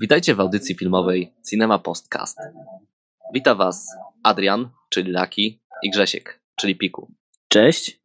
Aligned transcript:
Witajcie 0.00 0.34
w 0.34 0.40
audycji 0.40 0.74
filmowej 0.74 1.34
Cinema 1.50 1.78
Postcast. 1.78 2.38
Witam 3.34 3.58
Was 3.58 3.86
Adrian, 4.22 4.70
czyli 4.90 5.12
Laki, 5.12 5.62
i 5.82 5.90
Grzesiek, 5.90 6.40
czyli 6.56 6.76
Piku. 6.76 7.12
Cześć. 7.48 8.00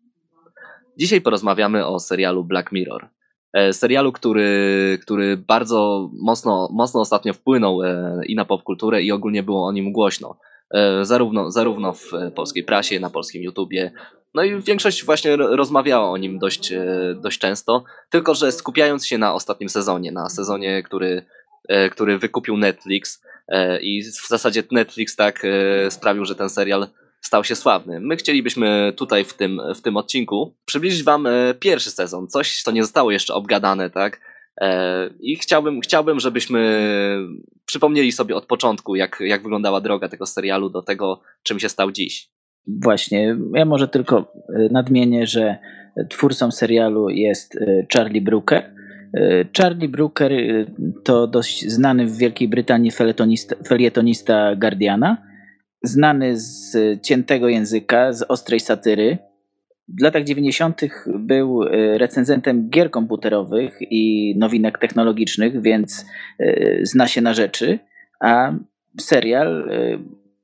Dzisiaj 0.97 1.21
porozmawiamy 1.21 1.85
o 1.85 1.99
serialu 1.99 2.43
Black 2.43 2.71
Mirror. 2.71 3.09
E, 3.53 3.73
serialu, 3.73 4.11
który, 4.11 4.99
który 5.01 5.37
bardzo 5.37 6.09
mocno, 6.13 6.69
mocno 6.71 7.01
ostatnio 7.01 7.33
wpłynął 7.33 7.83
e, 7.83 8.21
i 8.25 8.35
na 8.35 8.45
popkulturę, 8.45 9.03
i 9.03 9.11
ogólnie 9.11 9.43
było 9.43 9.67
o 9.67 9.71
nim 9.71 9.91
głośno. 9.91 10.37
E, 10.71 11.05
zarówno, 11.05 11.51
zarówno 11.51 11.93
w 11.93 12.11
polskiej 12.35 12.63
prasie, 12.63 12.99
na 12.99 13.09
polskim 13.09 13.43
YouTubie. 13.43 13.91
No 14.33 14.43
i 14.43 14.61
większość 14.61 15.05
właśnie 15.05 15.35
rozmawiała 15.35 16.09
o 16.09 16.17
nim 16.17 16.39
dość, 16.39 16.73
dość 17.15 17.39
często, 17.39 17.83
tylko 18.09 18.35
że 18.35 18.51
skupiając 18.51 19.05
się 19.05 19.17
na 19.17 19.33
ostatnim 19.33 19.69
sezonie, 19.69 20.11
na 20.11 20.29
sezonie, 20.29 20.83
który 20.83 21.25
który 21.91 22.17
wykupił 22.17 22.57
Netflix 22.57 23.23
i 23.81 24.03
w 24.03 24.27
zasadzie 24.27 24.63
Netflix 24.71 25.15
tak 25.15 25.45
sprawił, 25.89 26.25
że 26.25 26.35
ten 26.35 26.49
serial 26.49 26.87
stał 27.23 27.43
się 27.43 27.55
sławny. 27.55 27.99
My 27.99 28.15
chcielibyśmy 28.15 28.93
tutaj 28.97 29.25
w 29.25 29.33
tym, 29.33 29.61
w 29.75 29.81
tym 29.81 29.97
odcinku 29.97 30.55
przybliżyć 30.65 31.03
wam 31.03 31.27
pierwszy 31.59 31.91
sezon, 31.91 32.27
coś 32.27 32.61
co 32.61 32.71
nie 32.71 32.83
zostało 32.83 33.11
jeszcze 33.11 33.33
obgadane, 33.33 33.89
tak? 33.89 34.33
I 35.19 35.35
chciałbym, 35.35 35.81
chciałbym, 35.81 36.19
żebyśmy 36.19 36.89
przypomnieli 37.65 38.11
sobie 38.11 38.35
od 38.35 38.45
początku, 38.45 38.95
jak, 38.95 39.17
jak 39.19 39.43
wyglądała 39.43 39.81
droga 39.81 40.09
tego 40.09 40.25
serialu 40.25 40.69
do 40.69 40.81
tego, 40.81 41.21
czym 41.43 41.59
się 41.59 41.69
stał 41.69 41.91
dziś. 41.91 42.29
Właśnie, 42.67 43.37
ja 43.53 43.65
może 43.65 43.87
tylko 43.87 44.33
nadmienię, 44.71 45.27
że 45.27 45.57
twórcą 46.09 46.51
serialu 46.51 47.09
jest 47.09 47.59
Charlie 47.93 48.21
Brooker, 48.21 48.73
E, 49.13 49.45
Charlie 49.57 49.87
Brooker 49.87 50.33
e, 50.33 50.65
to 51.03 51.27
dość 51.27 51.69
znany 51.69 52.05
w 52.05 52.17
Wielkiej 52.17 52.47
Brytanii 52.47 52.91
felietonista, 52.91 53.55
felietonista 53.67 54.55
Guardiana, 54.55 55.17
znany 55.83 56.37
z 56.37 56.75
ciętego 57.01 57.49
języka, 57.49 58.13
z 58.13 58.21
ostrej 58.21 58.59
satyry. 58.59 59.17
W 59.87 60.01
latach 60.01 60.23
90. 60.23 60.81
był 61.07 61.63
e, 61.63 61.97
recenzentem 61.97 62.69
gier 62.69 62.91
komputerowych 62.91 63.77
i 63.81 64.33
nowinek 64.37 64.79
technologicznych, 64.79 65.61
więc 65.61 66.05
zna 66.83 67.07
się 67.07 67.21
na 67.21 67.33
rzeczy, 67.33 67.79
a 68.19 68.53
serial 68.99 69.69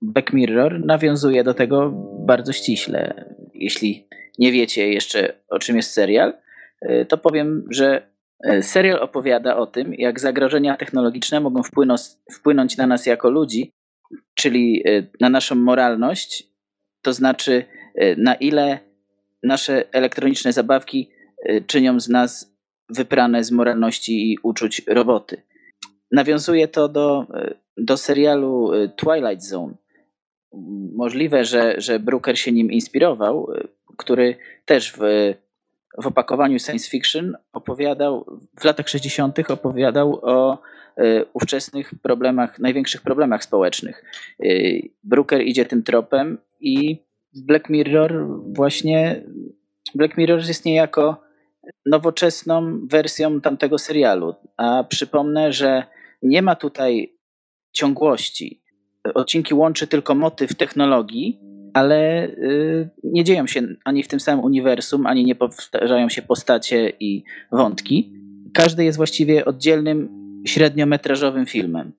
Back 0.02 0.34
Mirror 0.34 0.86
nawiązuje 0.86 1.44
do 1.44 1.54
tego 1.54 1.92
bardzo 2.26 2.54
ściśle. 2.54 3.26
Jeśli 3.54 4.08
nie 4.40 4.52
wiecie 4.52 4.94
jeszcze 4.94 5.34
o 5.50 5.60
czym 5.60 5.76
jest 5.76 5.92
serial, 5.92 6.34
to 7.08 7.18
powiem, 7.18 7.66
że 7.72 8.10
E, 8.44 8.64
serial 8.64 9.00
opowiada 9.00 9.58
o 9.58 9.68
tym, 9.68 9.94
jak 9.94 10.20
zagrożenia 10.20 10.78
technologiczne 10.78 11.40
mogą 11.40 11.64
wpłynąć, 11.64 12.02
wpłynąć 12.32 12.78
na 12.78 12.88
nas 12.88 13.06
jako 13.06 13.30
ludzi, 13.30 13.72
czyli 14.34 14.84
e, 14.86 15.08
na 15.22 15.30
naszą 15.30 15.56
moralność, 15.56 16.48
to 17.02 17.14
znaczy 17.14 17.66
e, 17.96 18.16
na 18.16 18.36
ile 18.36 18.80
nasze 19.44 19.94
elektroniczne 19.94 20.54
zabawki 20.54 21.10
czynią 21.68 22.00
z 22.00 22.10
nas 22.10 22.56
wyprane 22.90 23.44
z 23.44 23.52
moralności 23.52 24.32
i 24.32 24.38
uczuć 24.44 24.82
roboty. 24.88 25.42
Nawiązuje 26.12 26.68
to 26.68 26.90
do, 26.90 27.28
do 27.78 27.98
serialu 27.98 28.72
Twilight 28.96 29.44
Zone. 29.44 29.74
Możliwe, 30.96 31.46
że, 31.46 31.76
że 31.78 32.00
Brooker 32.00 32.40
się 32.40 32.52
nim 32.52 32.72
inspirował, 32.72 33.52
który 33.98 34.38
też 34.66 34.94
w 34.98 35.00
w 35.98 36.08
opakowaniu 36.08 36.60
science 36.60 36.90
fiction 36.90 37.38
opowiadał, 37.54 38.40
w 38.60 38.64
latach 38.64 38.90
60. 38.90 39.40
opowiadał 39.50 40.20
o 40.22 40.62
ówczesnych 41.34 41.94
problemach, 42.02 42.60
największych 42.60 43.02
problemach 43.02 43.44
społecznych. 43.44 44.04
Y, 44.44 44.90
Brooker 45.04 45.42
idzie 45.42 45.66
tym 45.66 45.84
tropem 45.84 46.38
i 46.60 47.04
Black 47.34 47.70
Mirror 47.70 48.28
właśnie 48.44 49.24
Black 49.96 50.18
Mirror 50.18 50.48
jest 50.48 50.66
niejako 50.66 51.22
nowoczesną 51.86 52.80
wersją 52.88 53.42
tamtego 53.42 53.78
serialu. 53.78 54.36
A 54.58 54.84
przypomnę, 54.84 55.54
że 55.54 55.84
nie 56.22 56.42
ma 56.42 56.56
tutaj 56.56 57.16
ciągłości. 57.72 58.64
Odcinki 59.14 59.54
łączy 59.54 59.88
tylko 59.88 60.16
motyw 60.16 60.56
technologii, 60.56 61.40
ale 61.74 62.28
y, 62.28 62.90
nie 63.04 63.24
dzieją 63.24 63.48
się 63.48 63.62
ani 63.86 64.04
w 64.04 64.08
tym 64.08 64.20
samym 64.20 64.46
uniwersum, 64.46 65.06
ani 65.06 65.26
nie 65.26 65.36
powtarzają 65.36 66.10
się 66.10 66.22
postacie 66.22 66.94
i 67.00 67.24
wątki. 67.52 68.14
Każdy 68.54 68.84
jest 68.84 68.98
właściwie 68.98 69.46
oddzielnym, 69.46 70.19
średniometrażowym 70.46 71.46
filmem, 71.46 71.92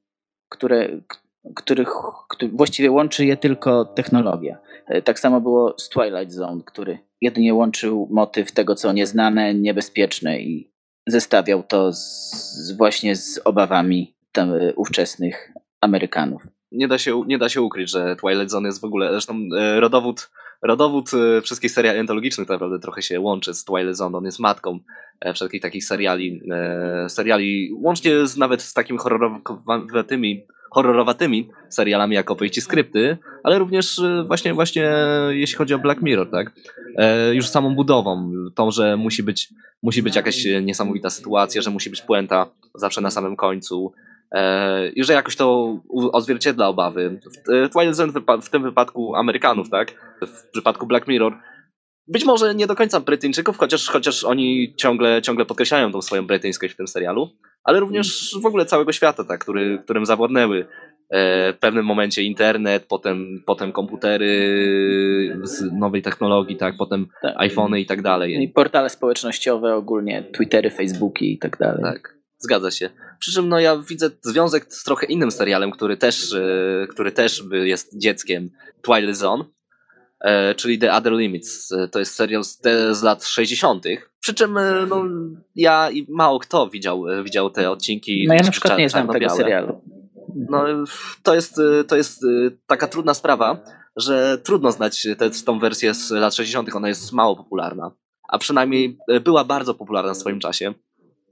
które, 0.49 0.89
których, 1.57 1.89
który 2.29 2.51
właściwie 2.51 2.91
łączy 2.91 3.27
je 3.27 3.37
tylko 3.37 3.85
technologia. 3.85 4.59
E, 4.87 5.03
tak 5.03 5.19
samo 5.19 5.41
było 5.41 5.75
z 5.79 5.89
Twilight 5.89 6.33
Zone, 6.33 6.63
który 6.67 6.99
jedynie 7.21 7.55
łączył 7.55 8.09
motyw 8.11 8.53
tego, 8.53 8.75
co 8.75 8.93
nieznane, 8.93 9.55
niebezpieczne 9.55 10.41
i 10.41 10.73
zestawiał 11.07 11.63
to 11.63 11.93
z, 11.93 12.73
właśnie 12.77 13.17
z 13.17 13.41
obawami 13.45 14.15
tam, 14.33 14.55
e, 14.55 14.75
ówczesnych 14.75 15.53
Amerykanów 15.81 16.47
nie 16.73 16.89
da 16.89 16.99
się, 16.99 17.23
nie 17.27 17.39
da 17.39 17.49
się 17.49 17.63
ukryć, 17.63 17.91
że 17.91 18.17
Twilight 18.17 18.51
Zone 18.51 18.69
jest 18.69 18.81
w 18.81 18.85
ogóle, 18.85 19.11
zresztą 19.11 19.35
e, 19.59 19.81
rodowód, 19.81 20.31
rodowód 20.63 21.11
e, 21.15 21.43
wszystkich 21.43 21.71
seriali 21.71 21.99
antologicznych 21.99 22.49
tak 22.49 22.55
naprawdę 22.55 22.79
trochę 22.79 23.03
się 23.03 23.21
łączy 23.21 23.55
z 23.55 23.65
Twilight 23.65 23.97
Zone, 23.97 24.19
on 24.19 24.25
jest 24.25 24.39
matką 24.39 24.79
e, 25.21 25.35
wszelkich 25.35 25.63
takich 25.63 25.85
seriali, 25.85 26.43
seriali 27.09 27.71
łącznie 27.75 28.27
z, 28.27 28.37
nawet 28.37 28.63
z 28.63 28.75
takimi 28.75 28.99
horrorowatymi, 28.99 30.47
horrorowatymi 30.71 31.49
serialami 31.69 32.15
jak 32.15 32.31
opowieści 32.31 32.61
skrypty, 32.61 33.19
ale 33.43 33.59
również 33.59 34.01
właśnie, 34.27 34.55
właśnie 34.55 34.93
jeśli 35.29 35.57
chodzi 35.57 35.75
o 35.75 35.79
Black 35.79 36.03
Mirror, 36.03 36.31
tak? 36.31 36.53
Już 37.33 37.49
samą 37.49 37.75
budową, 37.75 38.33
tą, 38.55 38.71
że 38.71 38.97
musi 38.97 39.23
być, 39.23 39.49
musi 39.83 40.03
być 40.03 40.17
jakaś 40.17 40.45
niesamowita 40.63 41.11
sytuacja, 41.11 41.63
że 41.63 41.71
musi 41.71 41.91
być 41.91 42.03
puenta 42.03 42.47
zawsze 42.75 43.01
na 43.01 43.11
samym 43.11 43.37
końcu, 43.37 43.93
E, 43.93 44.10
i 44.95 45.05
że 45.05 45.13
jakoś 45.13 45.37
to 45.37 45.79
odzwierciedla 46.13 46.69
obawy. 46.69 47.21
W 47.47 47.71
Twilight 47.73 47.97
Zone 47.97 48.13
w 48.43 48.51
tym 48.51 48.63
wypadku 48.63 49.17
Amerykanów, 49.17 49.71
tak? 49.71 50.17
W 50.27 50.51
przypadku 50.51 50.87
Black 50.87 51.09
Mirror 51.09 51.37
być 52.11 52.25
może 52.25 52.55
nie 52.55 52.67
do 52.67 52.75
końca 52.75 53.01
Brytyjczyków, 53.01 53.59
chociaż, 53.59 53.89
chociaż 53.89 54.25
oni 54.25 54.75
ciągle, 54.77 55.23
ciągle 55.23 55.45
podkreślają 55.45 55.93
tą 55.93 56.03
swoją 56.03 56.27
brytyjskość 56.27 56.75
w 56.75 56.77
tym 56.77 56.89
serialu, 56.89 57.29
ale 57.65 57.81
również 57.81 58.37
w 58.43 58.47
ogóle 58.47 58.67
całego 58.67 58.93
świata, 58.93 59.25
tak, 59.25 59.41
który, 59.41 59.79
którym 59.85 60.07
zawładnęły 60.07 60.67
e, 61.11 61.53
w 61.53 61.59
pewnym 61.59 61.85
momencie 61.85 62.23
internet, 62.23 62.87
potem, 62.89 63.43
potem 63.47 63.73
komputery 63.73 65.39
z 65.43 65.73
nowej 65.73 66.03
technologii, 66.03 66.57
tak, 66.57 66.75
potem 66.79 67.07
tak. 67.23 67.35
iPhony 67.37 67.81
i 67.81 67.87
tak 67.87 68.03
dalej. 68.03 68.43
I 68.43 68.49
portale 68.49 68.91
społecznościowe 68.91 69.75
ogólnie, 69.75 70.23
Twittery, 70.33 70.71
Facebooki 70.71 71.33
i 71.33 71.39
tak 71.39 71.59
dalej. 71.59 71.83
Tak. 71.83 72.20
Zgadza 72.41 72.71
się. 72.71 72.91
Przy 73.19 73.33
czym 73.33 73.49
no, 73.49 73.61
ja 73.61 73.79
widzę 73.79 74.11
związek 74.23 74.75
z 74.75 74.85
trochę 74.85 75.07
innym 75.07 75.31
serialem, 75.31 75.71
który 75.71 75.97
też, 75.97 76.33
e, 76.33 76.87
który 76.91 77.13
też 77.13 77.45
jest 77.53 77.99
dzieckiem 77.99 78.51
Twilight 78.83 79.17
Zone, 79.17 79.45
e, 80.21 80.55
czyli 80.55 80.79
The 80.79 80.93
Other 80.93 81.13
Limits. 81.13 81.73
E, 81.73 81.89
to 81.89 81.99
jest 81.99 82.15
serial 82.15 82.45
z, 82.45 82.59
te, 82.59 82.95
z 82.95 83.03
lat 83.03 83.25
60. 83.25 83.85
Przy 84.21 84.35
czym 84.35 84.59
no, 84.89 85.05
ja 85.55 85.91
i 85.91 86.07
mało 86.09 86.39
kto 86.39 86.69
widział, 86.69 87.05
widział 87.25 87.51
te 87.51 87.71
odcinki. 87.71 88.25
No 88.29 88.35
ja 88.35 88.43
na 88.43 88.51
przykład 88.51 88.79
nie 88.79 88.89
znam 88.89 89.09
tego 89.09 89.31
serialu. 89.31 89.81
No, 90.49 90.65
to, 91.23 91.35
jest, 91.35 91.61
to 91.89 91.97
jest 91.97 92.27
taka 92.67 92.87
trudna 92.87 93.15
sprawa, 93.15 93.65
że 93.97 94.39
trudno 94.39 94.73
znać 94.73 95.07
tę 95.19 95.31
tą 95.47 95.59
wersję 95.59 95.95
z 95.95 96.11
lat 96.11 96.35
60. 96.35 96.75
Ona 96.75 96.89
jest 96.89 97.13
mało 97.13 97.37
popularna. 97.37 97.91
A 98.29 98.39
przynajmniej 98.39 98.99
była 99.25 99.45
bardzo 99.45 99.75
popularna 99.75 100.15
w 100.15 100.17
swoim 100.17 100.41
czasie 100.41 100.75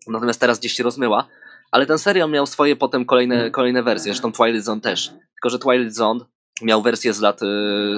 natomiast 0.08 0.40
teraz 0.40 0.58
gdzieś 0.58 0.72
się 0.72 0.82
rozmyła. 0.82 1.28
Ale 1.70 1.87
ten 1.87 1.99
serial 1.99 2.31
miał 2.31 2.46
swoje 2.46 2.76
potem 2.76 3.05
kolejne, 3.05 3.34
mhm. 3.34 3.52
kolejne 3.52 3.82
wersje, 3.82 4.12
zresztą 4.12 4.32
Twilight 4.32 4.64
Zone 4.64 4.81
też. 4.81 5.08
Tylko, 5.08 5.50
że 5.50 5.58
Twilight 5.58 5.94
Zone 5.94 6.20
miał 6.62 6.82
wersję 6.82 7.12
z 7.12 7.20
lat 7.20 7.40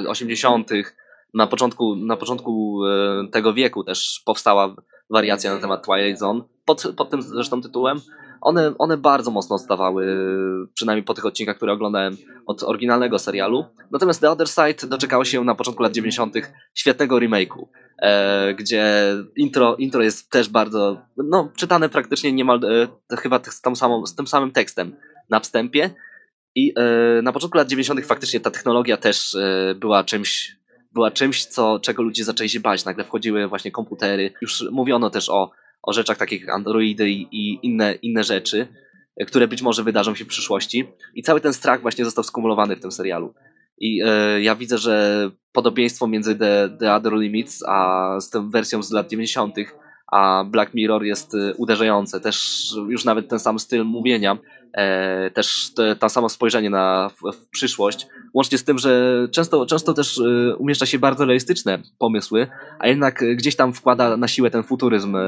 80. 0.08 0.72
Y, 0.72 0.84
na 1.34 1.46
początku, 1.46 1.96
na 1.96 2.16
początku 2.16 2.80
y, 2.86 3.28
tego 3.30 3.54
wieku 3.54 3.84
też 3.84 4.22
powstała 4.24 4.74
wariacja 5.10 5.54
na 5.54 5.60
temat 5.60 5.86
Twilight 5.86 6.20
Zone, 6.20 6.42
pod, 6.64 6.82
pod 6.96 7.10
tym 7.10 7.22
zresztą 7.22 7.62
tytułem. 7.62 8.00
One, 8.40 8.74
one 8.78 8.96
bardzo 8.96 9.30
mocno 9.30 9.56
odstawały, 9.56 10.16
przynajmniej 10.74 11.04
po 11.04 11.14
tych 11.14 11.26
odcinkach, 11.26 11.56
które 11.56 11.72
oglądałem 11.72 12.16
od 12.46 12.62
oryginalnego 12.62 13.18
serialu. 13.18 13.64
Natomiast 13.90 14.20
The 14.20 14.30
Other 14.30 14.48
Side 14.48 14.88
doczekało 14.88 15.24
się 15.24 15.44
na 15.44 15.54
początku 15.54 15.82
lat 15.82 15.92
90. 15.92 16.34
świetnego 16.74 17.16
remake'u, 17.16 17.66
e, 18.02 18.54
gdzie 18.54 19.14
intro, 19.36 19.76
intro 19.76 20.02
jest 20.02 20.30
też 20.30 20.48
bardzo, 20.48 21.00
no, 21.16 21.52
czytane 21.56 21.88
praktycznie 21.88 22.32
niemal 22.32 22.60
e, 23.12 23.16
chyba 23.16 23.40
z, 23.44 23.60
tą 23.60 23.76
samą, 23.76 24.06
z 24.06 24.14
tym 24.14 24.26
samym 24.26 24.52
tekstem 24.52 24.96
na 25.30 25.40
wstępie. 25.40 25.90
I 26.54 26.72
e, 26.76 27.22
na 27.22 27.32
początku 27.32 27.58
lat 27.58 27.68
90. 27.68 28.06
faktycznie 28.06 28.40
ta 28.40 28.50
technologia 28.50 28.96
też 28.96 29.34
e, 29.34 29.74
była 29.74 30.04
czymś, 30.04 30.56
była 30.92 31.10
czymś, 31.10 31.44
co, 31.44 31.80
czego 31.80 32.02
ludzie 32.02 32.24
zaczęli 32.24 32.48
się 32.48 32.60
bać. 32.60 32.84
Nagle 32.84 33.04
wchodziły 33.04 33.48
właśnie 33.48 33.70
komputery. 33.70 34.32
Już 34.42 34.64
mówiono 34.70 35.10
też 35.10 35.28
o, 35.28 35.50
o 35.82 35.92
rzeczach 35.92 36.16
takich 36.16 36.40
jak 36.40 36.50
Androidy 36.50 37.10
i, 37.10 37.58
inne, 37.62 37.94
inne 37.94 38.24
rzeczy, 38.24 38.68
które 39.26 39.48
być 39.48 39.62
może 39.62 39.84
wydarzą 39.84 40.14
się 40.14 40.24
w 40.24 40.28
przyszłości. 40.28 40.88
I 41.14 41.22
cały 41.22 41.40
ten 41.40 41.52
strach 41.52 41.82
właśnie 41.82 42.04
został 42.04 42.24
skumulowany 42.24 42.76
w 42.76 42.80
tym 42.80 42.92
serialu. 42.92 43.34
I 43.78 44.02
e, 44.04 44.42
ja 44.42 44.56
widzę, 44.56 44.78
że 44.78 45.30
podobieństwo 45.52 46.06
między 46.06 46.36
The, 46.36 46.76
The 46.80 46.94
Other 46.94 47.12
Limits 47.12 47.62
a 47.68 48.16
z 48.20 48.30
tą 48.30 48.50
wersją 48.50 48.82
z 48.82 48.90
lat 48.90 49.08
90 49.08 49.54
a 50.10 50.44
Black 50.44 50.74
Mirror 50.74 51.02
jest 51.02 51.34
e, 51.34 51.54
uderzające. 51.54 52.20
Też 52.20 52.66
już 52.88 53.04
nawet 53.04 53.28
ten 53.28 53.38
sam 53.38 53.58
styl 53.58 53.84
mówienia, 53.84 54.38
e, 54.72 55.30
też 55.30 55.70
te, 55.76 55.96
to 55.96 56.08
samo 56.08 56.28
spojrzenie 56.28 56.70
na 56.70 57.10
w, 57.16 57.32
w, 57.32 57.48
przyszłość, 57.48 58.06
łącznie 58.34 58.58
z 58.58 58.64
tym, 58.64 58.78
że 58.78 59.28
często, 59.32 59.66
często 59.66 59.94
też 59.94 60.18
e, 60.18 60.56
umieszcza 60.56 60.86
się 60.86 60.98
bardzo 60.98 61.24
realistyczne 61.24 61.78
pomysły, 61.98 62.46
a 62.78 62.88
jednak 62.88 63.24
gdzieś 63.36 63.56
tam 63.56 63.72
wkłada 63.72 64.16
na 64.16 64.28
siłę 64.28 64.50
ten 64.50 64.62
futuryzm, 64.62 65.16
e, 65.16 65.20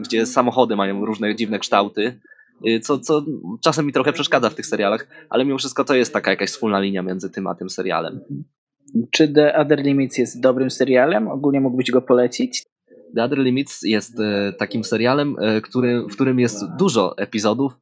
gdzie 0.00 0.26
samochody 0.26 0.76
mają 0.76 1.04
różne 1.04 1.34
dziwne 1.34 1.58
kształty, 1.58 2.20
e, 2.66 2.80
co, 2.80 2.98
co 2.98 3.24
czasem 3.60 3.86
mi 3.86 3.92
trochę 3.92 4.12
przeszkadza 4.12 4.50
w 4.50 4.54
tych 4.54 4.66
serialach, 4.66 5.06
ale 5.30 5.44
mimo 5.44 5.58
wszystko 5.58 5.84
to 5.84 5.94
jest 5.94 6.12
taka 6.12 6.30
jakaś 6.30 6.50
wspólna 6.50 6.80
linia 6.80 7.02
między 7.02 7.30
tym 7.30 7.46
a 7.46 7.54
tym 7.54 7.70
serialem. 7.70 8.20
Czy 9.10 9.28
The 9.28 9.56
Other 9.56 9.82
Limits 9.82 10.18
jest 10.18 10.40
dobrym 10.40 10.70
serialem? 10.70 11.28
Ogólnie 11.28 11.60
mógłbyś 11.60 11.90
go 11.90 12.02
polecić? 12.02 12.62
The 13.14 13.24
Other 13.24 13.38
Limits 13.38 13.82
jest 13.82 14.20
e, 14.20 14.52
takim 14.52 14.84
serialem, 14.84 15.36
e, 15.40 15.60
który, 15.60 16.02
w 16.02 16.12
którym 16.12 16.40
jest 16.40 16.64
dużo 16.78 17.18
epizodów 17.18 17.72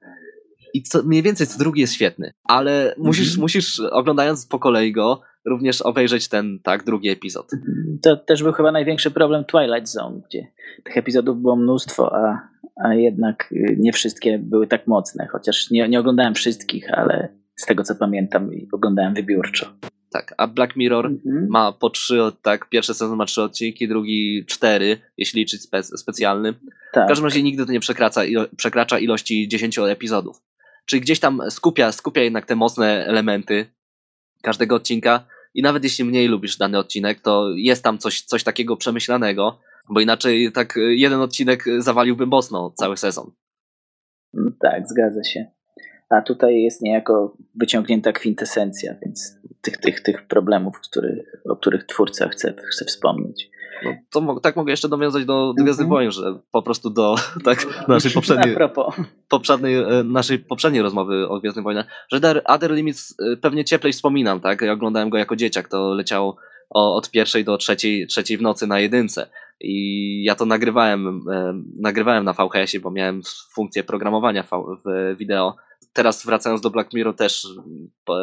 i 0.75 0.83
co, 0.83 1.03
mniej 1.03 1.23
więcej 1.23 1.47
co 1.47 1.59
drugi 1.59 1.81
jest 1.81 1.93
świetny, 1.93 2.33
ale 2.45 2.95
musisz, 2.99 3.37
-hmm. 3.37 3.41
musisz 3.41 3.81
oglądając 3.81 4.47
po 4.47 4.59
kolei 4.59 4.93
go 4.93 5.21
również 5.45 5.83
obejrzeć 5.83 6.29
ten, 6.29 6.59
tak, 6.63 6.85
drugi 6.85 7.09
epizod. 7.09 7.51
To 8.03 8.17
też 8.17 8.43
był 8.43 8.53
chyba 8.53 8.73
największy 8.73 9.11
problem 9.11 9.45
Twilight 9.45 9.89
Zone, 9.89 10.21
gdzie 10.29 10.47
tych 10.85 10.97
epizodów 10.97 11.41
było 11.41 11.57
mnóstwo, 11.57 12.17
a, 12.17 12.49
a 12.85 12.95
jednak 12.95 13.55
nie 13.77 13.93
wszystkie 13.93 14.39
były 14.39 14.67
tak 14.67 14.87
mocne, 14.87 15.29
chociaż 15.33 15.71
nie, 15.71 15.89
nie 15.89 16.01
oglądałem 16.01 16.35
wszystkich, 16.35 16.91
ale 16.93 17.29
z 17.57 17.67
tego 17.67 17.83
co 17.83 17.95
pamiętam 17.95 18.51
oglądałem 18.73 19.15
wybiórczo. 19.15 19.67
Tak, 20.13 20.35
a 20.37 20.47
Black 20.47 20.77
Mirror 20.77 21.07
mhm. 21.07 21.47
ma 21.51 21.73
po 21.73 21.91
trzy, 21.91 22.21
tak, 22.43 22.69
pierwszy 22.69 22.95
sezon 22.95 23.19
ma 23.19 23.27
trzy 23.27 23.43
odcinki, 23.43 23.89
drugi 23.89 24.45
cztery, 24.47 24.99
jeśli 25.17 25.41
liczyć 25.41 25.63
spe 25.63 25.83
specjalny. 25.83 26.55
Tak. 26.93 27.05
W 27.05 27.09
każdym 27.09 27.25
razie 27.25 27.43
nigdy 27.43 27.67
to 27.67 27.73
nie 27.73 27.81
przekracza, 27.81 28.25
ilo 28.25 28.47
przekracza 28.57 28.99
ilości 28.99 29.49
10 29.49 29.79
epizodów. 29.79 30.43
Czyli 30.85 31.03
gdzieś 31.03 31.21
tam 31.21 31.43
skupia, 31.51 31.93
skupia 31.93 32.23
jednak 32.23 32.47
te 32.47 32.57
mocne 32.57 33.07
elementy 33.07 33.67
każdego 34.43 34.77
odcinka 34.77 35.27
i 35.55 35.63
nawet 35.63 35.85
jeśli 35.85 36.05
mniej 36.05 36.29
lubisz 36.29 36.57
dany 36.57 36.79
odcinek, 36.79 37.21
to 37.21 37.51
jest 37.57 37.85
tam 37.85 37.99
coś, 37.99 38.23
coś 38.23 38.45
takiego 38.45 38.77
przemyślanego, 38.77 39.59
bo 39.89 40.01
inaczej 40.01 40.53
tak 40.53 40.79
jeden 40.89 41.21
odcinek 41.21 41.65
zawaliłby 41.79 42.27
mocno 42.27 42.73
cały 42.77 42.97
sezon. 42.97 43.31
Tak, 44.61 44.89
zgadza 44.89 45.25
się. 45.25 45.47
A 46.11 46.23
tutaj 46.23 46.63
jest 46.63 46.83
niejako 46.83 47.37
wyciągnięta 47.55 48.13
kwintesencja, 48.13 48.95
więc 49.03 49.40
tych, 49.63 49.77
tych, 49.77 50.01
tych 50.01 50.27
problemów, 50.27 50.81
który, 50.81 51.25
o 51.51 51.57
których 51.57 51.85
twórca 51.85 52.29
chce, 52.29 52.55
chce 52.73 52.85
wspomnieć. 52.85 53.51
No, 53.85 53.95
to 54.11 54.41
tak 54.41 54.57
mogę 54.57 54.73
jeszcze 54.73 54.89
nawiązać 54.89 55.25
do 55.25 55.55
Gwiezdnych 55.55 55.87
mm 55.87 55.91
-hmm. 55.91 55.95
Wojen, 55.95 56.11
że 56.11 56.39
po 56.53 56.63
prostu 56.63 56.91
do 56.91 57.15
tak, 57.45 57.67
naszej 57.89 58.11
poprzedniej, 58.11 58.57
poprzedniej, 59.29 59.77
e, 59.77 60.05
naszej 60.05 60.39
poprzedniej 60.39 60.83
rozmowy 60.83 61.29
o 61.29 61.41
Gwiezdnych 61.41 61.65
Wojnach, 61.65 61.87
że 62.13 62.21
The 62.21 62.45
Other 62.45 62.71
Limits 62.71 63.15
e, 63.21 63.37
pewnie 63.37 63.65
cieplej 63.65 63.93
wspominam, 63.93 64.41
tak? 64.41 64.63
Ja 64.63 64.73
oglądałem 64.73 65.11
go 65.11 65.19
jako 65.19 65.37
dzieciak, 65.37 65.69
to 65.69 65.95
leciało 65.95 66.37
od 66.71 67.11
pierwszej 67.11 67.45
do 67.45 67.57
trzeciej, 67.57 68.07
trzeciej 68.07 68.39
w 68.39 68.43
nocy 68.43 68.67
na 68.67 68.81
jedynce. 68.81 69.27
I 69.61 70.25
ja 70.25 70.35
to 70.35 70.47
nagrywałem, 70.47 71.23
e, 71.33 71.63
nagrywałem 71.81 72.25
na 72.25 72.33
VHS-ie, 72.33 72.81
bo 72.81 72.91
miałem 72.91 73.23
funkcję 73.53 73.85
programowania 73.85 74.43
w 74.85 75.17
wideo 75.17 75.57
teraz 75.93 76.27
wracając 76.27 76.61
do 76.61 76.71
Black 76.71 76.93
Mirror 76.93 77.17
też 77.17 77.47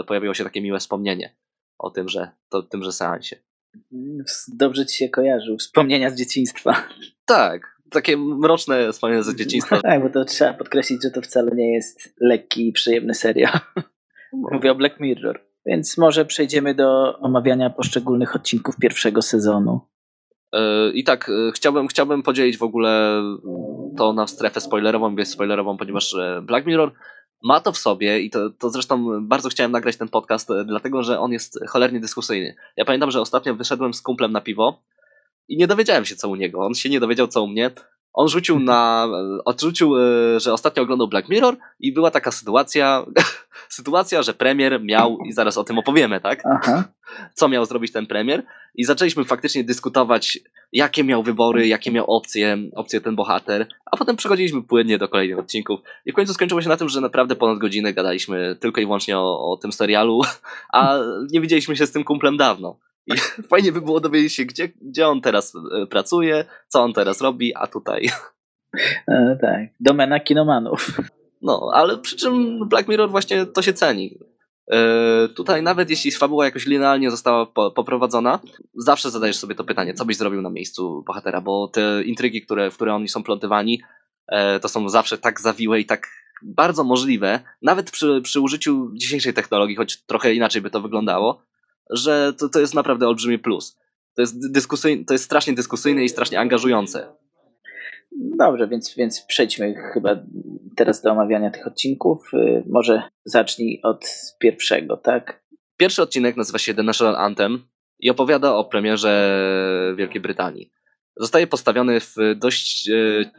pojawiło 0.08 0.34
się 0.34 0.44
takie 0.44 0.62
miłe 0.62 0.80
wspomnienie 0.80 1.36
o 1.78 1.90
tym, 1.90 2.10
że 2.10 2.30
to, 2.50 2.64
tymże 2.64 2.92
seansie. 2.92 3.36
Dobrze 4.48 4.86
ci 4.86 4.98
się 4.98 5.10
kojarzył, 5.10 5.58
wspomnienia 5.58 6.10
z 6.10 6.16
dzieciństwa. 6.16 6.84
Tak, 7.26 7.78
takie 7.92 8.18
mroczne 8.18 8.92
wspomnienia 8.92 9.24
z 9.24 9.36
dzieciństwa. 9.36 9.82
tak, 9.82 10.04
bo 10.04 10.10
to 10.10 10.26
trzeba 10.26 10.54
podkreślić, 10.54 11.04
że 11.04 11.12
to 11.12 11.22
wcale 11.22 11.52
nie 11.56 11.74
jest 11.74 12.14
lekki 12.22 12.68
i 12.68 12.72
przyjemny 12.72 13.14
serial. 13.14 13.60
No. 14.34 14.50
Mówię 14.52 14.72
o 14.72 14.76
Black 14.76 15.00
Mirror. 15.00 15.48
Więc 15.66 15.98
może 15.98 16.26
przejdziemy 16.26 16.76
do 16.76 17.20
omawiania 17.20 17.70
poszczególnych 17.70 18.36
odcinków 18.36 18.76
pierwszego 18.78 19.22
sezonu. 19.22 19.82
E, 20.54 20.92
I 20.92 21.04
tak, 21.04 21.30
e, 21.30 21.52
chciałbym, 21.52 21.88
chciałbym 21.88 22.24
podzielić 22.24 22.58
w 22.58 22.64
ogóle 22.64 23.22
to 23.98 24.14
na 24.14 24.28
strefę 24.28 24.62
spoilerową 24.62 25.12
i 25.12 25.16
bezspoilerową, 25.16 25.78
ponieważ 25.78 26.14
e, 26.14 26.42
Black 26.42 26.68
Mirror 26.68 26.94
ma 27.44 27.60
to 27.60 27.72
w 27.72 27.78
sobie 27.78 28.20
i 28.20 28.30
to, 28.30 28.50
to 28.50 28.70
zresztą 28.70 29.28
bardzo 29.28 29.50
chciałem 29.50 29.72
nagrać 29.72 29.98
ten 29.98 30.10
podcast, 30.10 30.52
e, 30.52 30.66
dlatego 30.66 31.04
że 31.04 31.20
on 31.20 31.32
jest 31.32 31.60
cholernie 31.68 32.00
dyskusyjny. 32.00 32.56
Ja 32.78 32.86
pamiętam, 32.86 33.12
że 33.12 33.22
ostatnio 33.22 33.56
wyszedłem 33.56 33.94
z 33.94 34.02
kumplem 34.02 34.32
na 34.32 34.42
piwo 34.42 34.84
i 35.48 35.58
nie 35.58 35.68
dowiedziałem 35.68 36.06
się 36.06 36.16
co 36.16 36.30
u 36.30 36.36
niego. 36.36 36.60
On 36.60 36.76
się 36.76 36.90
nie 36.90 37.00
dowiedział 37.00 37.28
co 37.28 37.44
u 37.44 37.48
mnie. 37.48 37.72
On 38.18 38.28
rzucił 38.28 38.60
na, 38.60 39.08
odrzucił, 39.46 39.98
e, 39.98 40.40
że 40.40 40.54
ostatnio 40.54 40.84
oglądał 40.84 41.08
Black 41.08 41.30
Mirror 41.30 41.58
i 41.80 41.92
była 41.92 42.12
taka 42.12 42.32
sytuacja, 42.32 43.06
sytuacja, 43.70 44.24
że 44.24 44.34
premier 44.34 44.84
miał, 44.84 45.18
i 45.26 45.32
zaraz 45.32 45.58
o 45.58 45.64
tym 45.64 45.80
opowiemy, 45.80 46.22
tak? 46.22 46.44
Aha. 46.46 46.84
Co 47.34 47.50
miał 47.50 47.66
zrobić 47.66 47.92
ten 47.92 48.08
premier 48.08 48.44
i 48.76 48.84
zaczęliśmy 48.84 49.26
faktycznie 49.26 49.64
dyskutować, 49.64 50.40
jakie 50.72 51.04
miał 51.04 51.24
wybory, 51.24 51.68
jakie 51.68 51.92
miał 51.92 52.06
opcje, 52.06 52.58
opcje 52.76 53.02
ten 53.02 53.16
bohater, 53.16 53.68
a 53.92 53.98
potem 53.98 54.16
przechodziliśmy 54.16 54.64
płynnie 54.64 54.98
do 54.98 55.08
kolejnych 55.08 55.40
odcinków 55.40 55.80
i 56.06 56.12
w 56.12 56.16
końcu 56.16 56.34
skończyło 56.34 56.62
się 56.62 56.70
na 56.70 56.78
tym, 56.78 56.90
że 56.90 57.02
naprawdę 57.02 57.36
ponad 57.36 57.58
godzinę 57.58 57.94
gadaliśmy 57.94 58.56
tylko 58.60 58.82
i 58.82 58.86
wyłącznie 58.86 59.18
o, 59.18 59.52
o 59.52 59.58
tym 59.58 59.72
serialu, 59.72 60.22
a 60.74 61.00
nie 61.32 61.42
widzieliśmy 61.42 61.76
się 61.76 61.86
z 61.86 61.92
tym 61.92 62.04
kumplem 62.04 62.38
dawno. 62.38 62.80
I 63.08 63.18
fajnie 63.52 63.72
by 63.72 63.82
było 63.82 64.00
dowiedzieć 64.00 64.34
się, 64.34 64.46
gdzie, 64.46 64.70
gdzie 64.82 65.08
on 65.08 65.22
teraz 65.22 65.54
e, 65.56 65.88
pracuje, 65.88 66.46
co 66.68 66.84
on 66.84 66.94
teraz 66.94 67.22
robi, 67.22 67.56
a 67.56 67.68
tutaj. 67.68 68.10
E, 69.08 69.38
tak, 69.42 69.62
domena 69.80 70.20
kinomanów. 70.20 70.92
No, 71.42 71.72
ale 71.74 71.98
przy 71.98 72.16
czym 72.16 72.60
Black 72.70 72.88
Mirror 72.88 73.10
właśnie 73.10 73.46
to 73.46 73.62
się 73.62 73.74
ceni. 73.74 74.20
E, 74.72 75.28
tutaj 75.36 75.64
nawet 75.64 75.90
jeśli 75.90 76.12
fabuła 76.12 76.46
jakoś 76.46 76.66
linealnie 76.66 77.12
została 77.12 77.46
po, 77.46 77.72
poprowadzona, 77.72 78.40
zawsze 78.76 79.12
zadajesz 79.12 79.38
sobie 79.38 79.56
to 79.56 79.64
pytanie, 79.64 79.94
co 79.94 80.06
byś 80.06 80.18
zrobił 80.18 80.42
na 80.42 80.50
miejscu 80.50 81.04
bohatera, 81.08 81.42
bo 81.42 81.68
te 81.68 82.04
intrygi, 82.04 82.42
które, 82.42 82.72
w 82.72 82.76
które 82.76 82.96
oni 82.96 83.10
są 83.10 83.24
plotywani, 83.24 83.82
e, 84.28 84.60
to 84.60 84.70
są 84.70 84.90
zawsze 84.90 85.18
tak 85.18 85.42
zawiłe 85.42 85.80
i 85.80 85.86
tak 85.86 86.08
bardzo 86.44 86.84
możliwe, 86.84 87.40
nawet 87.62 87.92
przy, 87.92 88.22
przy 88.24 88.42
użyciu 88.42 88.92
dzisiejszej 88.94 89.34
technologii, 89.34 89.76
choć 89.76 90.06
trochę 90.06 90.34
inaczej 90.34 90.62
by 90.62 90.70
to 90.70 90.82
wyglądało, 90.82 91.42
że 91.90 92.34
to, 92.34 92.50
to 92.50 92.60
jest 92.60 92.74
naprawdę 92.74 93.08
olbrzymi 93.08 93.40
plus. 93.40 93.78
To 94.16 94.22
jest, 94.22 94.52
dyskusyjne, 94.52 95.06
to 95.06 95.14
jest 95.14 95.26
strasznie 95.26 95.54
dyskusyjne 95.54 96.04
i 96.04 96.10
strasznie 96.10 96.40
angażujące. 96.40 97.08
Dobrze, 98.12 98.68
więc, 98.68 98.96
więc 98.96 99.22
przejdźmy 99.22 99.76
chyba 99.94 100.16
teraz 100.76 101.02
do 101.02 101.12
omawiania 101.12 101.52
tych 101.52 101.68
odcinków. 101.68 102.34
Y, 102.34 102.64
może 102.70 103.04
zacznij 103.26 103.80
od 103.84 104.06
pierwszego, 104.40 104.98
tak? 104.98 105.44
Pierwszy 105.78 106.02
odcinek 106.02 106.38
nazywa 106.38 106.60
się 106.60 106.74
The 106.74 106.84
National 106.84 107.16
Anthem 107.16 107.68
i 108.00 108.10
opowiada 108.10 108.56
o 108.56 108.66
premierze 108.66 109.44
Wielkiej 109.98 110.22
Brytanii. 110.22 110.72
Zostaje 111.20 111.48
postawiony 111.48 112.00
w 112.00 112.16
dość 112.36 112.90
e, 112.90 112.94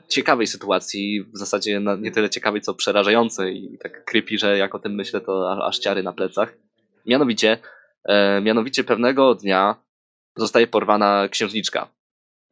ciekawej 0.09 0.47
sytuacji, 0.47 1.25
w 1.35 1.38
zasadzie 1.38 1.81
nie 1.99 2.11
tyle 2.11 2.31
ciekawej, 2.31 2.61
co 2.61 2.75
przerażającej 2.75 3.75
i 3.75 3.78
tak 3.78 4.05
creepy, 4.05 4.38
że 4.38 4.59
jak 4.59 4.75
o 4.75 4.78
tym 4.78 4.95
myślę, 4.95 5.21
to 5.21 5.64
aż 5.67 5.78
ciary 5.78 6.02
na 6.02 6.12
plecach. 6.12 6.57
Mianowicie 7.07 7.59
mianowicie 8.43 8.85
pewnego 8.85 9.35
dnia 9.35 9.76
zostaje 10.37 10.67
porwana 10.67 11.28
księżniczka. 11.28 11.88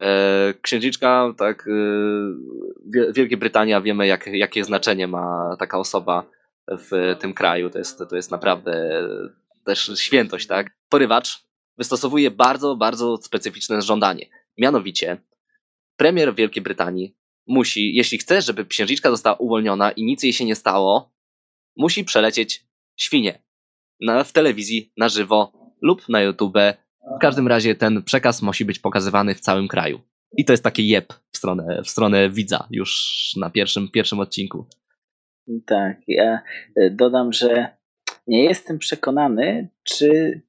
E, 0.02 0.54
księżniczka, 0.62 1.34
tak, 1.38 1.68
e, 1.68 3.12
Wielkiej 3.12 3.36
Brytania 3.36 3.80
wiemy, 3.80 4.06
jak, 4.06 4.26
jakie 4.26 4.64
znaczenie 4.64 5.08
ma 5.08 5.56
taka 5.58 5.78
osoba 5.78 6.30
w 6.68 7.16
tym 7.20 7.34
kraju. 7.34 7.70
To 7.70 7.78
jest, 7.78 8.02
to 8.10 8.16
jest 8.16 8.30
naprawdę 8.30 9.02
też 9.64 9.92
świętość, 9.96 10.46
tak? 10.46 10.70
Porywacz 10.88 11.46
wystosowuje 11.78 12.30
bardzo, 12.30 12.76
bardzo 12.76 13.16
specyficzne 13.16 13.82
żądanie. 13.82 14.26
Mianowicie, 14.58 15.16
premier 15.96 16.34
Wielkiej 16.34 16.62
Brytanii 16.62 17.16
musi, 17.46 17.94
jeśli 17.94 18.18
chce, 18.18 18.42
żeby 18.42 18.66
księżniczka 18.66 19.10
została 19.10 19.36
uwolniona 19.36 19.90
i 19.90 20.04
nic 20.04 20.22
jej 20.22 20.32
się 20.32 20.44
nie 20.44 20.54
stało, 20.54 21.12
musi 21.76 22.04
przelecieć 22.04 22.66
świnie 22.96 23.45
na, 24.00 24.24
w 24.24 24.32
telewizji 24.32 24.92
na 24.96 25.08
żywo 25.08 25.52
lub 25.82 26.08
na 26.08 26.22
YouTube. 26.22 26.58
W 27.16 27.18
każdym 27.20 27.48
razie 27.48 27.74
ten 27.74 28.02
przekaz 28.02 28.42
musi 28.42 28.64
być 28.64 28.78
pokazywany 28.78 29.34
w 29.34 29.40
całym 29.40 29.68
kraju. 29.68 30.00
I 30.36 30.44
to 30.44 30.52
jest 30.52 30.64
taki 30.64 30.88
jeb 30.88 31.12
w 31.32 31.36
stronę, 31.36 31.82
w 31.84 31.88
stronę 31.88 32.30
widza 32.30 32.66
już 32.70 33.32
na 33.36 33.50
pierwszym, 33.50 33.88
pierwszym 33.90 34.20
odcinku. 34.20 34.66
Tak, 35.66 35.96
ja 36.08 36.42
e, 36.76 36.90
dodam, 36.90 37.32
że 37.32 37.76
nie 38.26 38.44
jestem 38.44 38.78
przekonany, 38.78 39.68
czy 39.82 40.40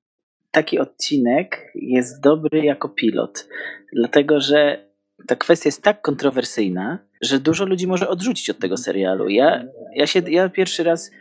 taki 0.51 0.79
odcinek 0.79 1.71
jest 1.75 2.21
dobry 2.21 2.65
jako 2.65 2.89
pilot. 2.89 3.49
Dlatego, 3.93 4.41
że 4.41 4.87
ta 5.27 5.35
kwestia 5.35 5.67
jest 5.67 5.83
tak 5.83 6.01
kontrowersyjna, 6.01 6.99
że 7.21 7.39
dużo 7.39 7.65
ludzi 7.65 7.87
może 7.87 8.09
odrzucić 8.09 8.49
od 8.49 8.59
tego 8.59 8.77
serialu. 8.77 9.29
Ja, 9.29 9.65
ja, 9.95 10.07
się, 10.07 10.21
ja 10.27 10.49
pierwszy 10.49 10.83
raz, 10.83 11.11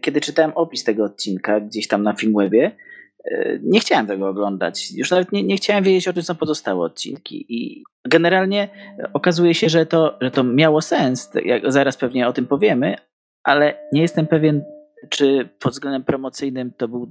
kiedy 0.00 0.20
czytałem 0.20 0.52
opis 0.54 0.84
tego 0.84 1.04
odcinka 1.04 1.60
gdzieś 1.60 1.88
tam 1.88 2.02
na 2.02 2.12
Filmwebie, 2.12 2.76
e, 3.24 3.58
nie 3.62 3.80
chciałem 3.80 4.06
tego 4.06 4.28
oglądać. 4.28 4.92
Już 4.92 5.10
nawet 5.10 5.32
nie, 5.32 5.42
nie 5.42 5.56
chciałem 5.56 5.84
wiedzieć 5.84 6.08
o 6.08 6.12
tym, 6.12 6.22
co 6.22 6.34
pozostałe 6.34 6.84
odcinki. 6.84 7.46
I 7.48 7.84
generalnie 8.08 8.68
okazuje 9.12 9.54
się, 9.54 9.68
że 9.68 9.86
to, 9.86 10.18
że 10.20 10.30
to 10.30 10.44
miało 10.44 10.80
sens. 10.80 11.30
Jak 11.44 11.72
zaraz 11.72 11.96
pewnie 11.96 12.28
o 12.28 12.32
tym 12.32 12.46
powiemy, 12.46 12.96
ale 13.44 13.88
nie 13.92 14.02
jestem 14.02 14.26
pewien, 14.26 14.64
czy 15.08 15.48
pod 15.58 15.72
względem 15.72 16.04
promocyjnym 16.04 16.72
to 16.76 16.88
był 16.88 17.08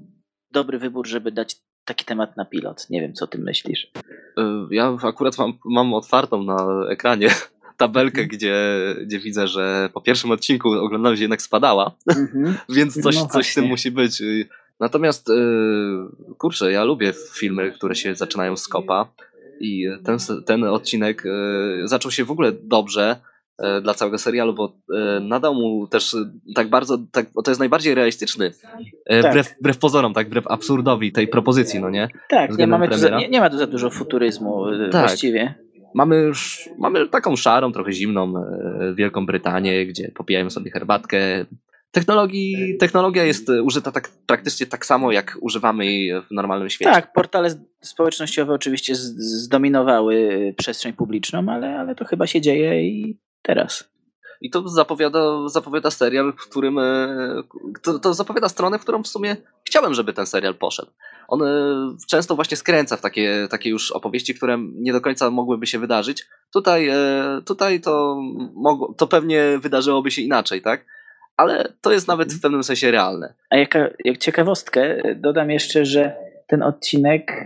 dobry 0.52 0.80
wybór, 0.80 1.08
żeby 1.08 1.32
dać 1.32 1.56
taki 1.86 2.06
temat 2.06 2.38
na 2.38 2.46
pilot. 2.46 2.90
Nie 2.90 3.02
wiem, 3.02 3.14
co 3.14 3.28
ty 3.28 3.38
myślisz. 3.38 3.92
Ja 4.72 4.98
akurat 5.04 5.38
mam, 5.38 5.54
mam 5.66 5.94
otwartą 5.94 6.44
na 6.44 6.68
ekranie 6.90 7.30
tabelkę, 7.82 8.26
gdzie, 8.26 8.56
gdzie 9.06 9.20
widzę, 9.20 9.48
że 9.48 9.90
po 9.94 10.02
pierwszym 10.02 10.32
odcinku 10.32 10.70
oglądalność 10.72 11.22
jednak 11.22 11.42
spadała, 11.42 11.92
mhm. 12.08 12.56
więc 12.76 13.02
coś, 13.02 13.16
no 13.16 13.28
coś 13.28 13.52
w 13.52 13.56
tym 13.56 13.66
musi 13.66 13.92
być. 13.92 14.24
Natomiast 14.80 15.30
y, 15.30 15.34
kurczę, 16.38 16.72
ja 16.72 16.84
lubię 16.84 17.14
filmy, 17.34 17.72
które 17.72 17.96
się 17.96 18.16
zaczynają 18.16 18.58
z 18.58 18.68
kopa 18.68 19.08
i 19.60 19.88
ten, 20.04 20.18
ten 20.46 20.64
odcinek 20.64 21.26
y, 21.26 21.88
zaczął 21.88 22.12
się 22.12 22.26
w 22.26 22.32
ogóle 22.32 22.52
dobrze 22.52 23.16
E, 23.62 23.82
dla 23.82 23.94
całego 23.94 24.18
serialu, 24.18 24.54
bo 24.54 24.74
nadał 25.22 25.56
mu 25.56 25.88
też 25.88 26.16
tak 26.56 26.70
bardzo, 26.70 26.98
tak, 27.12 27.26
to 27.44 27.52
jest 27.52 27.60
najbardziej 27.60 27.96
realistyczny, 27.96 28.52
tak. 29.22 29.32
wbrew, 29.32 29.56
wbrew 29.60 29.78
pozorom, 29.78 30.14
tak, 30.14 30.28
wbrew 30.28 30.48
absurdowi 30.48 31.12
tej 31.12 31.28
propozycji, 31.28 31.80
no 31.80 31.90
nie? 31.90 32.10
Tak, 32.30 32.58
nie, 32.58 32.68
mamy 32.68 32.90
tu 32.90 32.98
za, 32.98 33.10
nie, 33.10 33.30
nie, 33.30 33.40
ma 33.40 33.50
tu 33.50 33.58
za 33.58 33.68
dużo 33.68 33.90
futuryzmu 33.90 34.66
tak. 34.92 35.02
właściwie. 35.02 35.54
Mamy 35.94 36.16
już, 36.16 36.70
mamy 36.80 37.08
taką 37.08 37.36
szarą, 37.36 37.72
trochę 37.72 37.92
zimną 37.92 38.34
Wielką 38.96 39.26
Brytanię, 39.26 39.86
gdzie 39.86 40.12
popijają 40.16 40.50
sobie 40.50 40.72
herbatkę, 40.72 41.46
Technologii, 41.92 42.78
technologia 42.78 43.24
jest 43.24 43.50
użyta 43.64 43.92
tak, 43.92 44.10
praktycznie 44.26 44.66
tak 44.66 44.86
samo, 44.86 45.12
jak 45.12 45.38
używamy 45.42 45.86
jej 45.86 46.22
w 46.22 46.32
normalnym 46.32 46.70
świecie. 46.70 46.92
Tak, 46.92 47.14
portale 47.14 47.50
społecznościowe 47.82 48.54
oczywiście 48.54 48.96
zdominowały 48.96 50.54
przestrzeń 50.58 50.94
publiczną, 50.94 51.46
ale, 51.50 51.80
ale 51.80 51.96
to 51.96 52.06
chyba 52.06 52.28
się 52.28 52.42
dzieje 52.42 52.84
i 52.84 53.20
teraz. 53.42 53.91
I 54.42 54.50
to 54.50 54.68
zapowiada, 54.70 55.50
zapowiada 55.50 55.92
serial, 55.92 56.34
w 56.34 56.50
którym. 56.50 56.80
E, 56.80 57.44
to, 57.82 58.00
to, 58.00 58.14
zapowiada 58.14 58.50
stronę, 58.50 58.80
w 58.80 58.82
którą 58.82 59.04
w 59.04 59.08
sumie 59.08 59.38
chciałem, 59.64 59.94
żeby 59.94 60.14
ten 60.14 60.26
serial 60.26 60.56
poszedł. 60.56 60.92
On 61.28 61.44
e, 61.44 61.48
często 62.08 62.36
właśnie 62.36 62.58
skręca 62.58 62.98
w 62.98 63.02
takie, 63.02 63.48
takie 63.50 63.70
już 63.70 63.92
opowieści, 63.92 64.36
które 64.36 64.58
nie 64.74 64.94
do 64.94 65.02
końca 65.02 65.30
mogłyby 65.30 65.68
się 65.68 65.80
wydarzyć. 65.80 66.26
Tutaj, 66.54 66.88
e, 66.88 66.96
tutaj 67.46 67.82
to, 67.82 68.22
mogło, 68.54 68.94
to 68.94 69.08
pewnie 69.08 69.60
wydarzyłoby 69.62 70.12
się 70.12 70.22
inaczej, 70.22 70.62
tak? 70.62 70.86
Ale 71.38 71.74
to 71.82 71.92
jest 71.92 72.08
nawet 72.08 72.34
w 72.34 72.42
pewnym 72.42 72.64
sensie 72.64 72.92
realne. 72.92 73.34
A 73.50 73.58
jaka, 73.58 73.90
jak 74.06 74.18
ciekawostkę 74.18 75.02
dodam 75.16 75.50
jeszcze, 75.50 75.86
że 75.86 76.16
ten 76.48 76.64
odcinek 76.64 77.46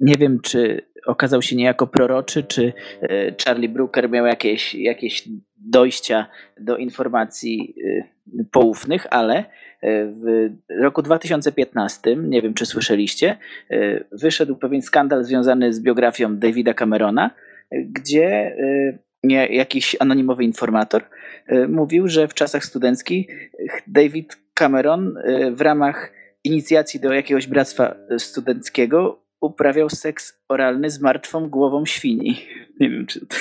nie 0.00 0.16
wiem, 0.16 0.40
czy 0.40 0.92
okazał 1.06 1.42
się 1.42 1.56
niejako 1.56 1.86
proroczy, 1.86 2.42
czy 2.42 2.72
e, 3.02 3.34
Charlie 3.44 3.68
Brooker 3.68 4.10
miał 4.10 4.26
jakieś, 4.26 4.74
jakieś 4.74 5.28
dojścia 5.56 6.26
do 6.60 6.76
informacji 6.76 7.74
e, 7.86 8.44
poufnych, 8.52 9.06
ale 9.10 9.36
e, 9.36 9.44
w 10.06 10.50
roku 10.82 11.02
2015, 11.02 12.16
nie 12.16 12.42
wiem 12.42 12.54
czy 12.54 12.66
słyszeliście, 12.66 13.38
wyszedł 14.12 14.56
pewien 14.56 14.82
skandal 14.82 15.24
związany 15.24 15.72
z 15.72 15.80
biografią 15.80 16.36
Davida 16.36 16.74
Camerona, 16.74 17.30
gdzie 17.72 18.56
jakiś 19.50 19.96
anonimowy 20.00 20.44
informator 20.44 21.02
mówił, 21.68 22.08
że 22.08 22.28
w 22.28 22.34
czasach 22.34 22.64
studenckich 22.64 23.50
David 23.86 24.36
Cameron 24.54 25.14
w 25.52 25.60
ramach 25.60 26.12
inicjacji 26.44 27.00
do 27.00 27.12
jakiegoś 27.12 27.46
bractwa 27.46 27.94
studenckiego 28.18 29.21
uprawiał 29.42 29.90
seks 29.90 30.38
oralny 30.48 30.90
z 30.90 31.00
martwą 31.00 31.48
głową 31.48 31.86
świni. 31.86 32.46
Nie 32.80 32.90
wiem, 32.90 33.06
czy. 33.06 33.20
To, 33.20 33.36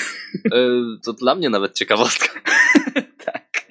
e, 0.57 0.59
to 1.05 1.13
dla 1.13 1.35
mnie 1.35 1.49
nawet 1.49 1.73
ciekawostka. 1.73 2.39
tak. 3.25 3.65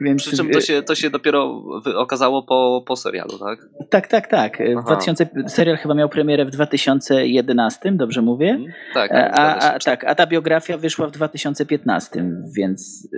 Więc... 0.00 0.22
Przy 0.22 0.36
czym 0.36 0.50
to 0.50 0.60
się, 0.60 0.82
to 0.82 0.94
się 0.94 1.10
dopiero 1.10 1.62
okazało 1.96 2.42
po, 2.42 2.84
po 2.86 2.96
serialu, 2.96 3.38
tak? 3.38 3.68
Tak, 3.90 4.06
tak, 4.06 4.26
tak. 4.26 4.58
2000, 4.84 5.26
serial 5.48 5.76
chyba 5.76 5.94
miał 5.94 6.08
premierę 6.08 6.44
w 6.44 6.50
2011, 6.50 7.92
dobrze 7.92 8.22
mówię? 8.22 8.48
Hmm, 8.48 8.72
tak. 8.94 9.12
A, 9.12 9.30
a, 9.30 9.74
a, 9.74 9.78
tak, 9.78 10.04
a 10.04 10.14
ta 10.14 10.26
biografia 10.26 10.78
wyszła 10.78 11.06
w 11.06 11.10
2015, 11.10 12.24
więc. 12.56 13.08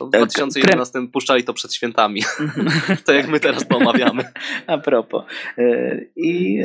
Y, 0.00 0.06
w 0.06 0.10
2011 0.10 0.92
Pre... 0.92 1.08
puszczali 1.08 1.44
to 1.44 1.54
przed 1.54 1.74
świętami. 1.74 2.22
to 3.06 3.12
jak 3.12 3.28
my 3.28 3.40
teraz 3.40 3.68
to 3.68 3.76
omawiamy. 3.76 4.24
A 4.66 4.78
propos. 4.78 5.24
E, 5.58 6.00
I 6.16 6.60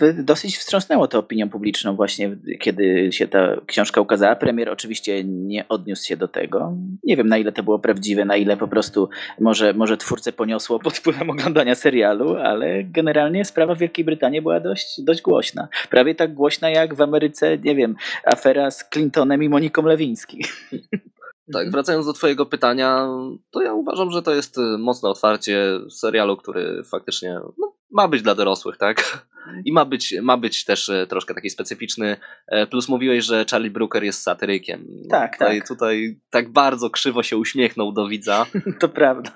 e, 0.00 0.12
dosyć 0.12 0.56
wstrząsnęło 0.56 1.08
to 1.08 1.18
opinią 1.18 1.48
publiczną 1.48 1.96
właśnie, 1.96 2.36
kiedy 2.60 3.12
się 3.12 3.28
ta 3.28 3.56
książka 3.66 4.00
ukazała. 4.00 4.36
Premier 4.36 4.70
oczywiście 4.70 5.24
nie 5.24 5.68
odniósł 5.68 6.06
się 6.06 6.16
do 6.16 6.28
tego. 6.28 6.72
Nie 7.04 7.16
wiem 7.16 7.28
na 7.28 7.38
ile 7.38 7.52
to 7.52 7.62
było 7.62 7.78
prawdziwe, 7.78 8.24
na 8.24 8.36
ile 8.36 8.56
po 8.56 8.68
prostu 8.68 9.08
może, 9.40 9.74
może 9.74 9.96
twórcę 9.96 10.32
poniosło 10.32 10.78
pod 10.78 10.96
wpływem 10.96 11.30
oglądania 11.30 11.74
serialu, 11.74 12.36
ale 12.36 12.84
generalnie 12.84 13.44
sprawa 13.44 13.74
w 13.74 13.78
Wielkiej 13.78 14.04
Brytanii 14.04 14.42
była 14.42 14.60
dość, 14.60 15.00
dość 15.00 15.22
głośna. 15.22 15.68
Prawie 15.90 16.14
tak 16.14 16.34
głośna 16.34 16.70
jak 16.70 16.94
w 16.94 17.00
Ameryce, 17.00 17.58
nie 17.58 17.74
wiem, 17.74 17.96
afera 18.24 18.70
z 18.70 18.88
Clintonem 18.90 19.42
i 19.42 19.48
Moniką 19.48 19.82
Lewiński. 19.82 20.44
Tak, 21.52 21.70
wracając 21.70 22.06
do 22.06 22.12
Twojego 22.12 22.46
pytania, 22.46 23.08
to 23.50 23.62
ja 23.62 23.72
uważam, 23.72 24.10
że 24.10 24.22
to 24.22 24.34
jest 24.34 24.58
y, 24.58 24.78
mocne 24.78 25.08
otwarcie 25.08 25.80
serialu, 25.90 26.36
który 26.36 26.82
faktycznie 26.84 27.40
no, 27.58 27.72
ma 27.90 28.08
być 28.08 28.22
dla 28.22 28.34
dorosłych, 28.34 28.76
tak? 28.76 29.24
Mhm. 29.46 29.62
I 29.64 29.72
ma 29.72 29.84
być, 29.84 30.14
ma 30.22 30.36
być 30.36 30.64
też 30.64 30.88
y, 30.88 31.06
troszkę 31.08 31.34
taki 31.34 31.50
specyficzny. 31.50 32.16
E, 32.46 32.66
plus 32.66 32.88
mówiłeś, 32.88 33.24
że 33.24 33.44
Charlie 33.50 33.70
Brooker 33.70 34.04
jest 34.04 34.22
satyrykiem. 34.22 34.86
Tak, 35.10 35.32
tutaj, 35.32 35.58
tak. 35.58 35.68
Tutaj 35.68 36.18
tak 36.30 36.52
bardzo 36.52 36.90
krzywo 36.90 37.22
się 37.22 37.36
uśmiechnął 37.36 37.92
do 37.92 38.08
widza. 38.08 38.46
to 38.80 38.88
prawda. 38.88 39.30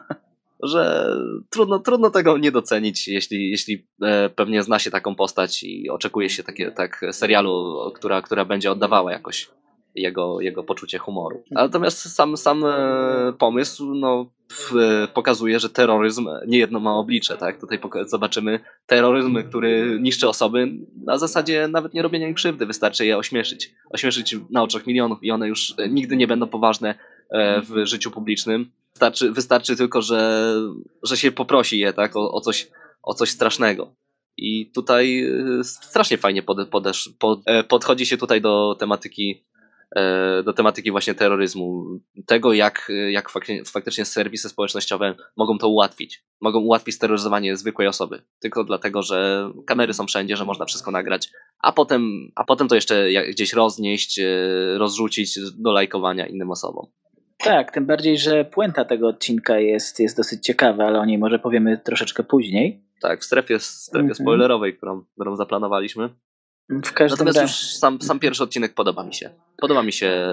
Że 0.63 1.07
trudno, 1.51 1.79
trudno 1.79 2.11
tego 2.11 2.39
nie 2.39 2.53
docenić, 2.53 3.09
jeśli, 3.09 3.51
jeśli 3.51 3.87
e, 4.03 4.29
pewnie 4.29 4.63
zna 4.63 4.79
się 4.79 4.91
taką 4.91 5.15
postać 5.15 5.63
i 5.63 5.91
oczekuje 5.91 6.31
się 6.31 6.43
takie, 6.43 6.71
tak 6.71 7.05
serialu, 7.13 7.79
która, 7.95 8.23
która 8.23 8.45
będzie 8.45 8.71
oddawała 8.73 9.13
jakoś 9.13 9.49
jego, 9.95 10.41
jego 10.41 10.65
poczucie 10.65 10.99
humoru. 10.99 11.43
Natomiast 11.51 12.15
sam, 12.15 12.37
sam 12.37 12.65
e, 12.65 13.33
pomysł 13.39 13.95
no, 13.95 14.27
pokazuje, 15.15 15.61
że 15.61 15.71
terroryzm 15.71 16.29
niejedno 16.47 16.81
ma 16.81 16.95
oblicze. 16.95 17.37
Tak? 17.37 17.61
Tutaj 17.61 17.79
zobaczymy 18.07 18.61
terroryzm, 18.87 19.43
który 19.49 19.99
niszczy 20.01 20.29
osoby 20.29 20.69
na 21.05 21.19
zasadzie 21.19 21.69
nawet 21.69 21.95
nie 21.95 22.03
robienia 22.03 22.29
im 22.29 22.35
krzywdy, 22.35 22.67
wystarczy 22.67 23.07
je 23.07 23.19
ośmieszyć. 23.19 23.75
Ośmieszyć 23.91 24.37
na 24.51 24.63
oczach 24.63 24.87
milionów 24.87 25.19
i 25.23 25.31
one 25.31 25.49
już 25.49 25.75
nigdy 25.91 26.17
nie 26.17 26.27
będą 26.27 26.47
poważne 26.47 26.95
e, 27.31 27.63
w 27.63 27.87
życiu 27.87 28.11
publicznym. 28.11 28.71
Wystarczy, 28.93 29.33
wystarczy 29.33 29.77
tylko, 29.77 30.03
że, 30.03 30.55
że 31.03 31.17
się 31.17 31.33
poprosi 31.33 31.79
je 31.79 31.93
tak, 31.93 32.17
o, 32.17 32.33
o, 32.33 32.41
coś, 32.41 32.71
o 33.03 33.15
coś 33.15 33.31
strasznego. 33.31 33.95
I 34.37 34.71
tutaj 34.71 35.25
e, 35.61 35.65
strasznie 35.65 36.19
fajnie 36.19 36.43
pod, 36.43 36.69
podesz, 36.69 37.11
pod, 37.19 37.41
podchodzi 37.69 38.07
się 38.07 38.17
tutaj 38.17 38.41
do 38.41 38.77
tematyki 38.79 39.45
E, 39.54 39.54
do 40.45 40.53
tematyki 40.53 40.91
właśnie 40.91 41.15
terroryzmu, 41.15 41.85
tego 42.27 42.53
jak, 42.53 42.93
jak 43.11 43.31
faktycznie 43.67 44.05
serwisy 44.05 44.49
społecznościowe 44.49 45.15
mogą 45.37 45.59
to 45.59 45.69
ułatwić. 45.69 46.25
Mogą 46.41 46.61
ułatwić 46.61 46.99
terroryzowanie 46.99 47.57
zwykłej 47.57 47.89
osoby, 47.89 48.23
tylko 48.39 48.65
dlatego, 48.65 49.03
że 49.03 49.51
kamery 49.67 49.95
są 49.95 50.07
wszędzie, 50.07 50.37
że 50.37 50.45
można 50.45 50.65
wszystko 50.65 50.91
nagrać, 50.91 51.31
a 51.59 51.73
potem, 51.73 52.31
a 52.35 52.45
potem 52.45 52.69
to 52.69 52.75
jeszcze 52.75 53.09
gdzieś 53.31 53.53
roznieść, 53.53 54.19
e, 54.19 54.25
rozrzucić 54.79 55.39
do 55.59 55.73
lajkowania 55.73 56.27
innym 56.27 56.51
osobom. 56.51 56.87
Tak, 57.39 57.73
tym 57.73 57.87
bardziej, 57.87 58.19
że 58.19 58.45
puenta 58.45 58.85
tego 58.85 59.09
odcinka 59.09 59.59
jest, 59.59 60.01
jest 60.01 60.17
dosyć 60.17 60.45
ciekawa, 60.45 60.87
ale 60.87 61.01
o 61.01 61.05
niej 61.05 61.19
może 61.19 61.39
powiemy 61.39 61.79
troszeczkę 61.79 62.23
później. 62.23 62.85
Tak, 63.01 63.21
w 63.21 63.25
strefie, 63.25 63.59
strefie 63.59 64.05
mm 64.05 64.13
-hmm. 64.13 64.23
spoilerowej, 64.23 64.77
którą, 64.77 65.05
którą 65.15 65.37
zaplanowaliśmy. 65.37 66.09
W 66.69 66.93
każdym 66.93 67.15
Natomiast 67.27 67.39
razie. 67.39 67.53
już 67.53 67.75
sam, 67.75 68.03
sam 68.03 68.19
pierwszy 68.19 68.43
odcinek 68.43 68.75
podoba 68.75 69.05
mi 69.05 69.15
się. 69.15 69.31
Podoba 69.57 69.83
mi 69.83 69.93
się. 69.93 70.27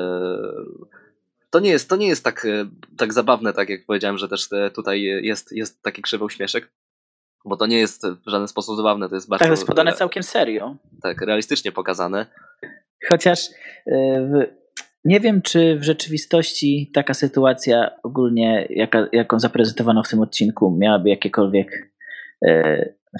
To 1.49 1.59
nie 1.59 1.69
jest, 1.69 1.89
to 1.89 1.95
nie 1.95 2.07
jest 2.07 2.23
tak, 2.23 2.45
e, 2.45 2.69
tak 2.97 3.13
zabawne, 3.13 3.53
tak 3.53 3.69
jak 3.69 3.85
powiedziałem, 3.85 4.17
że 4.17 4.27
też 4.27 4.49
te, 4.49 4.71
tutaj 4.71 5.01
jest, 5.01 5.51
jest 5.51 5.81
taki 5.83 6.01
krzywy 6.01 6.25
uśmieszek. 6.25 6.71
Bo 7.45 7.57
to 7.57 7.65
nie 7.65 7.79
jest 7.79 8.07
w 8.07 8.29
żaden 8.29 8.47
sposób 8.47 8.77
zabawne, 8.77 9.09
to 9.09 9.15
jest 9.15 9.29
bardzo 9.29 9.43
Tak, 9.45 9.51
jest 9.51 9.67
podane 9.67 9.93
całkiem 9.93 10.23
serio. 10.23 10.75
tak, 11.01 11.21
realistycznie 11.21 11.71
pokazane. 11.71 12.25
Chociaż 13.09 13.39
e, 13.49 13.51
w, 14.21 14.45
nie 15.05 15.19
wiem, 15.19 15.41
czy 15.41 15.75
w 15.79 15.83
rzeczywistości 15.83 16.91
taka 16.93 17.13
sytuacja 17.13 17.91
ogólnie, 18.03 18.67
jaka, 18.69 19.07
jaką 19.11 19.39
zaprezentowano 19.39 20.03
w 20.03 20.09
tym 20.09 20.19
odcinku, 20.19 20.77
miałaby 20.79 21.09
jakiekolwiek 21.09 21.90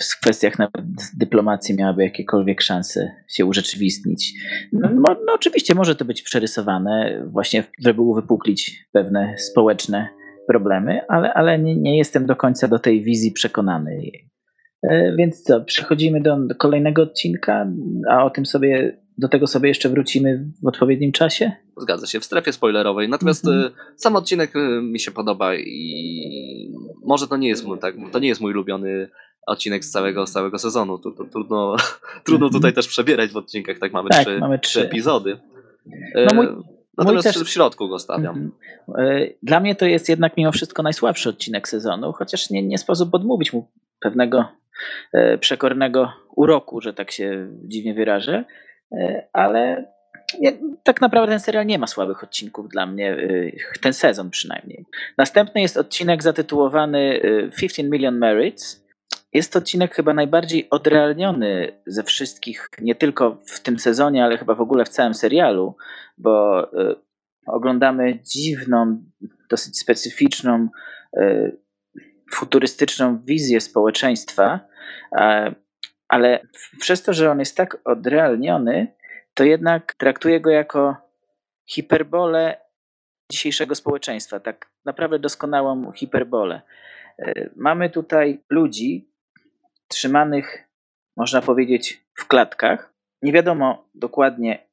w 0.01 0.20
kwestiach 0.22 0.60
nawet 0.60 0.86
dyplomacji 1.18 1.75
miałaby 1.75 2.04
jakiekolwiek 2.04 2.62
szanse 2.62 3.12
się 3.28 3.46
urzeczywistnić. 3.46 4.34
No, 4.74 4.90
no, 4.94 5.16
no 5.25 5.34
oczywiście 5.34 5.75
może 5.75 5.96
to 5.96 6.06
być 6.06 6.22
przerysowane, 6.22 7.24
właśnie 7.32 7.63
żeby 7.80 8.01
uwypuklić 8.01 8.88
pewne 8.92 9.36
społeczne 9.38 10.08
problemy, 10.48 11.01
ale, 11.08 11.34
ale 11.34 11.60
nie, 11.60 11.75
nie 11.75 11.98
jestem 11.98 12.25
do 12.25 12.36
końca 12.36 12.68
do 12.68 12.80
tej 12.80 13.04
wizji 13.04 13.32
przekonany. 13.32 14.01
E, 14.84 15.16
Więc 15.16 15.44
co, 15.44 15.62
przechodzimy 15.62 16.22
do, 16.22 16.38
do 16.40 16.56
kolejnego 16.56 17.01
odcinka, 17.01 17.68
a 18.10 18.25
o 18.25 18.30
tym 18.30 18.46
sobie, 18.46 18.98
do 19.22 19.28
tego 19.30 19.48
sobie 19.48 19.70
jeszcze 19.70 19.90
wrócimy 19.90 20.46
w 20.63 20.68
odpowiednim 20.68 21.12
czasie? 21.12 21.51
Zgadza 21.78 22.08
się, 22.08 22.20
w 22.20 22.25
strefie 22.25 22.54
spoilerowej. 22.54 23.10
Natomiast 23.10 23.46
Mhm. 23.48 23.66
e, 23.66 23.72
sam 23.96 24.16
odcinek 24.16 24.56
e, 24.56 24.82
mi 24.82 25.00
się 25.00 25.12
podoba 25.12 25.56
i 25.56 26.74
może 27.06 27.28
to 27.28 27.38
nie 27.38 27.48
jest 27.48 27.66
mój, 27.66 27.80
tak, 27.80 27.96
to 28.12 28.20
nie 28.20 28.28
jest 28.28 28.42
mój 28.42 28.51
ulubiony 28.51 29.10
odcinek 29.48 29.86
z 29.86 29.92
całego, 29.92 30.28
z 30.28 30.32
całego 30.32 30.58
sezonu. 30.60 30.98
Tu, 30.98 31.12
tu, 31.12 31.25
trudno, 31.25 31.75
trudno 32.25 32.46
Mhm. 32.48 32.62
tutaj 32.62 32.74
też 32.74 32.88
przebierać 32.88 33.32
w 33.32 33.38
odcinkach, 33.38 33.80
tak 33.80 33.94
mamy, 33.94 34.10
Tak, 34.10 34.22
trzy, 34.25 34.40
mamy 34.40 34.60
trzy 34.60 34.70
trzy. 34.80 34.88
epizody. 34.88 35.38
No 36.25 36.34
mój- 36.34 36.46
E, 36.48 36.62
Natomiast 36.98 37.28
też- 37.34 37.44
w 37.44 37.50
środku 37.50 37.90
go 37.90 38.00
stawiam. 38.00 38.36
Mhm. 38.36 38.51
Dla 39.44 39.60
mnie 39.60 39.75
to 39.75 39.86
jest 39.86 40.10
jednak 40.10 40.38
mimo 40.38 40.51
wszystko 40.51 40.84
najsłabszy 40.84 41.30
odcinek 41.30 41.68
sezonu, 41.68 42.13
chociaż 42.13 42.50
nie, 42.50 42.63
nie 42.63 42.78
sposób 42.78 43.13
odmówić 43.16 43.54
mu 43.54 43.68
pewnego 44.01 44.46
przekornego 45.40 46.12
uroku, 46.36 46.82
że 46.82 46.94
tak 46.94 47.12
się 47.12 47.48
dziwnie 47.63 47.94
wyrażę, 47.94 48.46
ale 49.34 49.92
nie, 50.40 50.54
tak 50.84 51.02
naprawdę 51.02 51.32
ten 51.32 51.40
serial 51.40 51.66
nie 51.66 51.80
ma 51.80 51.88
słabych 51.88 52.24
odcinków 52.24 52.70
dla 52.70 52.86
mnie, 52.86 53.12
e, 53.12 53.80
ten 53.82 53.94
sezon 53.94 54.30
przynajmniej. 54.30 54.86
Następny 55.18 55.62
jest 55.62 55.78
odcinek 55.78 56.24
zatytułowany 56.24 57.22
e, 57.24 57.60
15 57.60 57.84
Million 57.84 58.18
Merits. 58.18 58.82
Jest 59.34 59.54
to 59.54 59.60
odcinek 59.60 59.96
chyba 59.96 60.14
najbardziej 60.14 60.70
odrealniony 60.70 61.82
ze 61.86 62.04
wszystkich, 62.04 62.70
nie 62.82 62.96
tylko 62.96 63.38
w 63.46 63.60
tym 63.60 63.80
sezonie, 63.80 64.24
ale 64.26 64.38
chyba 64.38 64.56
w 64.56 64.62
ogóle 64.62 64.86
w 64.86 64.90
całym 64.90 65.14
serialu, 65.14 65.76
bo 66.18 66.64
e, 66.74 66.96
oglądamy 67.48 68.20
dziwną, 68.24 69.04
dosyć 69.50 69.80
specyficzną, 69.80 70.68
e, 71.18 71.52
futurystyczną 72.32 73.20
wizję 73.26 73.62
społeczeństwa, 73.62 74.60
e, 75.20 75.56
ale 76.12 76.48
przez 76.80 77.03
to, 77.03 77.13
że 77.13 77.32
on 77.32 77.39
jest 77.39 77.58
tak 77.58 77.77
odrealniony, 77.86 78.88
to 79.34 79.44
jednak 79.44 79.94
traktuję 79.94 80.41
go 80.41 80.50
jako 80.50 80.98
hiperbolę 81.70 82.58
dzisiejszego 83.32 83.75
społeczeństwa, 83.75 84.39
tak 84.39 84.72
naprawdę 84.86 85.20
doskonałą 85.20 85.91
hiperbolę. 85.91 86.62
E, 87.20 87.50
Mamy 87.56 87.89
tutaj 87.89 88.39
ludzi 88.50 89.10
trzymanych, 89.88 90.68
można 91.18 91.41
powiedzieć, 91.41 92.03
w 92.13 92.27
klatkach. 92.27 92.94
Nie 93.22 93.32
wiadomo 93.34 93.89
dokładnie, 93.96 94.68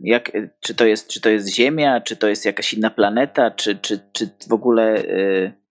jak, 0.00 0.32
czy, 0.60 0.74
to 0.74 0.86
jest, 0.86 1.08
czy 1.08 1.20
to 1.20 1.28
jest 1.28 1.48
Ziemia, 1.54 2.00
czy 2.00 2.16
to 2.16 2.28
jest 2.28 2.44
jakaś 2.46 2.74
inna 2.74 2.90
planeta, 2.90 3.50
czy, 3.50 3.78
czy, 3.78 4.00
czy 4.12 4.30
w 4.48 4.52
ogóle 4.52 4.98
y, 4.98 5.52
ja- 5.52 5.63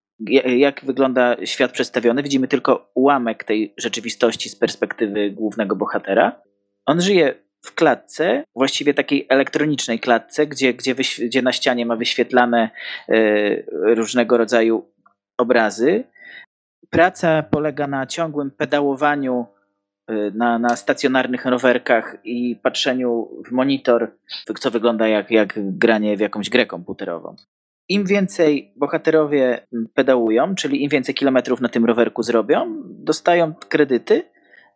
jak 0.45 0.85
wygląda 0.85 1.35
świat 1.45 1.71
przedstawiony. 1.71 2.23
Widzimy 2.23 2.47
tylko 2.47 2.91
ułamek 2.93 3.43
tej 3.43 3.73
rzeczywistości 3.77 4.49
z 4.49 4.55
perspektywy 4.55 5.31
głównego 5.31 5.75
bohatera. 5.75 6.41
On 6.85 7.01
żyje 7.01 7.43
w 7.61 7.75
klatce, 7.75 8.43
właściwie 8.55 8.93
takiej 8.93 9.25
elektronicznej 9.29 9.99
klatce, 9.99 10.47
gdzie, 10.47 10.73
gdzie, 10.73 10.95
gdzie 11.19 11.41
na 11.41 11.51
ścianie 11.51 11.85
ma 11.85 11.95
wyświetlane 11.95 12.69
y, 13.09 13.65
różnego 13.69 14.37
rodzaju 14.37 14.85
obrazy. 15.37 16.03
Praca 16.89 17.43
polega 17.43 17.87
na 17.87 18.07
ciągłym 18.07 18.51
pedałowaniu 18.51 19.45
y, 20.11 20.31
na, 20.35 20.59
na 20.59 20.75
stacjonarnych 20.75 21.45
rowerkach 21.45 22.17
i 22.23 22.55
patrzeniu 22.55 23.29
w 23.45 23.51
monitor, 23.51 24.11
co 24.59 24.71
wygląda 24.71 25.07
jak, 25.07 25.31
jak 25.31 25.77
granie 25.77 26.17
w 26.17 26.19
jakąś 26.19 26.49
grę 26.49 26.65
komputerową. 26.65 27.35
Im 27.93 28.05
więcej 28.05 28.73
bohaterowie 28.75 29.67
pedałują, 29.93 30.55
czyli 30.55 30.83
im 30.83 30.89
więcej 30.89 31.15
kilometrów 31.15 31.61
na 31.61 31.69
tym 31.69 31.85
rowerku 31.85 32.23
zrobią, 32.23 32.81
dostają 32.85 33.53
kredyty. 33.69 34.23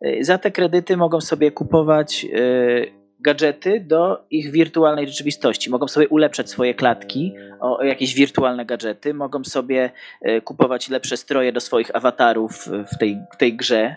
Y, 0.06 0.24
Za 0.24 0.38
te 0.38 0.50
kredyty 0.50 0.96
mogą 0.96 1.20
sobie 1.20 1.50
kupować 1.50 2.24
y, 2.24 2.92
gadżety 3.20 3.80
do 3.80 4.26
ich 4.30 4.52
wirtualnej 4.52 5.08
rzeczywistości. 5.08 5.70
Mogą 5.70 5.88
sobie 5.88 6.08
ulepszać 6.08 6.50
swoje 6.50 6.74
klatki 6.74 7.34
o, 7.60 7.82
jakieś 7.82 8.14
wirtualne 8.14 8.66
gadżety, 8.66 9.14
mogą 9.14 9.44
sobie 9.44 9.90
y, 10.28 10.40
kupować 10.40 10.88
lepsze 10.88 11.16
stroje 11.16 11.52
do 11.52 11.60
swoich 11.60 11.96
awatarów 11.96 12.68
w 12.92 12.98
tej, 12.98 13.18
tej 13.38 13.56
grze. 13.56 13.96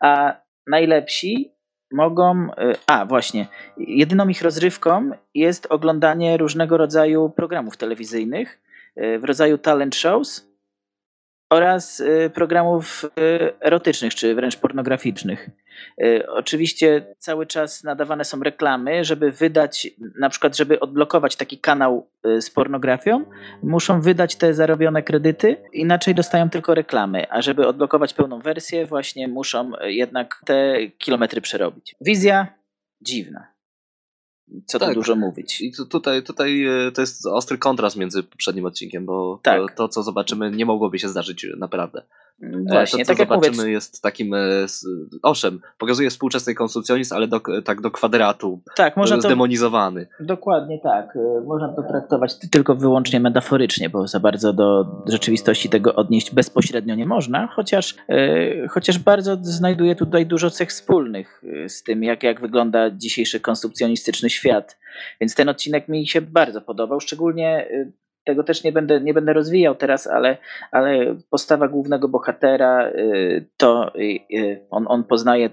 A 0.00 0.40
najlepsi 0.66 1.52
mogą. 1.92 2.44
y, 2.44 2.76
A, 2.86 3.06
właśnie. 3.06 3.46
Jedyną 3.76 4.28
ich 4.28 4.42
rozrywką 4.42 5.10
jest 5.34 5.66
oglądanie 5.70 6.36
różnego 6.36 6.76
rodzaju 6.76 7.30
programów 7.30 7.76
telewizyjnych 7.76 8.60
y, 8.96 9.18
w 9.18 9.24
rodzaju 9.24 9.58
talent 9.58 9.96
shows 9.96 10.47
oraz 11.50 12.00
y, 12.00 12.30
programów 12.34 13.04
y, 13.04 13.08
erotycznych 13.60 14.14
czy 14.14 14.34
wręcz 14.34 14.56
pornograficznych. 14.56 15.50
Y, 16.02 16.30
Oczywiście 16.30 17.14
cały 17.18 17.46
czas 17.46 17.84
nadawane 17.84 18.24
są 18.24 18.40
reklamy, 18.40 19.04
żeby 19.04 19.32
wydać, 19.32 19.88
na 20.20 20.28
przykład, 20.28 20.56
żeby 20.56 20.80
odblokować 20.80 21.36
taki 21.36 21.58
kanał 21.58 22.10
z 22.40 22.50
pornografią, 22.50 23.24
muszą 23.62 24.00
wydać 24.00 24.36
te 24.36 24.54
zarobione 24.54 25.02
kredyty, 25.02 25.56
inaczej 25.72 26.14
dostają 26.14 26.50
tylko 26.50 26.74
reklamy, 26.74 27.30
a 27.30 27.42
żeby 27.42 27.66
odblokować 27.66 28.14
pełną 28.14 28.40
wersję, 28.40 28.86
właśnie 28.86 29.28
muszą 29.28 29.72
jednak 29.82 30.40
te 30.44 30.76
kilometry 30.98 31.40
przerobić. 31.40 31.94
Wizja 32.00 32.46
dziwna. 33.00 33.57
Co 34.66 34.78
tu 34.78 34.84
Tak. 34.84 34.94
dużo 34.94 35.16
mówić. 35.16 35.60
I 35.60 35.72
tu, 35.72 35.86
tutaj, 35.86 36.22
tutaj 36.22 36.64
e, 36.64 36.92
to 36.92 37.00
jest 37.00 37.26
ostry 37.26 37.58
kontrast 37.58 37.96
między 37.96 38.22
poprzednim 38.22 38.64
odcinkiem, 38.66 39.06
bo 39.06 39.40
Tak. 39.42 39.60
to, 39.60 39.76
to, 39.76 39.88
co 39.88 40.02
zobaczymy, 40.02 40.50
nie 40.50 40.66
mogłoby 40.66 40.98
się 40.98 41.08
zdarzyć 41.08 41.46
naprawdę. 41.56 42.02
E, 42.42 42.48
Właśnie, 42.68 43.04
to, 43.04 43.12
co 43.12 43.12
tak 43.12 43.18
jak 43.18 43.28
zobaczymy, 43.28 43.56
mówię, 43.56 43.70
jest 43.72 44.02
takim. 44.02 44.34
e, 44.34 44.38
Owszem, 45.22 45.60
pokazuje 45.78 46.10
współczesny 46.10 46.54
konsumpcjonizm, 46.54 47.14
ale 47.14 47.26
do, 47.28 47.40
tak 47.64 47.80
do 47.80 47.90
kwadratu. 47.90 48.60
tak, 48.76 48.96
można 48.96 49.16
to 49.16 49.22
zdemonizowany. 49.22 50.06
Dokładnie 50.20 50.78
tak. 50.82 51.18
Można 51.46 51.68
to 51.68 51.82
traktować 51.82 52.38
ty- 52.38 52.48
tylko 52.48 52.74
wyłącznie 52.74 53.20
metaforycznie, 53.20 53.90
bo 53.90 54.08
za 54.08 54.20
bardzo 54.20 54.52
do 54.52 54.86
rzeczywistości 55.08 55.68
tego 55.68 55.94
odnieść 55.94 56.34
bezpośrednio 56.34 56.94
nie 56.94 57.06
można, 57.06 57.46
chociaż, 57.46 57.94
chociaż 58.70 58.98
bardzo 58.98 59.36
znajduje 59.42 59.96
tutaj 59.96 60.26
dużo 60.26 60.50
cech 60.50 60.68
wspólnych 60.68 61.42
z 61.68 61.82
tym, 61.82 62.02
jak, 62.04 62.22
jak 62.22 62.40
wygląda 62.40 62.90
dzisiejszy 62.90 63.40
konsumpcjonistyczny 63.40 64.30
świat. 64.30 64.78
Więc 65.20 65.34
ten 65.34 65.48
odcinek 65.48 65.88
mi 65.88 66.06
się 66.06 66.20
bardzo 66.20 66.60
podobał, 66.60 67.00
szczególnie 67.00 67.68
tego 68.28 68.44
też 68.44 68.64
nie 68.64 68.72
będę, 68.72 69.00
nie 69.00 69.14
będę 69.14 69.32
rozwijał 69.32 69.74
teraz, 69.74 70.06
ale, 70.06 70.36
ale 70.72 71.16
postawa 71.30 71.68
głównego 71.68 72.08
bohatera, 72.08 72.88
y, 72.88 73.48
to 73.56 73.94
y, 73.96 74.18
y, 74.36 74.66
on, 74.70 74.84
on 74.88 75.04
poznaje, 75.04 75.50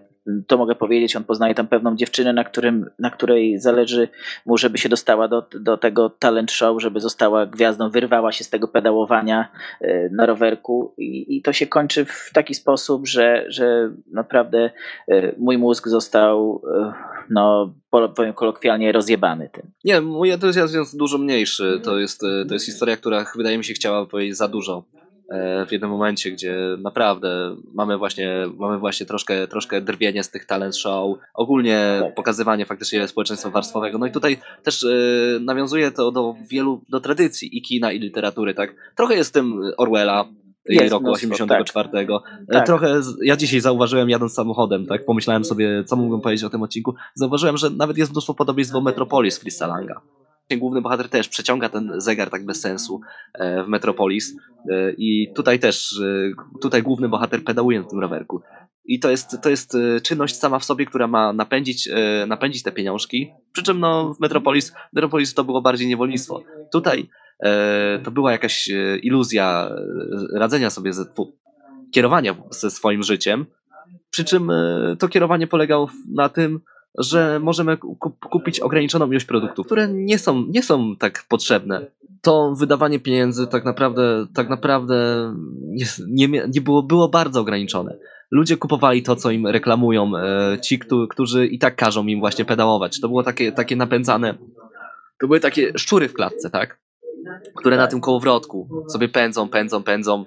to 0.47 0.57
mogę 0.57 0.75
powiedzieć, 0.75 1.15
on 1.15 1.23
poznaje 1.23 1.55
tam 1.55 1.67
pewną 1.67 1.95
dziewczynę, 1.95 2.33
na, 2.33 2.43
którym, 2.43 2.89
na 2.99 3.09
której 3.09 3.59
zależy 3.59 4.07
mu, 4.45 4.57
żeby 4.57 4.77
się 4.77 4.89
dostała 4.89 5.27
do, 5.27 5.45
do 5.59 5.77
tego 5.77 6.09
talent 6.09 6.51
show, 6.51 6.81
żeby 6.81 6.99
została 6.99 7.45
gwiazdą, 7.45 7.89
wyrwała 7.89 8.31
się 8.31 8.43
z 8.43 8.49
tego 8.49 8.67
pedałowania 8.67 9.51
y, 9.81 10.09
na 10.11 10.25
rowerku 10.25 10.93
i, 10.97 11.37
i 11.37 11.41
to 11.41 11.53
się 11.53 11.67
kończy 11.67 12.05
w 12.05 12.29
taki 12.33 12.53
sposób, 12.53 13.07
że, 13.07 13.45
że 13.47 13.91
naprawdę 14.11 14.69
y, 15.11 15.35
mój 15.37 15.57
mózg 15.57 15.87
został, 15.87 16.61
y, 16.89 16.93
no 17.29 17.73
po- 17.89 18.09
powiem 18.09 18.33
kolokwialnie, 18.33 18.91
rozjebany 18.91 19.49
tym. 19.51 19.71
Nie, 19.83 20.01
mój 20.01 20.31
entuzjazm 20.31 20.77
jest 20.77 20.97
dużo 20.97 21.17
mniejszy. 21.17 21.81
To 21.83 21.99
jest, 21.99 22.23
e, 22.23 22.45
to 22.47 22.53
jest 22.53 22.65
historia, 22.65 22.97
która 22.97 23.25
wydaje 23.35 23.57
mi 23.57 23.63
się 23.63 23.73
chciała 23.73 24.05
powiedzieć 24.05 24.37
za 24.37 24.47
dużo. 24.47 24.83
E, 25.29 25.65
W 25.65 25.71
jednym 25.71 25.91
momencie, 25.91 26.31
gdzie 26.31 26.57
naprawdę 26.77 27.55
mamy 27.73 27.97
właśnie, 27.97 28.33
mamy 28.57 28.79
właśnie 28.79 29.05
troszkę, 29.05 29.47
troszkę 29.47 29.81
drwienie 29.81 30.23
z 30.23 30.29
tych 30.31 30.45
talent 30.45 30.77
show, 30.77 31.17
ogólnie 31.33 31.97
Tak. 32.01 32.15
pokazywanie 32.15 32.65
faktycznie 32.65 33.07
społeczeństwa 33.07 33.49
warstwowego. 33.49 33.97
No 33.97 34.05
i 34.05 34.11
tutaj 34.11 34.37
też 34.63 34.83
e, 34.83 34.87
nawiązuje 35.39 35.91
to 35.91 36.11
do 36.11 36.35
wielu, 36.49 36.81
do 36.89 36.99
tradycji 36.99 37.57
i 37.57 37.61
kina, 37.61 37.91
i 37.91 37.99
literatury, 37.99 38.53
tak? 38.53 38.75
Trochę 38.95 39.15
jest 39.15 39.33
tym 39.33 39.61
Orwella, 39.77 40.25
Jest 40.69 40.91
roku 40.91 41.03
mnóstwo, 41.05 41.33
84. 41.33 41.89
E, 41.99 42.07
Tak. 42.53 42.65
Trochę, 42.65 43.01
ja 43.23 43.35
dzisiaj 43.35 43.59
zauważyłem 43.61 44.09
jadąc 44.09 44.33
samochodem, 44.33 44.85
tak, 44.85 45.05
pomyślałem 45.05 45.45
sobie, 45.45 45.83
co 45.83 45.95
mógłbym 45.95 46.21
powiedzieć 46.21 46.43
o 46.43 46.49
tym 46.49 46.63
odcinku. 46.63 46.95
Zauważyłem, 47.13 47.57
że 47.57 47.69
nawet 47.69 47.97
jest 47.97 48.11
mnóstwo 48.11 48.33
podobieństw 48.33 48.73
do 48.73 48.81
Metropolis 48.81 49.37
Freestalanga. 49.39 50.01
Główny 50.51 50.81
bohater 50.81 51.09
też 51.09 51.29
przeciąga 51.29 51.69
ten 51.69 51.91
zegar 51.97 52.29
tak 52.29 52.45
bez 52.45 52.61
sensu 52.61 53.01
e, 53.33 53.63
w 53.63 53.67
Metropolis 53.67 54.35
e, 54.71 54.91
i 54.97 55.33
tutaj 55.35 55.59
też, 55.59 55.99
e, 56.01 56.31
tutaj 56.61 56.83
główny 56.83 57.09
bohater 57.09 57.43
pedałuje 57.43 57.81
na 57.81 57.87
tym 57.87 57.99
rowerku. 57.99 58.41
I 58.85 58.99
to 58.99 59.11
jest, 59.11 59.37
to 59.41 59.49
jest 59.49 59.77
czynność 60.03 60.35
sama 60.35 60.59
w 60.59 60.65
sobie, 60.65 60.85
która 60.85 61.07
ma 61.07 61.33
napędzić, 61.33 61.89
napędzić 62.27 62.63
te 62.63 62.71
pieniążki. 62.71 63.31
Przy 63.51 63.63
czym 63.63 63.79
no, 63.79 64.13
w 64.13 64.19
Metropolis, 64.19 64.73
Metropolis 64.93 65.33
to 65.33 65.43
było 65.43 65.61
bardziej 65.61 65.87
niewolnictwo. 65.87 66.43
Tutaj 66.71 67.09
to 68.03 68.11
była 68.11 68.31
jakaś 68.31 68.69
iluzja 69.03 69.71
radzenia 70.33 70.69
sobie 70.69 70.93
ze, 70.93 71.05
kierowania 71.91 72.35
ze 72.49 72.71
swoim 72.71 73.03
życiem. 73.03 73.45
Przy 74.09 74.25
czym 74.25 74.51
to 74.99 75.07
kierowanie 75.07 75.47
polegało 75.47 75.89
na 76.13 76.29
tym, 76.29 76.59
że 76.97 77.39
możemy 77.39 77.77
kup, 77.77 78.19
kupić 78.19 78.59
ograniczoną 78.59 79.11
ilość 79.11 79.25
produktów, 79.25 79.65
które 79.65 79.87
nie 79.87 80.19
są, 80.19 80.45
nie 80.49 80.63
są 80.63 80.95
tak 80.95 81.25
potrzebne. 81.29 81.85
To 82.21 82.53
wydawanie 82.59 82.99
pieniędzy 82.99 83.47
tak 83.47 83.65
naprawdę, 83.65 84.27
tak 84.35 84.49
naprawdę 84.49 84.95
nie, 86.07 86.27
nie, 86.27 86.61
było, 86.61 86.83
było 86.83 87.09
bardzo 87.09 87.41
ograniczone. 87.41 87.97
Ludzie 88.31 88.57
kupowali 88.57 89.03
to, 89.03 89.15
co 89.15 89.31
im 89.31 89.47
reklamują, 89.47 90.11
e, 90.17 90.57
ci, 90.61 90.79
którzy 91.09 91.47
i 91.47 91.59
tak 91.59 91.75
każą 91.75 92.05
im 92.05 92.19
właśnie 92.19 92.45
pedałować. 92.45 92.99
To 92.99 93.07
było 93.07 93.23
takie, 93.23 93.51
takie 93.51 93.75
napędzane. 93.75 94.33
To 95.21 95.27
były 95.27 95.39
takie 95.39 95.71
szczury 95.77 96.09
w 96.09 96.13
klatce, 96.13 96.49
tak? 96.49 96.79
Które 97.55 97.77
na 97.77 97.87
tym 97.87 98.01
kołowrotku 98.01 98.69
sobie 98.89 99.09
pędzą, 99.09 99.49
pędzą, 99.49 99.83
pędzą. 99.83 100.25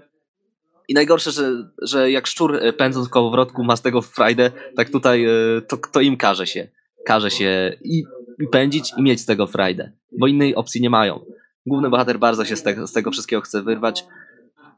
I 0.89 0.95
najgorsze, 0.95 1.33
że, 1.33 1.71
że 1.83 2.11
jak 2.11 2.27
szczur 2.27 2.57
e, 2.57 2.73
pędząc 2.73 3.09
w 3.09 3.11
kołowrotku 3.11 3.65
ma 3.65 3.77
z 3.77 3.83
tego 3.83 4.03
frajdę, 4.03 4.51
tak 4.77 4.91
tutaj 4.91 5.25
e, 5.25 5.31
to, 5.69 5.77
to 5.77 6.01
im 6.01 6.17
każe 6.17 6.47
się. 6.47 6.69
Każe 7.07 7.31
się 7.31 7.77
i, 7.85 8.05
i 8.41 8.49
pędzić 8.49 8.93
i 8.99 9.03
mieć 9.03 9.21
z 9.21 9.27
tego 9.27 9.47
frajdę. 9.47 9.93
Bo 10.19 10.27
innej 10.27 10.55
opcji 10.55 10.81
nie 10.81 10.91
mają. 10.91 11.21
Główny 11.67 11.91
bohater 11.91 12.19
bardzo 12.19 12.45
się 12.45 12.57
z 12.57 12.63
tego, 12.63 12.87
z 12.87 12.93
tego 12.93 13.11
wszystkiego 13.11 13.43
chce 13.43 13.63
wyrwać. 13.63 14.05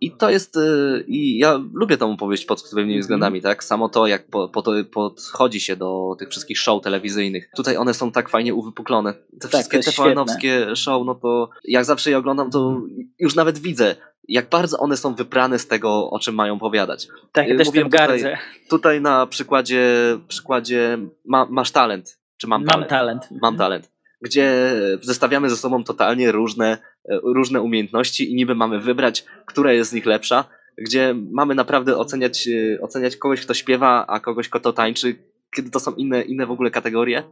I 0.00 0.10
to 0.10 0.30
jest. 0.30 0.56
e, 0.56 0.60
I 1.06 1.38
ja 1.38 1.60
lubię 1.74 1.96
tą 1.96 2.12
opowieść 2.12 2.44
pod 2.44 2.62
pewnymi 2.62 3.00
względami, 3.00 3.42
tak? 3.42 3.64
Samo 3.64 3.88
to, 3.88 4.06
jak 4.06 4.26
po, 4.26 4.48
po 4.48 4.62
to 4.62 4.72
podchodzi 4.92 5.60
się 5.60 5.76
do 5.76 6.16
tych 6.18 6.28
wszystkich 6.28 6.58
show 6.58 6.82
telewizyjnych. 6.82 7.50
Tutaj 7.56 7.76
one 7.76 7.94
są 7.94 8.12
tak 8.12 8.28
fajnie 8.28 8.54
uwypuklone. 8.54 9.12
Te 9.12 9.20
to 9.40 9.48
wszystkie 9.48 9.78
TVN-owskie 9.78 10.76
show, 10.76 11.06
no 11.06 11.14
to 11.14 11.50
jak 11.64 11.84
zawsze 11.84 12.10
je 12.10 12.18
oglądam, 12.18 12.50
to 12.50 12.80
już 13.18 13.34
nawet 13.34 13.58
widzę, 13.58 13.96
jak 14.28 14.48
bardzo 14.48 14.78
one 14.78 14.96
są 14.96 15.14
wyprane 15.14 15.58
z 15.58 15.66
tego, 15.66 16.10
o 16.10 16.18
czym 16.18 16.34
mają 16.34 16.58
powiadać. 16.58 17.08
Tak, 17.32 17.48
ja 17.48 17.54
Y, 17.54 17.58
też 17.58 17.70
tym 17.70 17.90
tutaj-. 17.90 18.36
Tutaj 18.70 19.00
na 19.00 19.26
przykładzie, 19.26 19.92
przykładzie 20.28 20.98
ma, 21.24 21.46
masz 21.50 21.70
talent, 21.70 22.18
czy 22.36 22.46
mam, 22.46 22.64
Mam 22.64 22.68
talent? 22.72 22.90
talent. 22.90 23.28
Mam 23.42 23.56
talent. 23.56 23.90
Gdzie 24.22 24.74
zestawiamy 25.02 25.50
ze 25.50 25.56
sobą 25.56 25.84
totalnie 25.84 26.32
różne, 26.32 26.78
e, 27.08 27.18
różne 27.22 27.62
umiejętności 27.62 28.30
i 28.30 28.34
niby 28.34 28.54
mamy 28.54 28.80
wybrać, 28.80 29.24
która 29.46 29.72
jest 29.72 29.90
z 29.90 29.94
nich 29.94 30.06
lepsza. 30.06 30.44
Gdzie 30.78 31.14
mamy 31.32 31.54
naprawdę 31.54 31.96
oceniać, 31.96 32.48
e, 32.48 32.80
oceniać 32.80 33.16
kogoś, 33.16 33.40
kto 33.40 33.54
śpiewa, 33.54 34.06
a 34.06 34.20
kogoś, 34.20 34.48
kto 34.48 34.72
tańczy, 34.72 35.16
kiedy 35.56 35.70
to 35.70 35.80
są 35.80 35.94
inne, 35.94 36.22
inne 36.22 36.46
w 36.46 36.50
ogóle 36.50 36.70
kategorie. 36.70 37.22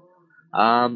A, 0.53 0.88
e, 0.88 0.90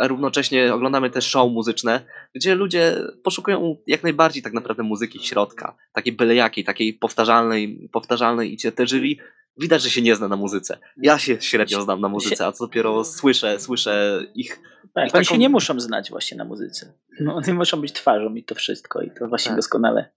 a 0.00 0.08
równocześnie 0.08 0.74
oglądamy 0.74 1.10
też 1.10 1.26
show 1.26 1.52
muzyczne, 1.52 2.00
gdzie 2.34 2.54
ludzie 2.54 2.96
poszukują 3.24 3.76
jak 3.86 4.02
najbardziej 4.02 4.42
tak 4.42 4.52
naprawdę 4.52 4.82
muzyki 4.82 5.18
środka, 5.26 5.76
takiej 5.92 6.12
byle 6.12 6.34
jakiej, 6.34 6.64
takiej 6.64 6.94
powtarzalnej, 6.94 7.88
powtarzalnej 7.92 8.54
i 8.54 8.72
te 8.72 8.86
jury 8.86 9.16
widać, 9.56 9.82
że 9.82 9.90
się 9.90 10.02
nie 10.02 10.16
zna 10.16 10.28
na 10.28 10.36
muzyce. 10.36 10.78
Ja 10.96 11.18
się 11.18 11.40
średnio 11.40 11.82
znam 11.82 12.00
na 12.00 12.08
muzyce, 12.08 12.46
a 12.46 12.52
co 12.52 12.64
dopiero 12.64 13.04
słyszę, 13.04 13.60
słyszę 13.60 14.26
ich. 14.34 14.60
Tak, 14.94 15.04
I 15.04 15.04
oni 15.04 15.10
taką- 15.10 15.24
się 15.24 15.38
nie 15.38 15.48
muszą 15.48 15.80
znać 15.80 16.10
właśnie 16.10 16.38
na 16.38 16.44
muzyce. 16.44 16.92
No, 17.20 17.34
oni 17.34 17.52
muszą 17.52 17.80
być 17.80 17.92
twarzą 17.92 18.34
i 18.34 18.44
to 18.44 18.54
wszystko. 18.54 19.02
I 19.02 19.10
to 19.10 19.28
właśnie 19.28 19.48
Tak. 19.48 19.56
doskonale, 19.56 20.08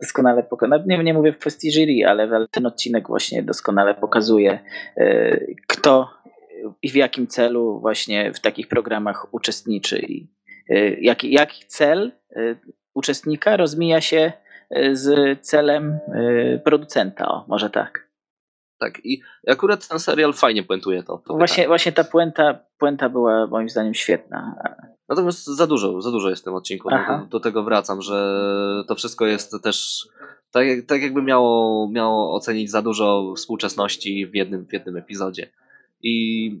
doskonale 0.00 0.42
pokazuje. 0.42 0.82
Nie, 0.86 1.04
nie 1.04 1.14
mówię 1.14 1.32
w 1.32 1.38
kwestii 1.38 1.72
jury, 1.72 2.06
ale 2.08 2.46
ten 2.50 2.66
odcinek 2.66 3.08
właśnie 3.08 3.42
doskonale 3.42 3.94
pokazuje, 3.94 4.58
e, 4.96 5.40
kto 5.66 6.10
i 6.82 6.90
w 6.90 6.94
jakim 6.94 7.26
celu 7.26 7.80
właśnie 7.80 8.32
w 8.32 8.40
takich 8.40 8.68
programach 8.68 9.34
uczestniczy. 9.34 9.98
I 9.98 10.28
e, 10.70 10.90
jaki, 11.00 11.32
jaki 11.32 11.64
cel 11.66 12.12
e, 12.36 12.56
uczestnika 12.94 13.56
rozmija 13.56 14.00
się 14.00 14.32
z 14.92 15.38
celem 15.40 15.98
producenta. 16.64 17.28
O, 17.28 17.44
może 17.48 17.70
tak. 17.70 18.05
Tak, 18.78 19.04
i 19.04 19.20
akurat 19.48 19.88
ten 19.88 19.98
serial 19.98 20.32
fajnie 20.32 20.62
puentuje 20.62 21.02
to. 21.02 21.22
to 21.26 21.34
Właśnie, 21.34 21.66
właśnie 21.66 21.92
ta 21.92 22.04
puenta, 22.04 22.58
puenta 22.78 23.08
była 23.08 23.46
moim 23.46 23.68
zdaniem 23.68 23.94
świetna. 23.94 24.54
Natomiast 25.08 25.46
za 25.46 25.66
dużo, 25.66 26.00
za 26.00 26.10
dużo 26.10 26.30
jest 26.30 26.42
w 26.42 26.44
tym 26.44 26.54
odcinku. 26.54 26.90
No, 26.90 27.18
do, 27.20 27.26
do 27.26 27.40
tego 27.40 27.62
wracam, 27.62 28.02
że 28.02 28.84
to 28.88 28.94
wszystko 28.94 29.26
jest 29.26 29.62
też 29.62 30.08
tak, 30.50 30.66
tak 30.86 31.02
jakby 31.02 31.22
miało, 31.22 31.88
miało 31.92 32.34
ocenić 32.34 32.70
za 32.70 32.82
dużo 32.82 33.34
współczesności 33.36 34.26
w 34.26 34.34
jednym, 34.34 34.66
w 34.66 34.72
jednym 34.72 34.96
epizodzie. 34.96 35.50
I 36.08 36.58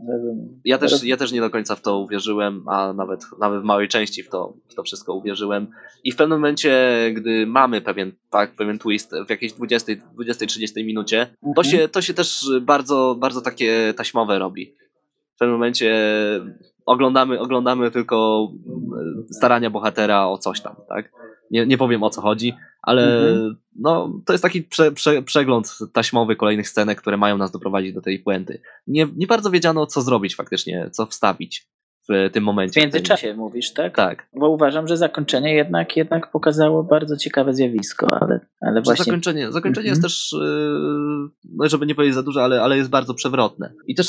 ja 0.64 0.78
też, 0.78 1.04
ja 1.04 1.16
też 1.16 1.32
nie 1.32 1.40
do 1.40 1.50
końca 1.50 1.76
w 1.76 1.80
to 1.82 1.98
uwierzyłem, 1.98 2.68
a 2.68 2.92
nawet, 2.92 3.20
nawet 3.40 3.60
w 3.62 3.64
małej 3.64 3.88
części 3.88 4.22
w 4.22 4.28
to, 4.30 4.52
w 4.68 4.74
to 4.74 4.82
wszystko 4.82 5.14
uwierzyłem. 5.14 5.66
I 6.04 6.12
w 6.12 6.16
pewnym 6.16 6.38
momencie, 6.38 6.98
gdy 7.14 7.46
mamy 7.46 7.80
pewien, 7.80 8.12
tak, 8.30 8.56
pewien 8.56 8.78
twist 8.78 9.12
w 9.26 9.30
jakiejś 9.30 9.52
20, 9.52 9.92
20-30 10.18 10.84
minucie, 10.84 11.26
to 11.42 11.48
Mhm. 11.48 11.64
się, 11.66 11.88
to 11.88 12.02
się 12.02 12.14
też 12.14 12.46
bardzo, 12.62 13.16
bardzo 13.18 13.40
takie 13.40 13.94
taśmowe 13.96 14.38
robi. 14.38 14.74
W 15.34 15.38
pewnym 15.38 15.52
momencie 15.54 15.96
oglądamy, 16.86 17.40
oglądamy 17.40 17.90
tylko 17.90 18.48
e, 19.30 19.34
starania 19.34 19.70
bohatera 19.70 20.26
o 20.26 20.38
coś 20.38 20.60
tam, 20.60 20.76
tak? 20.88 21.12
Nie, 21.50 21.66
nie 21.66 21.78
powiem 21.78 22.02
o 22.02 22.10
co 22.10 22.20
chodzi, 22.22 22.54
ale 22.82 23.28
Mhm. 23.28 23.56
no, 23.78 24.20
to 24.26 24.32
jest 24.32 24.42
taki 24.42 24.62
prze, 24.62 24.92
prze, 24.92 25.22
przegląd 25.22 25.78
taśmowy 25.92 26.36
kolejnych 26.36 26.68
scenek, 26.68 27.00
które 27.00 27.16
mają 27.16 27.38
nas 27.38 27.50
doprowadzić 27.50 27.92
do 27.94 28.00
tej 28.00 28.18
puenty. 28.18 28.60
Nie, 28.86 29.06
nie 29.16 29.26
bardzo 29.26 29.50
wiedziano, 29.50 29.86
co 29.86 30.02
zrobić 30.02 30.36
faktycznie, 30.36 30.90
co 30.92 31.06
wstawić 31.06 31.66
w 32.08 32.30
tym 32.32 32.42
W 32.42 32.46
momencie. 32.46 32.80
międzyczasie 32.80 33.34
mówisz, 33.34 33.72
tak? 33.72 33.96
Tak. 33.96 34.26
Bo 34.36 34.50
uważam, 34.50 34.88
że 34.88 34.96
zakończenie 34.96 35.54
jednak, 35.54 35.96
jednak 35.96 36.30
pokazało 36.30 36.84
bardzo 36.84 37.16
ciekawe 37.16 37.54
zjawisko, 37.54 38.18
ale, 38.20 38.40
ale 38.60 38.82
właśnie. 38.82 39.04
Zakończenie, 39.04 39.52
zakończenie 39.52 39.90
Mhm. 39.90 39.92
jest 39.92 40.02
też, 40.02 40.32
yy, 40.40 41.28
no 41.56 41.68
żeby 41.68 41.86
nie 41.86 41.94
powiedzieć 41.94 42.14
za 42.14 42.22
dużo, 42.22 42.44
ale, 42.44 42.62
ale 42.62 42.76
jest 42.76 42.90
bardzo 42.90 43.14
przewrotne. 43.14 43.72
I 43.86 43.94
też 43.94 44.08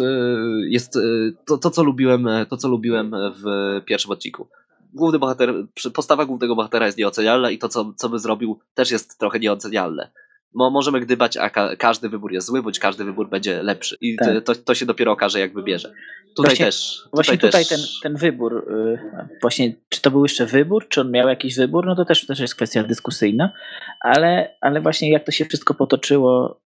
yy, 0.00 0.70
jest 0.70 0.94
yy, 0.96 1.34
to, 1.46 1.58
to, 1.58 1.70
co 1.70 1.82
lubiłem, 1.82 2.28
to, 2.50 2.56
co 2.56 2.68
lubiłem 2.68 3.10
w 3.44 3.44
pierwszym 3.84 4.10
odcinku. 4.10 4.48
Główny 4.94 5.18
bohater, 5.18 5.54
postawa 5.94 6.24
głównego 6.26 6.56
bohatera 6.56 6.86
jest 6.86 6.98
nieocenialna 6.98 7.50
i 7.50 7.58
to, 7.58 7.68
co, 7.68 7.92
co 7.96 8.08
by 8.08 8.18
zrobił, 8.18 8.60
też 8.74 8.90
jest 8.90 9.18
trochę 9.18 9.38
nieocenialne. 9.38 10.10
Bo 10.54 10.70
możemy 10.70 11.00
gdybać, 11.00 11.36
a 11.36 11.50
ka- 11.50 11.76
każdy 11.76 12.08
wybór 12.08 12.32
jest 12.32 12.46
zły, 12.46 12.62
bądź 12.62 12.78
każdy 12.78 13.04
wybór 13.04 13.28
będzie 13.28 13.62
lepszy. 13.62 13.96
I 14.00 14.16
Tak. 14.16 14.44
to, 14.44 14.54
to, 14.54 14.74
się 14.74 14.86
dopiero 14.86 15.12
okaże, 15.12 15.40
jak 15.40 15.54
wybierze. 15.54 15.92
Tutaj 16.36 16.50
Właśnie- 16.50 16.66
też. 16.66 17.02
Właśnie 17.12 17.38
tutaj, 17.38 17.66
też, 17.66 17.68
ten, 17.68 17.80
ten 18.02 18.16
wybór, 18.16 18.66
y, 18.70 18.98
właśnie 19.42 19.74
czy 19.88 20.00
to 20.00 20.10
był 20.10 20.22
jeszcze 20.22 20.46
wybór, 20.46 20.88
czy 20.88 21.00
on 21.00 21.10
miał 21.10 21.28
jakiś 21.28 21.56
wybór, 21.56 21.86
no 21.86 21.96
to 21.96 22.04
też, 22.04 22.26
też 22.26 22.40
jest 22.40 22.54
kwestia 22.54 22.82
dyskusyjna, 22.82 23.52
ale, 24.00 24.56
ale 24.60 24.80
właśnie 24.80 25.10
jak 25.10 25.24
to 25.24 25.32
się 25.32 25.44
wszystko 25.44 25.74
potoczyło, 25.74 26.60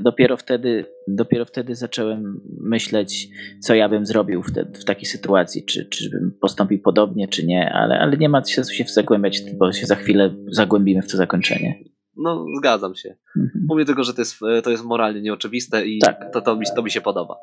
dopiero 0.00 0.36
wtedy, 0.36 0.86
dopiero 1.08 1.44
wtedy 1.44 1.74
zacząłem 1.74 2.40
myśleć, 2.60 3.28
co 3.60 3.74
ja 3.74 3.88
bym 3.88 4.06
zrobił 4.06 4.42
wtedy, 4.42 4.78
w 4.78 4.84
takiej 4.84 5.06
sytuacji, 5.06 5.64
czy, 5.64 5.84
czy 5.84 6.10
bym 6.10 6.38
postąpił 6.40 6.82
podobnie, 6.82 7.28
czy 7.28 7.46
nie, 7.46 7.72
ale, 7.72 7.98
ale 7.98 8.16
nie 8.16 8.28
ma 8.28 8.44
się, 8.44 8.64
się 8.64 8.84
zagłębiać, 8.84 9.40
bo 9.58 9.72
się 9.72 9.86
za 9.86 9.94
chwilę 9.94 10.34
zagłębimy 10.50 11.02
w 11.02 11.10
to 11.10 11.16
zakończenie. 11.16 11.84
No, 12.16 12.46
zgadzam 12.58 12.94
się. 12.94 13.16
Mhm. 13.36 13.64
Mówię 13.68 13.84
tylko, 13.84 14.04
że 14.04 14.14
to 14.14 14.20
jest, 14.20 14.38
to 14.64 14.70
jest 14.70 14.84
moralnie 14.84 15.20
nieoczywiste 15.20 15.86
i 15.86 15.98
Tak. 15.98 16.30
to, 16.32 16.40
to, 16.40 16.56
mi, 16.56 16.66
to 16.76 16.82
mi 16.82 16.90
się 16.90 17.00
podoba. 17.00 17.36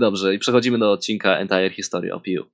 Dobrze, 0.00 0.34
i 0.34 0.38
przechodzimy 0.38 0.78
do 0.78 0.92
odcinka 0.92 1.38
Entire 1.38 1.70
History 1.70 2.14
of 2.14 2.22
You. 2.26 2.44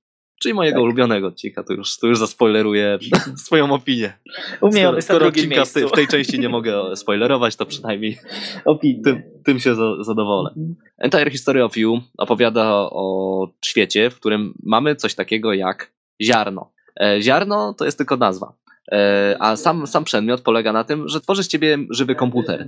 Czyli 0.41 0.53
mojego 0.53 0.75
Tak. 0.75 0.83
ulubionego 0.83 1.27
odcinka, 1.27 1.63
to 1.63 1.73
już, 1.73 1.97
to 1.97 2.07
już 2.07 2.19
zaspoileruję 2.19 2.99
swoją 3.45 3.73
opinię. 3.73 4.13
U 4.61 4.67
mnie 4.67 4.81
skoro 4.83 5.01
skoro 5.01 5.27
odcinka 5.27 5.65
w, 5.65 5.73
tej- 5.73 5.87
w 5.87 5.91
tej 5.91 6.07
części 6.07 6.39
nie 6.39 6.49
mogę 6.49 6.95
spoilerować, 6.95 7.55
to 7.55 7.65
przynajmniej 7.65 8.17
tym, 9.03 9.23
tym 9.43 9.59
się 9.59 9.75
za, 9.75 10.03
zadowolę. 10.03 10.49
Mhm. 10.57 10.75
Entire 10.97 11.31
History 11.31 11.63
of 11.63 11.77
You 11.77 12.01
opowiada 12.17 12.71
o 12.73 13.47
świecie, 13.65 14.09
w 14.09 14.15
którym 14.15 14.53
mamy 14.63 14.95
coś 14.95 15.15
takiego 15.15 15.53
jak 15.53 15.91
ziarno. 16.21 16.71
E, 17.01 17.21
ziarno 17.21 17.73
to 17.73 17.85
jest 17.85 17.97
tylko 17.97 18.17
nazwa. 18.17 18.53
E, 18.91 19.35
a 19.39 19.55
sam, 19.55 19.87
sam 19.87 20.03
przedmiot 20.03 20.41
polega 20.41 20.73
na 20.73 20.83
tym, 20.83 21.07
że 21.09 21.21
tworzy 21.21 21.43
z 21.43 21.47
ciebie 21.47 21.77
żywy 21.89 22.15
komputer. 22.15 22.67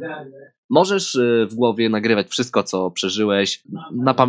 Możesz 0.69 1.15
e, 1.15 1.45
w 1.45 1.56
głowie 1.56 1.89
nagrywać 1.89 2.28
wszystko, 2.28 2.63
co 2.63 2.91
przeżyłeś, 2.91 3.63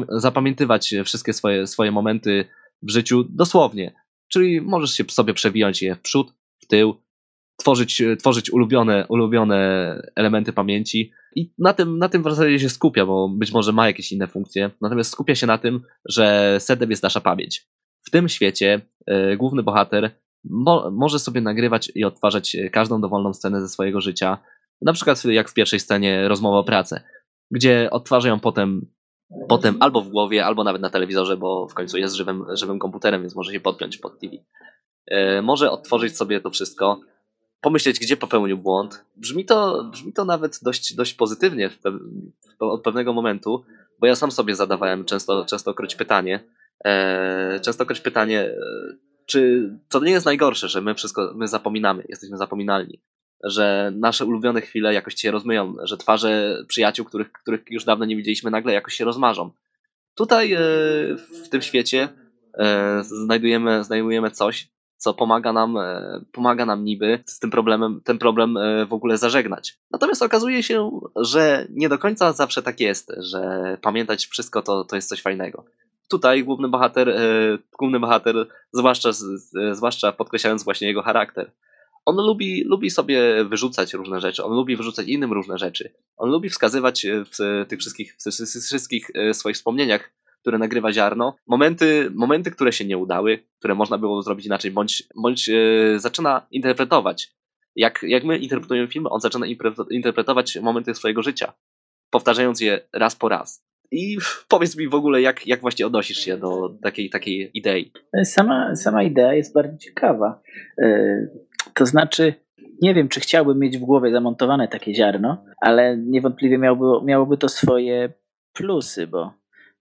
zapamiętywać 0.09 0.95
wszystkie 1.05 1.33
swoje, 1.33 1.67
swoje 1.67 1.93
momenty 1.93 2.45
w 2.83 2.91
życiu 2.91 3.25
dosłownie. 3.29 3.95
Czyli 4.29 4.61
możesz 4.61 4.91
się 4.91 5.05
sobie 5.09 5.35
przewijać 5.35 5.83
je 5.83 5.95
w 5.95 6.01
przód, 6.01 6.35
w 6.63 6.67
tył 6.67 6.97
tworzyć, 7.57 8.03
tworzyć 8.19 8.51
ulubione, 8.51 9.07
ulubione 9.09 9.59
elementy 10.17 10.53
pamięci 10.53 11.13
i 11.37 11.53
na 11.59 11.73
tym, 11.73 11.99
na 11.99 12.09
tym 12.09 12.23
w 12.23 12.31
zasadzie 12.31 12.59
się 12.59 12.69
skupia, 12.69 13.07
bo 13.07 13.29
być 13.29 13.53
może 13.53 13.73
ma 13.73 13.87
jakieś 13.87 14.13
inne 14.13 14.27
funkcje, 14.27 14.71
natomiast 14.81 15.11
skupia 15.11 15.35
się 15.35 15.47
na 15.47 15.59
tym, 15.59 15.81
że 16.09 16.57
sedem 16.61 16.91
jest 16.91 17.03
nasza 17.03 17.21
pamięć. 17.21 17.69
W 18.07 18.11
tym 18.11 18.29
świecie 18.29 18.81
y, 19.11 19.37
główny 19.37 19.63
bohater 19.63 20.21
mo 20.45 20.91
może 20.91 21.19
sobie 21.19 21.41
nagrywać 21.41 21.93
i 21.95 22.05
odtwarzać 22.05 22.57
każdą 22.73 23.01
dowolną 23.01 23.35
scenę 23.35 23.61
ze 23.61 23.69
swojego 23.69 24.01
życia, 24.01 24.39
na 24.83 24.93
przykład 24.93 25.25
jak 25.25 25.51
w 25.51 25.55
pierwszej 25.55 25.81
scenie 25.81 26.29
rozmowa 26.29 26.59
o 26.59 26.65
pracę, 26.65 27.01
gdzie 27.51 27.89
odtwarza 27.91 28.29
ją 28.29 28.41
potem, 28.41 28.87
potem 29.49 29.77
albo 29.81 30.01
w 30.01 30.09
głowie, 30.09 30.47
albo 30.47 30.65
nawet 30.65 30.83
na 30.83 30.91
telewizorze, 30.91 31.37
bo 31.37 31.69
w 31.69 31.75
końcu 31.75 31.99
jest 31.99 32.15
żywym, 32.15 32.45
żywym 32.53 32.79
komputerem, 32.79 33.21
więc 33.21 33.35
może 33.35 33.53
się 33.53 33.61
podpiąć 33.61 33.99
pod 33.99 34.19
TV. 34.19 34.37
Y, 35.13 35.43
może 35.43 35.71
odtworzyć 35.71 36.17
sobie 36.17 36.41
to 36.41 36.51
wszystko, 36.51 37.01
pomyśleć, 37.61 37.99
gdzie 37.99 38.17
popełnił 38.17 38.59
błąd. 38.59 39.05
Brzmi 39.17 39.45
to, 39.45 39.85
brzmi 39.85 40.13
to 40.13 40.25
nawet 40.25 40.59
dość, 40.63 40.95
dość 40.95 41.15
pozytywnie 41.15 41.71
od 42.59 42.83
pewnego 42.83 43.13
momentu, 43.13 43.65
bo 44.01 44.07
ja 44.07 44.17
sam 44.17 44.33
sobie 44.33 44.55
zadawałem 44.55 45.05
często, 45.05 45.45
częstokroć 45.45 45.97
pytanie, 45.97 46.45
e, 46.85 47.61
częstokroć 47.61 48.01
pytanie, 48.01 48.41
e, 48.41 48.57
czy 49.27 49.71
to 49.89 50.01
nie 50.01 50.13
jest 50.13 50.27
najgorsze, 50.27 50.69
że 50.69 50.81
my 50.81 50.95
wszystko, 50.95 51.33
my 51.35 51.49
zapominamy, 51.49 52.05
jesteśmy 52.09 52.37
zapominalni, 52.37 53.01
że 53.45 53.93
nasze 53.95 54.25
ulubione 54.25 54.61
chwile 54.61 54.95
jakoś 54.95 55.15
się 55.15 55.31
rozmyją, 55.31 55.75
że 55.83 55.97
twarze 55.97 56.65
przyjaciół, 56.69 57.07
których, 57.07 57.33
których 57.33 57.61
już 57.71 57.85
dawno 57.85 58.05
nie 58.05 58.17
widzieliśmy, 58.17 58.51
nagle 58.51 58.73
jakoś 58.73 58.95
się 58.95 59.05
rozmarzą. 59.05 59.51
Tutaj 60.17 60.53
e, 60.53 60.59
w 61.45 61.49
tym 61.51 61.63
świecie 61.63 62.09
e, 62.59 63.03
znajdujemy, 63.05 63.85
znajdujemy 63.85 64.31
coś, 64.31 64.69
co 64.97 65.15
pomaga 65.15 65.53
nam, 65.53 65.77
e, 65.77 66.21
pomaga 66.33 66.67
nam 66.67 66.85
niby 66.85 67.23
z 67.27 67.39
tym 67.39 67.51
problemem, 67.51 68.01
ten 68.05 68.19
problem 68.19 68.59
w 68.89 68.93
ogóle 68.93 69.19
zażegnać. 69.19 69.79
Natomiast 69.91 70.23
okazuje 70.23 70.63
się, 70.63 71.01
że 71.17 71.67
nie 71.71 71.89
do 71.89 71.99
końca 71.99 72.33
zawsze 72.33 72.63
tak 72.63 72.81
jest, 72.81 73.13
że 73.17 73.77
pamiętać 73.83 74.27
wszystko 74.27 74.63
to, 74.63 74.85
to 74.85 74.97
jest 74.97 75.09
coś 75.09 75.23
fajnego. 75.23 75.65
Tutaj 76.09 76.45
główny 76.45 76.69
bohater, 76.69 77.17
główny 77.79 78.01
bohater 78.01 78.47
zwłaszcza, 78.73 79.11
zwłaszcza 79.73 80.13
podkreślając 80.13 80.65
właśnie 80.65 80.89
jego 80.89 81.03
charakter, 81.03 81.51
on 82.07 82.17
lubi, 82.17 82.65
lubi 82.65 82.91
sobie 82.91 83.45
wyrzucać 83.45 83.95
różne 83.95 84.21
rzeczy, 84.21 84.45
on 84.45 84.53
lubi 84.53 84.77
wyrzucać 84.77 85.09
innym 85.09 85.33
różne 85.33 85.59
rzeczy. 85.59 85.93
On 86.17 86.31
lubi 86.31 86.51
wskazywać 86.51 87.07
w 87.33 87.67
tych 87.69 87.81
wszystkich, 87.81 88.17
w 88.17 88.63
wszystkich 88.67 89.11
swoich 89.33 89.57
wspomnieniach 89.57 90.11
które 90.47 90.59
nagrywa 90.59 90.93
ziarno, 90.93 91.37
momenty, 91.47 92.11
momenty, 92.15 92.51
które 92.51 92.73
się 92.73 92.85
nie 92.85 92.99
udały, 92.99 93.39
które 93.59 93.75
można 93.75 93.99
było 93.99 94.23
zrobić 94.23 94.47
inaczej, 94.47 94.71
bądź, 94.71 95.03
bądź 95.17 95.51
zaczyna 95.97 96.47
interpretować. 96.51 97.33
Jak, 97.77 98.03
jak 98.03 98.25
my 98.25 98.39
interpretujemy 98.39 98.89
filmy, 98.89 99.09
on 99.09 99.21
zaczyna 99.21 99.47
interpretować 99.91 100.59
momenty 100.63 100.95
swojego 100.95 101.23
życia, 101.23 101.53
powtarzając 102.11 102.61
je 102.61 102.81
raz 102.93 103.17
po 103.17 103.29
raz. 103.29 103.65
I 103.91 104.19
powiedz 104.49 104.77
mi 104.77 104.89
w 104.89 104.95
ogóle, 104.95 105.21
jak, 105.21 105.47
jak 105.47 105.61
właśnie 105.61 105.87
odnosisz 105.87 106.19
się 106.19 106.37
do 106.37 106.77
takiej, 106.83 107.11
takiej 107.11 107.51
idei? 107.55 107.93
Sama, 108.25 108.77
sama 108.77 109.03
idea 109.03 109.35
jest 109.35 109.55
bardzo 109.55 109.79
ciekawa. 109.79 110.41
To 111.75 111.87
znaczy, 111.87 112.35
nie 112.83 112.95
wiem, 112.95 113.09
czy 113.09 113.21
chciałbym 113.21 113.59
mieć 113.59 113.79
w 113.79 113.81
głowie 113.81 114.13
zamontowane 114.13 114.69
takie 114.69 114.95
ziarno, 114.95 115.45
ale 115.61 115.97
niewątpliwie 115.97 116.59
miałoby, 116.59 117.07
miałoby 117.07 117.37
to 117.37 117.49
swoje 117.49 118.13
plusy, 118.53 119.07
bo 119.07 119.33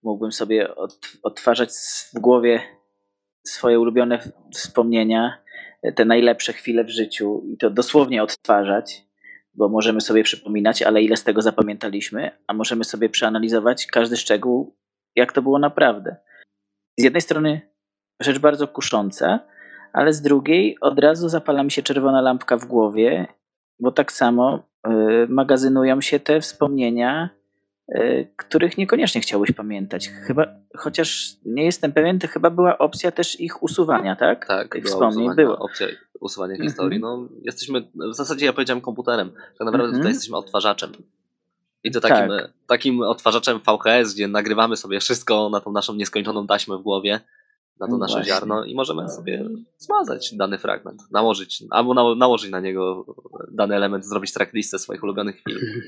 mógłbym 0.03 0.31
sobie 0.31 0.67
odtwarzać 1.23 1.69
w 2.15 2.19
głowie 2.19 2.61
swoje 3.43 3.79
ulubione 3.79 4.19
wspomnienia, 4.53 5.37
te 5.95 6.05
najlepsze 6.05 6.53
chwile 6.53 6.83
w 6.83 6.89
życiu 6.89 7.43
i 7.53 7.57
to 7.57 7.69
dosłownie 7.69 8.23
odtwarzać, 8.23 9.05
bo 9.53 9.69
możemy 9.69 10.01
sobie 10.01 10.23
przypominać, 10.23 10.81
ale 10.81 11.01
ile 11.01 11.17
z 11.17 11.23
tego 11.23 11.41
zapamiętaliśmy, 11.41 12.31
a 12.47 12.53
możemy 12.53 12.83
sobie 12.83 13.09
przeanalizować 13.09 13.87
każdy 13.87 14.17
szczegół, 14.17 14.75
jak 15.15 15.33
to 15.33 15.41
było 15.41 15.59
naprawdę. 15.59 16.15
Z 16.99 17.03
jednej 17.03 17.21
strony 17.21 17.61
rzecz 18.21 18.39
bardzo 18.39 18.67
kusząca, 18.67 19.39
ale 19.95 20.13
z 20.13 20.21
drugiej 20.21 20.77
od 20.81 20.99
razu 20.99 21.29
zapala 21.29 21.63
mi 21.63 21.71
się 21.71 21.83
czerwona 21.83 22.21
lampka 22.21 22.57
w 22.57 22.65
głowie, 22.65 23.27
bo 23.79 23.91
tak 23.91 24.11
samo 24.11 24.59
y, 24.87 24.91
magazynują 25.29 26.01
się 26.01 26.19
te 26.19 26.41
wspomnienia 26.41 27.29
E, 27.87 28.25
których 28.25 28.77
niekoniecznie 28.77 29.21
chciałbyś 29.21 29.51
pamiętać. 29.51 30.09
Chyba, 30.09 30.47
chociaż 30.77 31.35
nie 31.45 31.65
jestem 31.65 31.93
pewien, 31.93 32.19
to 32.19 32.27
chyba 32.27 32.49
była 32.49 32.77
opcja 32.77 33.11
też 33.11 33.39
ich 33.39 33.63
usuwania, 33.63 34.15
tak? 34.15 34.47
Tak, 34.47 34.81
była 34.81 34.85
wspomnień 34.85 35.35
było. 35.35 35.57
opcja 35.57 35.87
usuwania 36.19 36.55
-hmm. 36.55 36.63
historii. 36.63 36.99
No, 36.99 37.29
jesteśmy, 37.41 37.81
w 38.11 38.15
zasadzie 38.15 38.45
ja 38.45 38.53
powiedziałem 38.53 38.81
komputerem, 38.81 39.31
tak 39.31 39.65
naprawdę 39.65 39.93
tutaj 39.93 40.11
jesteśmy 40.11 40.37
odtwarzaczem. 40.37 40.91
I 41.83 41.91
to 41.91 42.01
takim, 42.01 42.29
tak. 42.29 42.51
takim 42.67 43.01
odtwarzaczem 43.01 43.59
VHS, 43.59 44.13
gdzie 44.13 44.27
nagrywamy 44.27 44.77
sobie 44.77 44.99
wszystko 44.99 45.49
na 45.49 45.59
tą 45.59 45.71
naszą 45.71 45.93
nieskończoną 45.93 46.47
taśmę 46.47 46.77
w 46.77 46.81
głowie 46.81 47.19
na 47.79 47.85
to 47.85 47.91
no 47.91 47.97
nasze 47.97 48.13
Właśnie. 48.13 48.33
ziarno 48.33 48.65
i 48.65 48.75
możemy 48.75 49.09
sobie 49.09 49.45
zmazać 49.77 50.35
dany 50.35 50.57
fragment, 50.57 51.01
nałożyć, 51.11 51.63
albo 51.69 51.93
na, 51.93 52.15
nałożyć 52.15 52.51
na 52.51 52.59
niego 52.59 53.05
dany 53.51 53.75
element, 53.75 54.05
zrobić 54.05 54.33
tracklistę 54.33 54.79
swoich 54.79 55.03
ulubionych 55.03 55.43
filmów. 55.43 55.63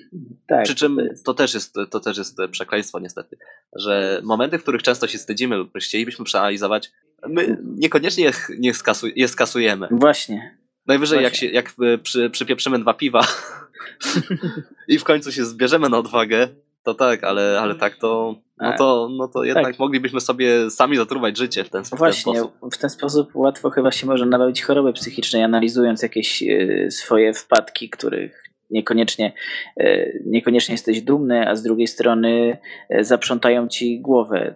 Tak, 0.48 0.64
Przy 0.64 0.76
czym 0.76 0.96
to, 0.96 1.02
jest... 1.02 1.26
to, 1.26 1.34
też 1.34 1.54
jest, 1.54 1.76
to 1.90 2.00
też 2.00 2.18
jest 2.18 2.38
przekleństwo 2.52 3.00
niestety, 3.00 3.38
że 3.76 4.22
momenty, 4.24 4.60
w 4.60 4.62
których 4.62 4.84
często 4.84 5.08
się 5.08 5.18
wstydzimy 5.18 5.56
lub 5.56 5.78
chcielibyśmy 5.78 6.26
przeanalizować, 6.26 6.92
my 7.28 7.58
niekoniecznie 7.64 8.24
je, 8.24 8.32
nie 8.60 8.72
je 9.16 9.28
skasujemy. 9.28 9.88
Właśnie. 9.92 10.58
Najwyżej 10.86 11.20
Właśnie. 11.20 11.50
jak, 11.50 11.66
się, 11.76 11.76
jak 11.86 12.00
przy, 12.04 12.30
przypieprzymy 12.30 12.80
dwa 12.80 12.94
piwa 12.94 13.22
i 14.88 15.00
w 15.00 15.04
końcu 15.04 15.32
się 15.32 15.46
zbierzemy 15.46 15.90
na 15.90 15.98
odwagę, 15.98 16.48
to 16.84 16.94
tak, 16.94 17.24
ale, 17.24 17.60
ale 17.62 17.76
tak 17.76 17.96
to, 17.96 18.36
no 18.62 18.74
to, 18.78 19.10
no 19.18 19.28
to 19.28 19.44
jednak 19.44 19.66
tak. 19.66 19.80
moglibyśmy 19.80 20.22
sobie 20.22 20.72
sami 20.72 20.98
zatruwać 20.98 21.38
życie 21.38 21.64
w 21.64 21.70
ten, 21.70 21.84
w 21.84 21.90
Właśnie, 21.90 22.34
ten 22.34 22.44
sposób. 22.44 22.76
w 22.76 22.78
ten 22.78 22.90
sposób 22.90 23.36
łatwo 23.36 23.70
chyba 23.70 23.92
się 23.92 24.08
może 24.08 24.26
nabawić 24.26 24.64
choroby 24.64 24.94
psychicznej, 24.94 25.44
analizując 25.44 26.04
jakieś 26.04 26.44
e, 26.44 26.92
swoje 26.92 27.34
wpadki, 27.34 27.90
których 27.90 28.44
niekoniecznie, 28.70 29.34
e, 29.80 30.12
niekoniecznie 30.26 30.74
jesteś 30.74 31.02
dumny, 31.02 31.50
a 31.50 31.56
z 31.56 31.64
drugiej 31.64 31.88
strony 31.88 32.58
e, 32.90 33.04
zaprzątają 33.04 33.68
ci 33.68 34.02
głowę. 34.02 34.56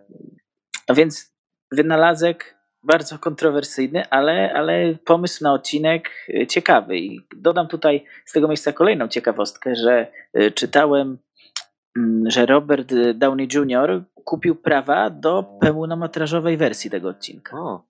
A 0.87 0.93
więc 0.93 1.33
wynalazek 1.71 2.55
bardzo 2.83 3.19
kontrowersyjny, 3.19 4.09
ale, 4.09 4.53
ale 4.53 4.95
pomysł 5.05 5.43
na 5.43 5.53
odcinek 5.53 6.27
ciekawy. 6.49 6.97
I 6.97 7.19
dodam 7.35 7.67
tutaj 7.67 8.05
z 8.25 8.31
tego 8.31 8.47
miejsca 8.47 8.73
kolejną 8.73 9.07
ciekawostkę, 9.07 9.75
że 9.75 10.11
czytałem 10.55 11.17
że 12.25 12.45
Robert 12.45 12.93
Downey 13.13 13.47
Jr. 13.53 14.03
kupił 14.23 14.55
prawa 14.55 15.09
do 15.09 15.43
pełnometrażowej 15.61 16.57
wersji 16.57 16.89
tego 16.89 17.09
odcinka. 17.09 17.57
O. 17.59 17.83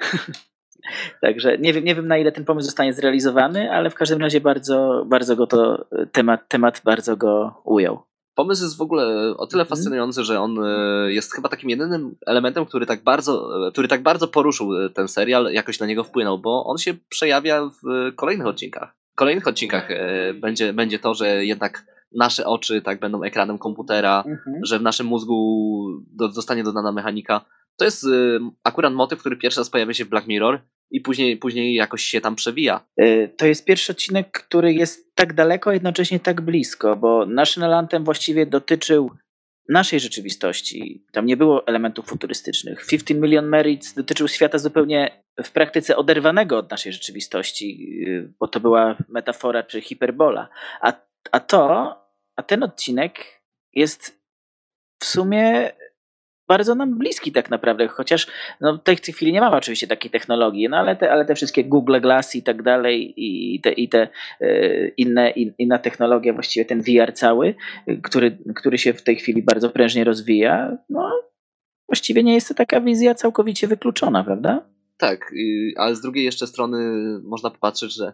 Także 1.22 1.58
nie 1.58 1.72
wiem, 1.72 1.84
nie 1.84 1.94
wiem 1.94 2.08
na 2.08 2.18
ile 2.18 2.32
ten 2.32 2.44
pomysł 2.44 2.66
zostanie 2.66 2.92
zrealizowany, 2.92 3.72
ale 3.72 3.90
w 3.90 3.94
każdym 3.94 4.20
razie 4.20 4.40
bardzo, 4.40 5.04
bardzo 5.08 5.36
go 5.36 5.46
to 5.46 5.86
temat, 6.12 6.48
temat 6.48 6.82
bardzo 6.84 7.16
go 7.16 7.62
ujął. 7.64 8.02
Pomysł 8.34 8.64
jest 8.64 8.76
w 8.76 8.80
ogóle 8.80 9.34
o 9.36 9.46
tyle 9.46 9.62
mhm. 9.62 9.68
fascynujący, 9.68 10.24
że 10.24 10.40
on 10.40 10.64
e, 10.64 11.12
jest 11.12 11.34
chyba 11.34 11.48
takim 11.48 11.70
jedynym 11.70 12.16
elementem, 12.26 12.66
który 12.66 12.86
tak 12.86 13.02
bardzo, 13.02 13.50
który 13.72 13.88
tak 13.88 14.02
bardzo 14.02 14.28
poruszył 14.28 14.90
ten 14.94 15.08
serial, 15.08 15.52
jakoś 15.52 15.80
na 15.80 15.86
niego 15.86 16.04
wpłynął, 16.04 16.38
bo 16.38 16.64
on 16.64 16.78
się 16.78 16.94
przejawia 17.08 17.70
w 17.82 18.14
kolejnych 18.14 18.46
odcinkach. 18.46 18.94
W 19.12 19.16
kolejnych 19.16 19.46
odcinkach 19.46 19.90
e, 19.90 20.34
będzie, 20.34 20.72
będzie 20.72 20.98
to, 20.98 21.14
że 21.14 21.44
jednak 21.44 21.95
nasze 22.12 22.46
oczy 22.46 22.82
tak 22.82 23.00
będą 23.00 23.22
ekranem 23.22 23.58
komputera, 23.58 24.24
mhm. 24.26 24.56
że 24.62 24.78
w 24.78 24.82
naszym 24.82 25.06
mózgu 25.06 25.86
do, 26.12 26.28
zostanie 26.28 26.64
dodana 26.64 26.92
mechanika. 26.92 27.44
To 27.76 27.84
jest 27.84 28.04
y, 28.04 28.40
akurat 28.64 28.92
motyw, 28.92 29.20
który 29.20 29.36
pierwszy 29.36 29.60
raz 29.60 29.70
pojawia 29.70 29.94
się 29.94 30.04
w 30.04 30.08
Black 30.08 30.26
Mirror 30.26 30.62
i 30.90 31.00
później, 31.00 31.36
później 31.36 31.74
jakoś 31.74 32.02
się 32.02 32.20
tam 32.20 32.36
przewija. 32.36 32.80
Y, 33.00 33.34
to 33.36 33.46
jest 33.46 33.64
pierwszy 33.64 33.92
odcinek, 33.92 34.30
który 34.30 34.74
jest 34.74 35.14
tak 35.14 35.32
daleko, 35.32 35.70
a 35.70 35.74
jednocześnie 35.74 36.20
tak 36.20 36.40
blisko, 36.40 36.96
bo 36.96 37.26
National 37.26 37.74
Anthem 37.74 38.04
właściwie 38.04 38.46
dotyczył 38.46 39.10
naszej 39.68 40.00
rzeczywistości. 40.00 41.04
Tam 41.12 41.26
nie 41.26 41.36
było 41.36 41.66
elementów 41.66 42.06
futurystycznych. 42.06 42.86
15 42.86 43.14
Million 43.14 43.46
Merits 43.46 43.94
dotyczył 43.94 44.28
świata 44.28 44.58
zupełnie 44.58 45.22
w 45.44 45.50
praktyce 45.50 45.96
oderwanego 45.96 46.58
od 46.58 46.70
naszej 46.70 46.92
rzeczywistości, 46.92 47.88
y, 48.08 48.32
bo 48.40 48.48
to 48.48 48.60
była 48.60 48.96
metafora 49.08 49.62
czy 49.62 49.80
hiperbola. 49.80 50.48
A, 50.80 50.92
a 51.32 51.40
to 51.40 51.94
a 52.36 52.42
ten 52.42 52.62
odcinek 52.62 53.42
jest 53.72 54.20
w 54.98 55.04
sumie 55.04 55.72
bardzo 56.48 56.74
nam 56.74 56.98
bliski 56.98 57.32
tak 57.32 57.50
naprawdę, 57.50 57.88
chociaż 57.88 58.26
no, 58.60 58.78
w 58.78 58.82
tej 58.82 58.96
chwili 58.96 59.32
nie 59.32 59.40
mamy 59.40 59.56
oczywiście 59.56 59.86
takiej 59.86 60.10
technologii, 60.10 60.68
no 60.68 60.76
ale 60.76 60.96
te, 60.96 61.12
ale 61.12 61.24
te 61.24 61.34
wszystkie 61.34 61.64
Google 61.64 62.00
Glass 62.00 62.34
i 62.34 62.42
tak 62.42 62.62
dalej 62.62 63.14
i 63.16 63.60
te, 63.60 63.72
i 63.72 63.88
te 63.88 64.08
e, 64.40 64.88
inne, 64.88 65.30
in, 65.30 65.54
inna 65.58 65.78
technologia, 65.78 66.32
właściwie 66.32 66.64
ten 66.64 66.82
VR 66.82 67.12
cały, 67.14 67.54
który, 68.02 68.38
który 68.56 68.78
się 68.78 68.92
w 68.92 69.02
tej 69.02 69.16
chwili 69.16 69.42
bardzo 69.42 69.70
prężnie 69.70 70.04
rozwija, 70.04 70.76
no 70.90 71.10
właściwie 71.88 72.22
nie 72.22 72.34
jest 72.34 72.48
to 72.48 72.54
taka 72.54 72.80
wizja 72.80 73.14
całkowicie 73.14 73.68
wykluczona, 73.68 74.24
prawda? 74.24 74.66
Tak, 74.98 75.32
ale 75.76 75.94
z 75.94 76.00
drugiej 76.00 76.24
jeszcze 76.24 76.46
strony 76.46 76.78
można 77.24 77.50
popatrzeć, 77.50 77.94
że 77.94 78.12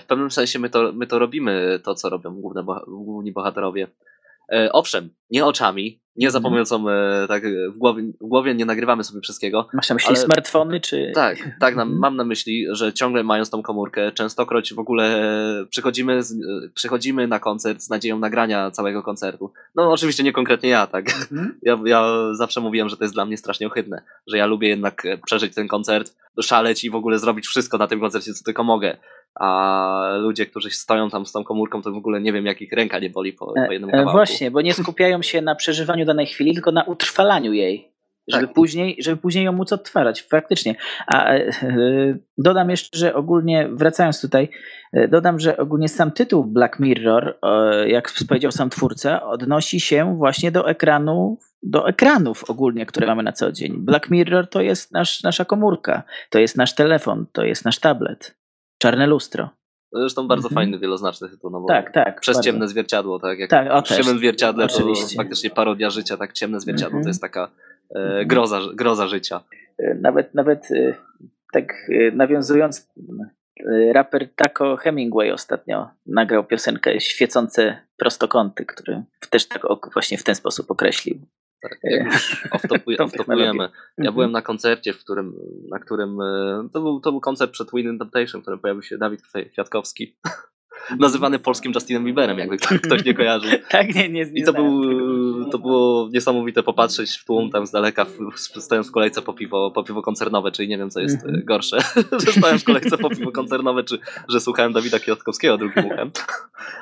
w 0.00 0.04
pewnym 0.06 0.30
sensie 0.30 0.58
my 0.58 0.70
to, 0.70 0.92
my 0.92 1.06
to 1.06 1.18
robimy, 1.18 1.80
to 1.84 1.94
co 1.94 2.08
robią 2.08 2.34
główne, 2.34 2.64
główni 2.86 3.32
bohaterowie. 3.32 3.86
E, 4.52 4.72
owszem, 4.72 5.10
nie 5.30 5.46
oczami, 5.46 6.00
nie 6.16 6.30
za 6.30 6.38
mhm. 6.38 6.54
pomocą, 6.54 6.90
e, 6.90 7.26
tak 7.28 7.42
w 7.68 7.78
głowie, 7.78 8.02
w 8.20 8.28
głowie 8.28 8.54
nie 8.54 8.64
nagrywamy 8.64 9.04
sobie 9.04 9.20
wszystkiego. 9.20 9.68
Masz 9.72 9.88
na 9.88 9.94
myśli 9.94 10.08
ale... 10.08 10.16
smartfony, 10.16 10.80
czy... 10.80 11.12
Tak, 11.14 11.38
tak, 11.60 11.72
mhm. 11.72 11.98
mam 11.98 12.16
na 12.16 12.24
myśli, 12.24 12.66
że 12.70 12.92
ciągle 12.92 13.22
mając 13.22 13.50
tą 13.50 13.62
komórkę, 13.62 14.12
częstokroć 14.12 14.74
w 14.74 14.78
ogóle 14.78 15.34
przychodzimy, 15.70 16.22
z, 16.22 16.34
przychodzimy 16.74 17.26
na 17.26 17.38
koncert 17.38 17.82
z 17.82 17.90
nadzieją 17.90 18.18
nagrania 18.18 18.70
całego 18.70 19.02
koncertu. 19.02 19.52
No 19.74 19.92
oczywiście 19.92 20.22
nie 20.22 20.32
konkretnie 20.32 20.68
ja, 20.68 20.86
tak. 20.86 21.04
Mhm. 21.10 21.58
Ja, 21.62 21.78
ja 21.84 22.28
zawsze 22.32 22.60
mówiłem, 22.60 22.88
że 22.88 22.96
to 22.96 23.04
jest 23.04 23.14
dla 23.14 23.26
mnie 23.26 23.36
strasznie 23.36 23.66
ohydne, 23.66 24.02
że 24.26 24.38
ja 24.38 24.46
lubię 24.46 24.68
jednak 24.68 25.02
przeżyć 25.26 25.54
ten 25.54 25.68
koncert, 25.68 26.16
szaleć 26.42 26.84
i 26.84 26.90
w 26.90 26.94
ogóle 26.94 27.18
zrobić 27.18 27.46
wszystko 27.46 27.78
na 27.78 27.86
tym 27.86 28.00
koncercie, 28.00 28.34
co 28.34 28.44
tylko 28.44 28.64
mogę 28.64 28.96
a 29.34 30.16
ludzie, 30.18 30.46
którzy 30.46 30.70
stoją 30.70 31.10
tam 31.10 31.26
z 31.26 31.32
tą 31.32 31.44
komórką, 31.44 31.82
to 31.82 31.92
w 31.92 31.96
ogóle 31.96 32.20
nie 32.20 32.32
wiem, 32.32 32.46
jak 32.46 32.62
ich 32.62 32.72
ręka 32.72 32.98
nie 32.98 33.10
boli 33.10 33.32
po, 33.32 33.46
po 33.46 33.60
e, 33.60 33.72
jednym 33.72 33.90
kawałku. 33.90 34.12
Właśnie, 34.12 34.50
bo 34.50 34.60
nie 34.60 34.74
skupiają 34.74 35.22
się 35.22 35.42
na 35.42 35.54
przeżywaniu 35.54 36.04
danej 36.04 36.26
chwili, 36.26 36.54
tylko 36.54 36.72
na 36.72 36.84
utrwalaniu 36.84 37.52
jej. 37.52 37.90
Żeby, 38.28 38.46
tak. 38.46 38.54
później, 38.54 38.96
żeby 39.02 39.16
później 39.16 39.44
ją 39.44 39.52
móc 39.52 39.72
odtwarzać, 39.72 40.22
faktycznie. 40.22 40.74
A 41.06 41.24
e, 41.24 41.36
e, 41.36 41.52
dodam 42.38 42.70
jeszcze, 42.70 42.98
że 42.98 43.14
ogólnie, 43.14 43.68
wracając 43.72 44.20
tutaj, 44.20 44.48
dodam, 45.08 45.40
że 45.40 45.56
ogólnie 45.56 45.88
sam 45.88 46.10
tytuł 46.10 46.44
Black 46.44 46.80
Mirror, 46.80 47.38
jak 47.86 48.12
powiedział 48.28 48.52
sam 48.52 48.70
twórca, 48.70 49.22
odnosi 49.22 49.80
się 49.80 50.16
właśnie 50.16 50.52
do 50.52 50.68
ekranu, 50.68 51.38
do 51.62 51.88
ekranów 51.88 52.50
ogólnie, 52.50 52.86
które 52.86 53.06
mamy 53.06 53.22
na 53.22 53.32
co 53.32 53.52
dzień. 53.52 53.76
Black 53.76 54.10
Mirror 54.10 54.48
to 54.48 54.60
jest 54.60 54.92
nasz, 54.92 55.22
nasza 55.22 55.44
komórka, 55.44 56.02
to 56.30 56.38
jest 56.38 56.56
nasz 56.56 56.74
telefon, 56.74 57.26
to 57.32 57.44
jest 57.44 57.64
nasz 57.64 57.78
tablet. 57.78 58.39
Czarne 58.80 59.06
lustro. 59.06 59.48
Zresztą 59.92 60.28
bardzo 60.28 60.48
mhm. 60.48 60.54
fajny, 60.54 60.78
wieloznaczny 60.78 61.28
tytuł. 61.28 61.50
No 61.50 61.64
tak, 61.68 61.92
tak. 61.92 62.20
Przez 62.20 62.36
bardzo. 62.36 62.50
ciemne 62.50 62.68
zwierciadło, 62.68 63.20
tak? 63.20 63.38
Jak 63.38 63.50
tak, 63.50 63.68
o, 63.70 63.82
w 63.82 63.88
ciemnym 63.88 64.18
zwierciadle 64.18 64.64
Oczywiście. 64.64 65.16
to 65.16 65.22
faktycznie 65.22 65.50
parodia 65.50 65.90
życia, 65.90 66.16
tak? 66.16 66.32
Ciemne 66.32 66.60
zwierciadło 66.60 66.98
mhm. 66.98 67.04
to 67.04 67.10
jest 67.10 67.20
taka 67.20 67.50
e, 67.94 67.98
mhm. 67.98 68.28
groza, 68.28 68.60
groza 68.74 69.08
życia. 69.08 69.40
E, 69.78 69.94
nawet, 69.94 70.34
nawet 70.34 70.70
e, 70.70 70.94
tak 71.52 71.72
e, 71.88 72.10
nawiązując, 72.10 72.88
raper 73.92 74.28
Taco 74.34 74.76
Hemingway 74.76 75.32
ostatnio 75.32 75.90
nagrał 76.06 76.44
piosenkę 76.44 77.00
Świecące 77.00 77.78
prostokąty, 77.96 78.66
który 78.66 79.02
też 79.30 79.48
tak 79.48 79.62
właśnie 79.92 80.18
w 80.18 80.24
ten 80.24 80.34
sposób 80.34 80.70
określił. 80.70 81.18
Tak, 81.62 81.78
już. 81.84 82.38
Ja 83.98 84.02
mhm. 84.04 84.14
byłem 84.14 84.32
na 84.32 84.42
koncercie, 84.42 84.92
w 84.92 84.98
którym, 84.98 85.34
na 85.70 85.78
którym 85.78 86.20
e, 86.20 86.68
to 86.72 86.80
był, 86.80 87.00
to 87.00 87.10
był 87.10 87.20
koncert 87.20 87.52
przed 87.52 87.68
Win 87.74 87.98
Temptation, 87.98 88.40
w 88.40 88.44
którym 88.44 88.60
pojawił 88.60 88.82
się 88.82 88.98
Dawid 88.98 89.20
Kwiatkowski 89.52 90.16
nazywany 90.98 91.38
polskim 91.38 91.72
Justinem 91.74 92.04
Bieberem, 92.04 92.38
jakby 92.38 92.56
ktoś 92.56 93.04
nie 93.04 93.14
kojarzył. 93.14 93.50
tak, 93.70 93.94
nie, 93.94 94.08
nie, 94.08 94.24
nie 94.24 94.40
I 94.40 94.44
to, 94.44 94.52
był, 94.52 94.80
to 95.44 95.58
było 95.58 96.08
niesamowite 96.12 96.62
popatrzeć 96.62 97.10
w 97.10 97.24
tłum 97.24 97.50
tam 97.50 97.66
z 97.66 97.70
daleka, 97.70 98.06
stojąc 98.36 98.88
w 98.88 98.92
kolejce 98.92 99.22
po 99.22 99.32
piwo, 99.32 99.70
po 99.70 99.84
piwo 99.84 100.02
koncernowe, 100.02 100.52
czyli 100.52 100.68
nie 100.68 100.78
wiem, 100.78 100.90
co 100.90 101.00
jest 101.00 101.24
mm 101.24 101.36
-hmm. 101.36 101.44
gorsze, 101.44 101.78
że 102.26 102.32
stałem 102.32 102.58
w 102.58 102.64
kolejce 102.64 102.98
po 102.98 103.10
piwo 103.10 103.32
koncernowe, 103.32 103.84
czy 103.84 103.98
że 104.28 104.40
słuchałem 104.40 104.72
Dawida 104.72 104.98
Kwiatkowskiego 104.98 105.58
drugim 105.58 105.86
uchem. 105.86 106.10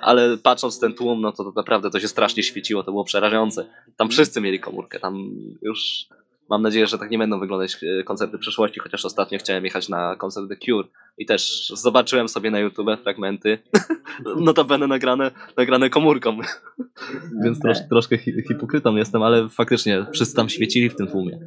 Ale 0.02 0.36
patrząc 0.38 0.80
ten 0.80 0.94
tłum, 0.94 1.20
no 1.20 1.32
to, 1.32 1.44
to 1.44 1.52
naprawdę 1.56 1.90
to 1.90 2.00
się 2.00 2.08
strasznie 2.08 2.42
świeciło, 2.42 2.82
to 2.82 2.90
było 2.90 3.04
przerażające. 3.04 3.66
Tam 3.96 4.08
wszyscy 4.08 4.40
mieli 4.40 4.60
komórkę, 4.60 5.00
tam 5.00 5.30
już 5.62 6.08
Mam 6.48 6.62
nadzieję, 6.62 6.86
że 6.86 6.98
tak 6.98 7.10
nie 7.10 7.18
będą 7.18 7.40
wyglądać 7.40 7.76
e, 7.82 8.04
koncerty 8.04 8.38
przyszłości, 8.38 8.80
chociaż 8.80 9.04
ostatnio 9.04 9.38
chciałem 9.38 9.64
jechać 9.64 9.88
na 9.88 10.16
koncert 10.16 10.48
The 10.48 10.56
Cure 10.56 10.88
i 11.18 11.26
też 11.26 11.72
zobaczyłem 11.74 12.28
sobie 12.28 12.50
na 12.50 12.58
YouTube 12.58 13.00
fragmenty, 13.02 13.58
notabene 14.46 14.86
nagrane, 14.86 15.30
nagrane 15.56 15.90
komórką. 15.90 16.38
Więc 17.44 17.60
trosz, 17.60 17.78
troszkę 17.88 18.18
hipokrytą 18.18 18.96
jestem, 18.96 19.22
ale 19.22 19.48
faktycznie 19.48 20.06
wszyscy 20.12 20.36
tam 20.36 20.48
świecili 20.48 20.90
w 20.90 20.96
tym 20.96 21.06
tłumie. 21.06 21.38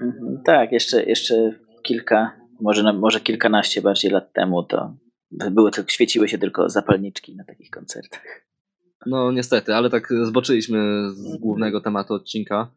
Mhm. 0.00 0.42
Tak, 0.44 0.72
jeszcze, 0.72 1.04
jeszcze 1.04 1.52
kilka, 1.82 2.32
może, 2.60 2.92
może 2.92 3.20
kilkanaście 3.20 3.82
bardziej 3.82 4.10
lat 4.10 4.32
temu 4.32 4.62
to 4.62 4.96
były, 5.50 5.70
to 5.70 5.82
świeciły 5.88 6.28
się 6.28 6.38
tylko 6.38 6.70
zapalniczki 6.70 7.36
na 7.36 7.44
takich 7.44 7.70
koncertach. 7.70 8.46
No 9.06 9.32
niestety, 9.32 9.74
ale 9.74 9.90
tak 9.90 10.08
zboczyliśmy 10.22 11.10
z 11.10 11.36
głównego 11.36 11.80
tematu 11.80 12.14
odcinka 12.14 12.70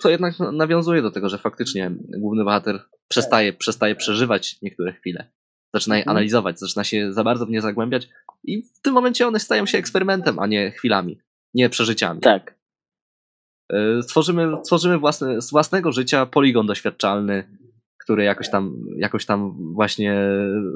to 0.00 0.10
jednak 0.10 0.34
nawiązuje 0.52 1.02
do 1.02 1.10
tego, 1.10 1.28
że 1.28 1.38
faktycznie 1.38 1.90
główny 2.18 2.44
bohater 2.44 2.80
przestaje, 3.08 3.52
przestaje 3.52 3.94
przeżywać 3.94 4.56
niektóre 4.62 4.92
chwile. 4.92 5.30
Zaczyna 5.74 5.96
je 5.96 6.02
mhm. 6.02 6.16
analizować, 6.16 6.60
zaczyna 6.60 6.84
się 6.84 7.12
za 7.12 7.24
bardzo 7.24 7.46
w 7.46 7.50
nie 7.50 7.60
zagłębiać 7.60 8.08
i 8.44 8.62
w 8.62 8.80
tym 8.82 8.94
momencie 8.94 9.26
one 9.26 9.40
stają 9.40 9.66
się 9.66 9.78
eksperymentem, 9.78 10.38
a 10.38 10.46
nie 10.46 10.70
chwilami, 10.70 11.18
nie 11.54 11.70
przeżyciami. 11.70 12.20
Tak. 12.20 12.58
E, 13.72 14.02
stworzymy, 14.02 14.52
stworzymy 14.62 14.98
własne, 14.98 15.42
z 15.42 15.50
własnego 15.50 15.92
życia 15.92 16.26
poligon 16.26 16.66
doświadczalny, 16.66 17.58
który 17.98 18.24
jakoś 18.24 18.50
tam, 18.50 18.84
jakoś 18.96 19.26
tam 19.26 19.56
właśnie 19.74 20.16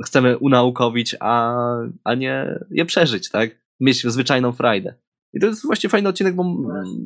chcemy 0.06 0.38
unaukowić, 0.38 1.16
a, 1.20 1.56
a 2.04 2.14
nie 2.14 2.58
je 2.70 2.84
przeżyć, 2.84 3.30
tak? 3.30 3.50
Mieć 3.80 4.02
zwyczajną 4.06 4.52
frajdę. 4.52 4.94
I 5.34 5.40
to 5.40 5.46
jest 5.46 5.66
właśnie 5.66 5.90
fajny 5.90 6.08
odcinek, 6.08 6.34
bo 6.34 6.44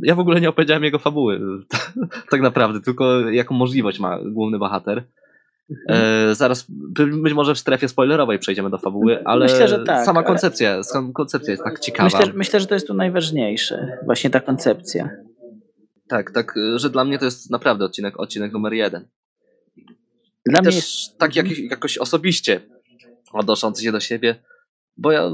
ja 0.03 0.15
w 0.15 0.21
ogóle 0.21 0.41
nie 0.41 0.49
opowiedziałem 0.49 0.85
jego 0.85 0.99
fabuły, 0.99 1.41
tak 2.31 2.41
naprawdę, 2.41 2.81
tylko 2.81 3.31
jaką 3.31 3.55
możliwość 3.55 3.99
ma 4.01 4.19
główny 4.25 4.59
bohater. 4.59 5.05
Mhm. 5.71 6.31
E, 6.31 6.35
zaraz, 6.35 6.67
być 7.23 7.35
może 7.35 7.55
w 7.55 7.59
strefie 7.59 7.89
spoilerowej 7.89 8.39
przejdziemy 8.39 8.71
do 8.71 8.79
fabuły, 8.79 9.25
ale 9.25 9.45
myślę, 9.45 9.69
że 9.69 9.85
tak, 9.85 10.05
sama 10.05 10.23
koncepcja, 10.23 10.83
sama 10.83 11.13
koncepcja 11.13 11.51
jest 11.51 11.65
tak 11.65 11.81
ciekawa. 11.81 12.19
Myślę, 12.19 12.33
myślę, 12.35 12.61
że 12.61 12.67
to 12.67 12.75
jest 12.75 12.87
tu 12.87 12.95
najważniejsze, 12.95 13.99
właśnie 14.05 14.31
ta 14.31 14.41
koncepcja. 14.41 15.11
Tak, 16.09 16.31
tak, 16.31 16.55
że 16.77 16.91
dla 16.91 17.05
mnie 17.05 17.19
to 17.19 17.25
jest 17.25 17.51
naprawdę 17.51 17.85
odcinek, 17.85 18.21
odcinek 18.21 18.53
numer 18.53 18.73
jeden. 18.73 19.09
Dla 20.47 20.63
Też 20.63 20.75
mnie 20.75 20.77
jest... 20.77 21.19
tak 21.19 21.37
jak, 21.37 21.59
jakoś 21.59 21.99
osobiście 21.99 22.61
odnoszący 23.33 23.85
się 23.85 23.93
do 23.93 24.01
siebie, 24.01 24.37
bo 25.01 25.13
ja, 25.13 25.31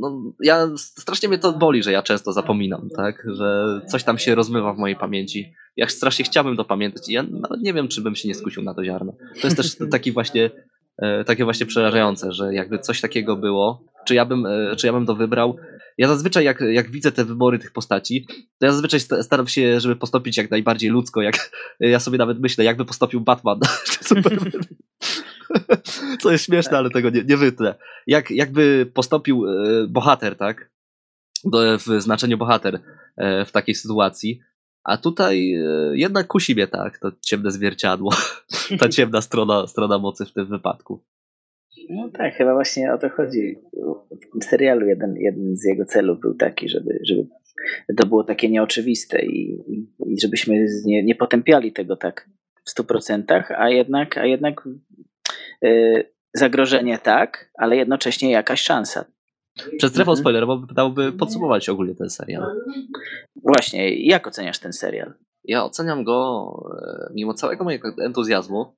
no, 0.00 0.32
ja 0.40 0.68
strasznie 0.76 1.28
mnie 1.28 1.38
to 1.38 1.52
boli, 1.52 1.82
że 1.82 1.92
ja 1.92 2.02
często 2.02 2.32
zapominam, 2.32 2.88
tak, 2.96 3.26
że 3.26 3.80
coś 3.88 4.04
tam 4.04 4.18
się 4.18 4.34
rozmywa 4.34 4.74
w 4.74 4.78
mojej 4.78 4.96
pamięci. 4.96 5.52
Ja 5.76 5.88
strasznie 5.88 6.24
chciałbym 6.24 6.56
to 6.56 6.64
pamiętać 6.64 7.08
i 7.08 7.12
ja 7.12 7.22
nawet 7.22 7.60
nie 7.60 7.74
wiem, 7.74 7.88
czy 7.88 8.00
bym 8.00 8.14
się 8.14 8.28
nie 8.28 8.34
skusił 8.34 8.62
na 8.62 8.74
to 8.74 8.84
ziarno. 8.84 9.12
To 9.40 9.46
jest 9.46 9.56
też 9.56 9.76
taki 9.92 10.12
właśnie, 10.12 10.50
e, 10.98 11.24
takie 11.24 11.44
właśnie 11.44 11.66
przerażające, 11.66 12.32
że 12.32 12.54
jakby 12.54 12.78
coś 12.78 13.00
takiego 13.00 13.36
było, 13.36 13.84
czy 14.06 14.14
ja 14.14 14.24
bym, 14.24 14.46
e, 14.46 14.76
czy 14.76 14.86
ja 14.86 14.92
bym 14.92 15.06
to 15.06 15.14
wybrał. 15.14 15.56
Ja 15.98 16.08
zazwyczaj, 16.08 16.44
jak, 16.44 16.60
jak 16.60 16.90
widzę 16.90 17.12
te 17.12 17.24
wybory 17.24 17.58
tych 17.58 17.72
postaci, 17.72 18.26
to 18.58 18.66
ja 18.66 18.72
zazwyczaj 18.72 19.00
staram 19.00 19.48
się, 19.48 19.80
żeby 19.80 19.96
postąpić 19.96 20.36
jak 20.36 20.50
najbardziej 20.50 20.90
ludzko, 20.90 21.22
jak 21.22 21.50
ja 21.80 22.00
sobie 22.00 22.18
nawet 22.18 22.40
myślę, 22.40 22.64
jakby 22.64 22.84
postąpił 22.84 23.20
Batman 23.20 23.60
czy 23.90 24.04
Superman. 24.04 24.52
Co 26.22 26.32
jest 26.32 26.44
śmieszne, 26.44 26.78
ale 26.78 26.90
tego 26.90 27.10
nie, 27.10 27.24
nie 27.24 27.36
wytnę. 27.36 27.74
Jak, 28.06 28.30
jakby 28.30 28.90
postąpił 28.94 29.46
e, 29.46 29.86
bohater, 29.88 30.36
tak? 30.36 30.70
W 31.86 32.00
znaczeniu 32.02 32.38
bohater 32.38 32.80
e, 33.16 33.44
w 33.44 33.52
takiej 33.52 33.74
sytuacji. 33.74 34.40
A 34.84 34.96
tutaj 34.96 35.54
e, 35.54 35.62
jednak 35.92 36.26
kusi 36.26 36.54
mnie 36.54 36.66
tak, 36.66 36.98
to 36.98 37.12
ciemne 37.20 37.50
zwierciadło, 37.50 38.12
ta 38.80 38.88
ciemna 38.88 39.20
strona, 39.20 39.66
strona 39.66 39.98
mocy 39.98 40.26
w 40.26 40.32
tym 40.32 40.46
wypadku. 40.46 41.04
No 41.90 42.10
tak, 42.10 42.34
chyba 42.34 42.54
właśnie 42.54 42.92
o 42.92 42.98
to 42.98 43.08
chodzi. 43.10 43.58
W 44.40 44.44
serialu 44.44 44.86
jeden, 44.86 45.16
jeden 45.16 45.56
z 45.56 45.64
jego 45.64 45.84
celów 45.84 46.20
był 46.20 46.34
taki, 46.34 46.68
żeby, 46.68 46.98
żeby 47.08 47.26
to 47.96 48.06
było 48.06 48.24
takie 48.24 48.50
nieoczywiste 48.50 49.24
i, 49.24 49.58
i 50.06 50.20
żebyśmy 50.20 50.66
nie, 50.84 51.04
nie 51.04 51.14
potępiali 51.14 51.72
tego 51.72 51.96
tak 51.96 52.30
w 52.64 52.70
stu 52.70 52.84
procentach, 52.84 53.50
a 53.50 53.70
jednak, 53.70 54.18
a 54.18 54.26
jednak 54.26 54.68
zagrożenie 56.34 56.98
tak, 56.98 57.50
ale 57.58 57.76
jednocześnie 57.76 58.30
jakaś 58.30 58.62
szansa. 58.62 59.04
Przez 59.56 59.90
strefę 59.90 60.10
mhm. 60.10 60.16
spoilerową 60.16 60.60
wypadałoby 60.60 61.12
podsumować 61.12 61.68
ogólnie 61.68 61.94
ten 61.94 62.10
serial. 62.10 62.42
Właśnie, 63.36 64.06
jak 64.06 64.26
oceniasz 64.26 64.58
ten 64.58 64.72
serial? 64.72 65.14
Ja 65.44 65.64
oceniam 65.64 66.04
go, 66.04 66.48
e, 66.82 67.12
mimo 67.14 67.34
całego 67.34 67.64
mojego 67.64 68.04
entuzjazmu, 68.04 68.76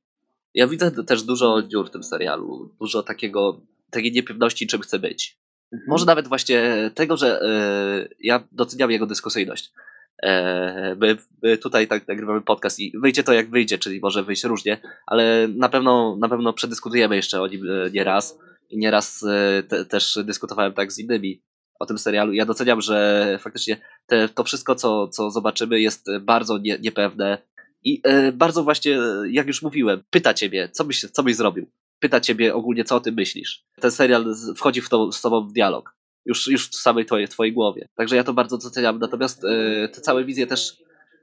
ja 0.54 0.66
widzę 0.66 0.90
też 0.90 1.22
dużo 1.22 1.62
dziur 1.62 1.88
w 1.88 1.90
tym 1.90 2.02
serialu, 2.02 2.74
dużo 2.80 3.02
takiego, 3.02 3.60
takiej 3.90 4.12
niepewności, 4.12 4.66
czym 4.66 4.80
chce 4.80 4.98
być. 4.98 5.38
Mhm. 5.72 5.90
Może 5.90 6.06
nawet 6.06 6.28
właśnie 6.28 6.90
tego, 6.94 7.16
że 7.16 7.40
y, 7.42 8.14
ja 8.20 8.48
doceniam 8.52 8.90
jego 8.90 9.06
dyskusyjność. 9.06 9.72
E, 10.22 10.96
my, 11.00 11.18
tutaj 11.58 11.88
tak 11.88 12.08
nagrywamy 12.08 12.40
podcast 12.40 12.80
i 12.80 12.92
wyjdzie 12.98 13.22
to 13.22 13.32
jak 13.32 13.50
wyjdzie, 13.50 13.78
czyli 13.78 14.00
może 14.00 14.22
wyjść 14.22 14.44
różnie, 14.44 14.80
ale 15.06 15.48
na 15.48 15.68
pewno, 15.68 16.16
na 16.20 16.28
pewno 16.28 16.52
przedyskutujemy 16.52 17.16
jeszcze 17.16 17.42
o 17.42 17.46
nim 17.46 17.62
e, 17.70 17.90
nieraz 17.90 18.38
i 18.70 18.78
nieraz 18.78 19.22
e, 19.22 19.62
te, 19.62 19.84
też 19.84 20.18
dyskutowałem 20.24 20.72
tak 20.72 20.92
z 20.92 20.98
innymi 20.98 21.42
o 21.80 21.86
tym 21.86 21.98
serialu. 21.98 22.32
Ja 22.32 22.46
doceniam, 22.46 22.80
że 22.80 23.38
faktycznie 23.40 23.76
te, 24.06 24.28
to 24.28 24.44
wszystko, 24.44 24.74
co, 24.74 25.08
co 25.08 25.30
zobaczymy, 25.30 25.80
jest 25.80 26.06
bardzo 26.20 26.58
nie, 26.58 26.78
niepewne 26.78 27.38
i 27.82 28.02
bardzo 28.32 28.64
właśnie, 28.64 28.98
jak 29.30 29.46
już 29.46 29.62
mówiłem, 29.62 30.02
pyta 30.10 30.34
ciebie, 30.34 30.68
co 30.72 30.84
byś, 30.84 31.00
co 31.00 31.22
byś 31.22 31.36
zrobił. 31.36 31.70
pyta 31.98 32.20
ciebie 32.20 32.54
ogólnie, 32.54 32.84
co 32.84 32.96
o 32.96 33.00
tym 33.00 33.14
myślisz. 33.14 33.64
Ten 33.80 33.90
serial 33.90 34.34
wchodzi 34.56 34.80
w 34.80 34.88
to, 34.88 35.12
z 35.12 35.20
tobą 35.20 35.48
w 35.48 35.52
dialog. 35.52 35.93
Już, 36.26 36.46
już 36.46 36.68
w 36.68 36.74
samej 36.74 37.04
twojej, 37.04 37.28
twojej 37.28 37.52
głowie. 37.52 37.88
Także 37.94 38.16
ja 38.16 38.24
to 38.24 38.32
bardzo 38.32 38.58
doceniam. 38.58 38.98
Natomiast 38.98 39.44
e, 39.44 39.88
te 39.88 40.00
całe 40.00 40.24
wizje 40.24 40.46
też 40.46 40.76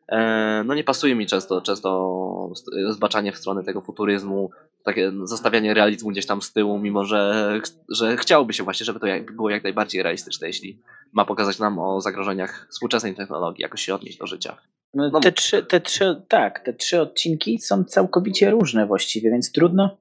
e, 0.07 0.63
no 0.65 0.73
nie 0.73 0.83
pasuje 0.83 1.15
mi 1.15 1.27
często, 1.27 1.61
często 1.61 2.49
zbaczanie 2.89 3.31
w 3.31 3.37
stronę 3.37 3.63
tego 3.63 3.81
futuryzmu, 3.81 4.49
takie 4.83 5.11
zostawianie 5.23 5.73
realizmu 5.73 6.09
gdzieś 6.09 6.25
tam 6.25 6.41
z 6.41 6.53
tyłu, 6.53 6.79
mimo 6.79 7.05
że, 7.05 7.53
że 7.89 8.17
chciałoby 8.17 8.53
się 8.53 8.63
właśnie, 8.63 8.85
żeby 8.85 8.99
to 8.99 9.07
było 9.33 9.49
jak 9.49 9.63
najbardziej 9.63 10.03
realistyczne, 10.03 10.47
jeśli 10.47 10.81
ma 11.13 11.25
pokazać 11.25 11.59
nam 11.59 11.79
o 11.79 12.01
zagrożeniach 12.01 12.67
współczesnej 12.69 13.15
technologii, 13.15 13.61
jakoś 13.61 13.81
się 13.81 13.95
odnieść 13.95 14.17
do 14.17 14.27
życia. 14.27 14.57
No, 14.93 15.09
no. 15.13 15.19
Te, 15.19 15.31
trzy, 15.31 15.63
te 15.63 15.81
trzy, 15.81 16.21
tak, 16.27 16.59
te 16.59 16.73
trzy 16.73 17.01
odcinki 17.01 17.59
są 17.59 17.83
całkowicie 17.83 18.51
różne 18.51 18.87
właściwie, 18.87 19.31
więc 19.31 19.51
trudno, 19.51 19.97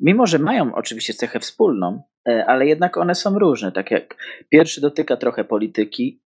mimo 0.00 0.26
że 0.26 0.38
mają 0.38 0.74
oczywiście 0.74 1.14
cechę 1.14 1.40
wspólną, 1.40 2.02
e, 2.28 2.46
ale 2.46 2.66
jednak 2.66 2.96
one 2.96 3.14
są 3.14 3.38
różne. 3.38 3.72
Tak 3.72 3.90
jak 3.90 4.16
pierwszy 4.48 4.80
dotyka 4.80 5.16
trochę 5.16 5.44
polityki, 5.44 6.22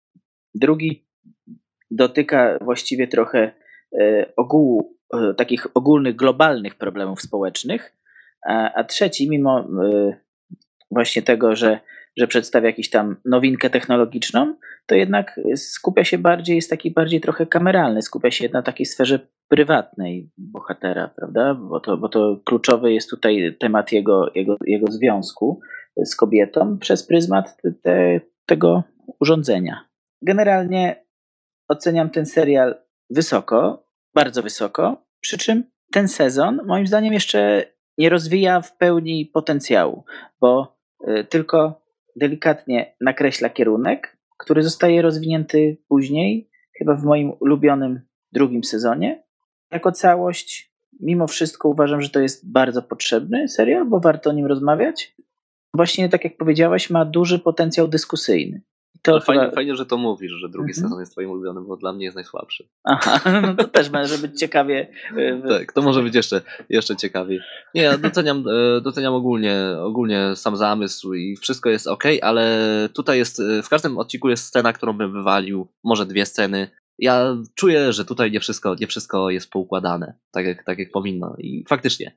drugi 0.55 1.07
dotyka 1.91 2.59
właściwie 2.61 3.09
trochę 3.09 3.53
e, 4.01 4.33
ogółu, 4.37 4.97
e, 5.15 5.35
takich 5.35 5.67
ogólnych, 5.75 6.17
globalnych 6.17 6.75
problemów 6.75 7.23
społecznych, 7.23 7.93
a, 8.49 8.73
a 8.75 8.85
trzeci, 8.85 9.31
mimo 9.31 9.69
właśnie 10.91 11.23
tego, 11.23 11.57
że 11.57 11.81
że 12.19 12.27
przedstawia 12.27 12.67
jakąś 12.67 12.91
tam 12.91 13.17
nowinkę 13.25 13.71
technologiczną, 13.71 14.55
to 14.87 14.95
jednak 14.95 15.41
skupia 15.57 16.05
się 16.05 16.19
bardziej, 16.19 16.57
jest 16.57 16.71
taki 16.71 16.91
bardziej 16.91 17.21
trochę 17.21 17.47
kameralny, 17.47 18.03
skupia 18.03 18.31
się 18.31 18.49
na 18.53 18.63
takiej 18.63 18.87
sferze 18.87 19.21
prywatnej 19.49 20.31
bohatera, 20.39 21.09
prawda? 21.17 21.55
Bo 21.55 21.81
to, 21.81 21.97
bo 21.97 22.09
to 22.09 22.41
kluczowy 22.45 22.93
jest 22.93 23.11
tutaj 23.11 23.57
temat 23.61 23.93
jego, 23.93 24.31
jego, 24.35 24.57
jego 24.67 24.93
związku 24.93 25.61
z 25.97 26.17
kobietą 26.17 26.79
przez 26.79 27.07
pryzmat 27.07 27.57
te, 27.83 28.21
tego 28.47 28.83
urządzenia. 29.21 29.85
Generalnie 30.23 31.05
oceniam 31.69 32.11
ten 32.11 32.27
serial 32.27 32.77
wysoko, 33.11 33.87
bardzo 34.15 34.43
wysoko, 34.43 35.07
przy 35.21 35.39
czym 35.39 35.65
ten 35.93 36.09
sezon 36.09 36.61
moim 36.67 36.87
zdaniem 36.87 37.13
jeszcze 37.13 37.65
nie 37.99 38.09
rozwija 38.09 38.61
w 38.61 38.77
pełni 38.77 39.27
potencjału, 39.27 40.05
bo 40.41 40.77
y, 41.09 41.25
tylko 41.25 41.88
delikatnie 42.19 42.95
nakreśla 43.01 43.49
kierunek, 43.49 44.17
który 44.39 44.63
zostaje 44.63 45.03
rozwinięty 45.03 45.77
później, 45.89 46.51
chyba 46.79 46.95
w 46.95 47.05
moim 47.05 47.33
ulubionym 47.41 48.01
drugim 48.33 48.65
sezonie. 48.65 49.23
Jako 49.71 49.93
całość, 49.93 50.73
mimo 51.01 51.27
wszystko 51.27 51.69
uważam, 51.69 52.03
że 52.03 52.11
to 52.11 52.21
jest 52.21 52.51
bardzo 52.51 52.83
potrzebny 52.83 53.49
serial, 53.49 53.85
bo 53.85 54.01
warto 54.01 54.31
o 54.31 54.33
nim 54.33 54.47
rozmawiać. 54.47 55.15
Właśnie 55.75 56.09
tak 56.09 56.25
jak 56.25 56.37
powiedziałaś, 56.37 56.91
ma 56.91 57.05
duży 57.05 57.39
potencjał 57.39 57.89
dyskusyjny. 57.89 58.63
To 59.03 59.21
fajnie, 59.21 59.51
fajnie, 59.51 59.77
że 59.77 59.87
to 59.87 59.97
mówisz, 59.97 60.33
że 60.33 60.49
drugi 60.49 60.71
mhm. 60.71 60.85
sezon 60.85 61.01
jest 61.01 61.13
twoim 61.13 61.31
ulubionym, 61.31 61.67
bo 61.67 61.77
dla 61.77 61.93
mnie 61.93 62.05
jest 62.05 62.15
najsłabszy. 62.15 62.69
Aha, 62.85 63.21
no 63.43 63.55
to 63.55 63.65
też 63.65 63.91
może 63.91 64.19
być 64.19 64.41
ciekawie. 64.41 64.89
E, 65.17 65.43
tak, 65.49 65.73
to 65.73 65.83
może 65.83 66.03
być 66.03 66.15
jeszcze, 66.15 66.41
jeszcze 66.69 66.97
ciekawiej. 66.97 67.41
Nie, 67.75 67.83
ja 67.83 67.99
doceniam, 67.99 68.45
e, 68.49 68.81
doceniam 68.81 69.15
ogólnie, 69.15 69.57
ogólnie 69.83 70.37
sam 70.37 70.57
zamysł 70.57 71.15
i 71.15 71.37
wszystko 71.37 71.71
jest 71.71 71.87
ok, 71.87 72.05
ale 72.23 72.59
tutaj 72.95 73.19
jest, 73.19 73.41
e, 73.41 73.63
w 73.63 73.69
każdym 73.69 73.99
odcinku 73.99 74.29
jest 74.29 74.45
scena, 74.45 74.73
którą 74.73 74.93
bym 74.93 75.13
wywalił, 75.13 75.69
może 75.85 76.07
dwie 76.07 76.27
sceny. 76.27 76.71
Ja 76.99 77.37
czuję, 77.55 77.93
że 77.93 78.05
tutaj 78.05 78.31
nie 78.31 78.41
wszystko, 78.41 78.77
nie 78.81 78.87
wszystko 78.87 79.31
jest 79.31 79.51
poukładane, 79.51 80.15
tak 80.31 80.47
jak, 80.47 80.65
tak 80.65 80.79
jak 80.79 80.91
powinno. 80.91 81.35
I 81.39 81.65
faktycznie, 81.69 82.13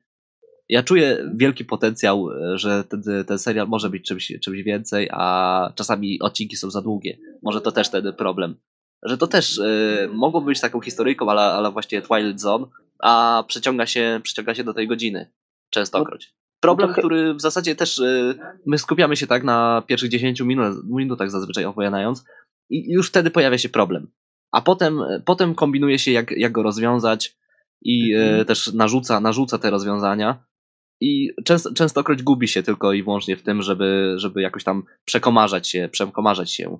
ja 0.71 0.83
czuję 0.83 1.31
wielki 1.35 1.65
potencjał, 1.65 2.31
e, 2.31 2.57
że 2.57 2.83
ten, 2.83 3.03
ten 3.27 3.39
serial 3.39 3.67
może 3.67 3.89
być 3.89 4.07
czymś, 4.07 4.33
czymś 4.41 4.63
więcej, 4.63 5.09
a 5.11 5.73
czasami 5.75 6.21
odcinki 6.21 6.55
są 6.55 6.71
za 6.71 6.81
długie. 6.81 7.17
Może 7.43 7.61
to 7.61 7.71
też 7.71 7.89
ten 7.89 8.13
problem. 8.13 8.55
Że 9.03 9.17
to 9.17 9.27
też 9.27 9.57
y, 9.57 10.09
mogło 10.13 10.41
być 10.41 10.59
taką 10.59 10.81
historyjką, 10.81 11.29
ale, 11.29 11.41
ale 11.41 11.71
właśnie 11.71 12.01
Twilight 12.01 12.41
Zone, 12.41 12.65
a 12.99 13.43
przeciąga 13.47 13.85
się, 13.85 14.19
przeciąga 14.23 14.55
się 14.55 14.63
do 14.63 14.73
tej 14.73 14.87
godziny. 14.87 15.31
Częstokroć. 15.69 16.33
Problem, 16.59 16.89
no 16.89 16.95
który 16.95 17.33
w 17.33 17.41
zasadzie 17.41 17.75
też 17.75 17.97
y, 17.97 18.39
my 18.65 18.77
skupiamy 18.77 19.15
się 19.15 19.27
tak 19.27 19.43
na 19.43 19.83
pierwszych 19.87 20.09
10 20.09 20.41
minut, 20.41 20.77
minutach 20.89 21.31
zazwyczaj 21.31 21.65
opowiadając 21.65 22.23
i 22.69 22.91
już 22.93 23.07
wtedy 23.07 23.31
pojawia 23.31 23.57
się 23.57 23.69
problem. 23.69 24.11
A 24.51 24.61
potem, 24.61 24.99
potem 25.25 25.55
kombinuje 25.55 25.99
się, 25.99 26.11
jak, 26.11 26.31
jak 26.31 26.51
go 26.51 26.63
rozwiązać 26.63 27.37
i 27.81 28.13
mhm. 28.13 28.45
też 28.45 28.73
narzuca, 28.73 29.19
narzuca 29.19 29.57
te 29.57 29.69
rozwiązania 29.69 30.50
i 31.01 31.29
często, 31.43 31.73
częstokroć 31.73 32.23
gubi 32.23 32.47
się 32.47 32.63
tylko 32.63 32.93
i 32.93 33.03
wyłącznie 33.03 33.37
w 33.37 33.43
tym, 33.43 33.61
żeby, 33.61 34.13
żeby 34.15 34.41
jakoś 34.41 34.63
tam 34.63 34.83
przekomarzać 35.05 35.67
się, 35.67 35.89
przekomarzać 35.91 36.51
się 36.51 36.77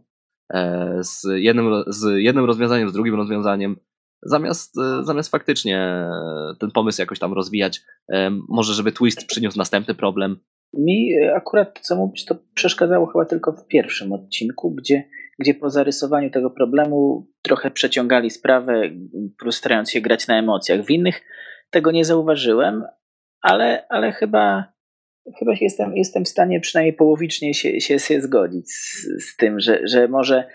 e, 0.53 0.97
z 1.03 1.24
jednym, 1.36 1.84
z 1.88 2.05
jednym 2.17 2.45
rozwiązaniem, 2.45 2.89
z 2.89 2.93
drugim 2.93 3.15
rozwiązaniem, 3.15 3.76
zamiast, 4.24 4.78
e, 4.78 5.03
zamiast 5.03 5.32
faktycznie 5.32 6.07
ten 6.59 6.72
pomysł 6.72 7.01
jakoś 7.01 7.19
tam 7.19 7.34
rozwijać, 7.34 7.82
e, 8.13 8.32
może 8.49 8.74
żeby 8.74 8.91
twist 8.91 9.28
przyniósł 9.28 9.57
następny 9.57 9.95
problem. 9.95 10.39
Mi 10.74 11.09
akurat, 11.36 11.80
co 11.82 11.95
mówić, 11.95 12.26
to 12.26 12.36
przeszkadzało 12.53 13.07
chyba 13.07 13.26
tylko 13.26 13.51
w 13.51 13.67
pierwszym 13.67 14.13
odcinku, 14.13 14.76
gdzie, 14.76 15.03
gdzie 15.39 15.53
po 15.53 15.69
zarysowaniu 15.69 16.30
tego 16.30 16.49
problemu 16.49 17.28
trochę 17.41 17.72
przeciągali 17.72 18.30
sprawę, 18.30 18.82
starając 19.51 19.91
się 19.91 20.01
grać 20.01 20.28
na 20.28 20.39
emocjach. 20.39 20.86
W 20.86 20.89
innych 20.89 21.22
tego 21.69 21.91
nie 21.91 22.05
zauważyłem, 22.05 22.84
ale, 23.42 23.86
ale 23.89 24.12
chyba, 24.12 24.74
chyba 25.39 25.54
jestem, 25.62 25.98
jestem 25.98 26.26
w 26.26 26.30
stanie 26.30 26.60
przynajmniej 26.60 26.94
połowicznie 26.94 27.54
się, 27.54 27.82
się, 27.82 28.00
się 28.00 28.22
zgodzić 28.22 28.72
z, 28.72 29.08
z 29.24 29.36
tym, 29.38 29.60
że, 29.60 29.88
że 29.88 30.08
może 30.08 30.48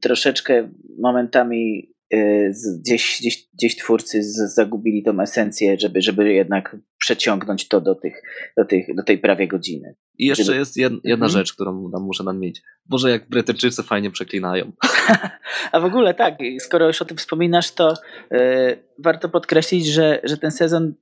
troszeczkę 0.00 0.70
momentami 0.98 1.92
y, 2.14 2.52
gdzieś, 2.80 3.16
gdzieś, 3.20 3.48
gdzieś 3.54 3.76
twórcy 3.76 4.22
zagubili 4.54 5.02
tą 5.02 5.20
esencję, 5.20 5.76
żeby, 5.80 6.02
żeby 6.02 6.32
jednak 6.32 6.76
przeciągnąć 6.98 7.68
to 7.68 7.80
do, 7.80 7.94
tych, 7.94 8.22
do, 8.56 8.64
tych, 8.64 8.94
do 8.96 9.02
tej 9.02 9.18
prawie 9.18 9.48
godziny. 9.48 9.94
I 10.18 10.26
jeszcze 10.26 10.44
żeby... 10.44 10.58
jest 10.58 10.76
jedna 10.76 11.00
mhm. 11.04 11.30
rzecz, 11.30 11.52
którą 11.52 11.90
tam 11.90 12.02
muszę 12.02 12.24
nadmienić. 12.24 12.62
Boże, 12.86 13.10
jak 13.10 13.28
Brytyjczycy 13.28 13.82
fajnie 13.82 14.10
przeklinają. 14.10 14.72
A 15.72 15.80
w 15.80 15.84
ogóle 15.84 16.14
tak, 16.14 16.38
skoro 16.58 16.86
już 16.86 17.02
o 17.02 17.04
tym 17.04 17.16
wspominasz, 17.16 17.70
to 17.70 17.94
yy, 18.30 18.38
warto 18.98 19.28
podkreślić, 19.28 19.86
że, 19.86 20.20
że 20.24 20.36
ten 20.36 20.50
sezon 20.50 20.94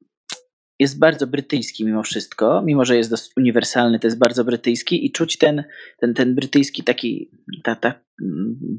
jest 0.79 0.99
bardzo 0.99 1.27
brytyjski 1.27 1.85
mimo 1.85 2.03
wszystko, 2.03 2.63
mimo 2.63 2.85
że 2.85 2.97
jest 2.97 3.11
dosyć 3.11 3.33
uniwersalny, 3.37 3.99
to 3.99 4.07
jest 4.07 4.19
bardzo 4.19 4.45
brytyjski 4.45 5.07
i 5.07 5.13
czuć 5.13 5.39
ten, 5.39 5.65
ten, 5.99 6.15
ten 6.15 6.35
brytyjski 6.35 6.85
taki, 6.85 7.31
ta, 7.63 7.77
ta, 7.77 7.95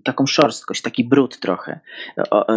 taką 0.03 0.25
szorstkość, 0.25 0.81
taki 0.81 1.03
brud 1.03 1.39
trochę. 1.39 1.79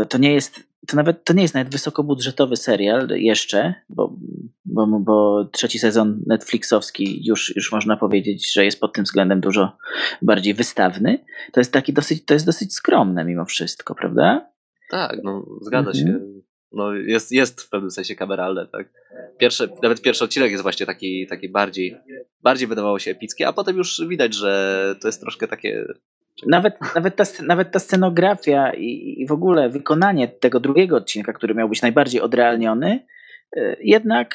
To 0.09 0.19
nie 0.19 0.33
jest, 0.35 0.61
to 0.87 0.97
nawet, 0.97 1.25
to 1.25 1.33
nie 1.33 1.43
jest 1.43 1.55
nawet 1.55 1.73
wysokobudżetowy 1.73 2.57
serial 2.57 3.09
jeszcze, 3.09 3.75
bo, 3.89 4.17
bo, 4.65 4.87
bo 4.87 5.45
trzeci 5.53 5.79
sezon 5.79 6.23
Netflixowski 6.27 7.27
już, 7.27 7.57
już 7.57 7.73
można 7.73 7.97
powiedzieć, 7.97 8.53
że 8.53 8.65
jest 8.65 8.81
pod 8.81 8.93
tym 8.93 9.05
względem 9.05 9.41
dużo 9.41 9.77
bardziej 10.23 10.55
wystawny. 10.55 11.25
To 11.53 11.61
jest 11.61 11.73
taki 11.73 11.93
dosyć, 11.93 12.25
to 12.25 12.35
jest 12.35 12.47
dosyć 12.47 12.75
skromne 12.75 13.25
mimo 13.25 13.45
wszystko, 13.45 13.95
prawda? 13.95 14.51
Tak, 14.91 15.19
no 15.25 15.47
zgadza 15.61 15.91
mhm. 15.91 16.07
się 16.07 16.21
no 16.73 16.95
jest, 16.95 17.33
jest 17.33 17.63
w 17.63 17.69
pewnym 17.69 17.91
sensie 17.91 18.15
kameralne, 18.15 18.67
tak. 18.67 18.89
Pierwszy, 19.39 19.69
nawet 19.83 20.03
pierwszy 20.03 20.25
odcinek 20.25 20.51
jest 20.51 20.63
właśnie 20.63 20.87
taki, 20.87 21.27
taki 21.27 21.49
bardziej, 21.49 21.97
bardziej 22.43 22.69
wydawało 22.69 22.99
się 22.99 23.11
epicki, 23.11 23.45
a 23.45 23.53
potem 23.53 23.77
już 23.77 24.03
widać, 24.09 24.35
że 24.35 24.95
to 25.01 25.09
jest 25.09 25.21
troszkę 25.21 25.49
takie... 25.49 25.85
Nawet, 26.47 26.75
nawet, 26.95 27.17
ta, 27.17 27.25
nawet 27.43 27.73
ta 27.73 27.79
scenografia 27.79 28.75
i, 28.75 29.15
i 29.19 29.27
w 29.27 29.33
ogóle 29.33 29.69
wykonanie 29.69 30.29
tego 30.29 30.61
drugiego 30.61 30.97
odcinka, 30.97 31.33
który 31.33 31.55
miał 31.55 31.69
być 31.69 31.83
najbardziej 31.83 32.21
odrealniony, 32.21 33.07
y, 33.57 33.77
jednak 33.81 34.35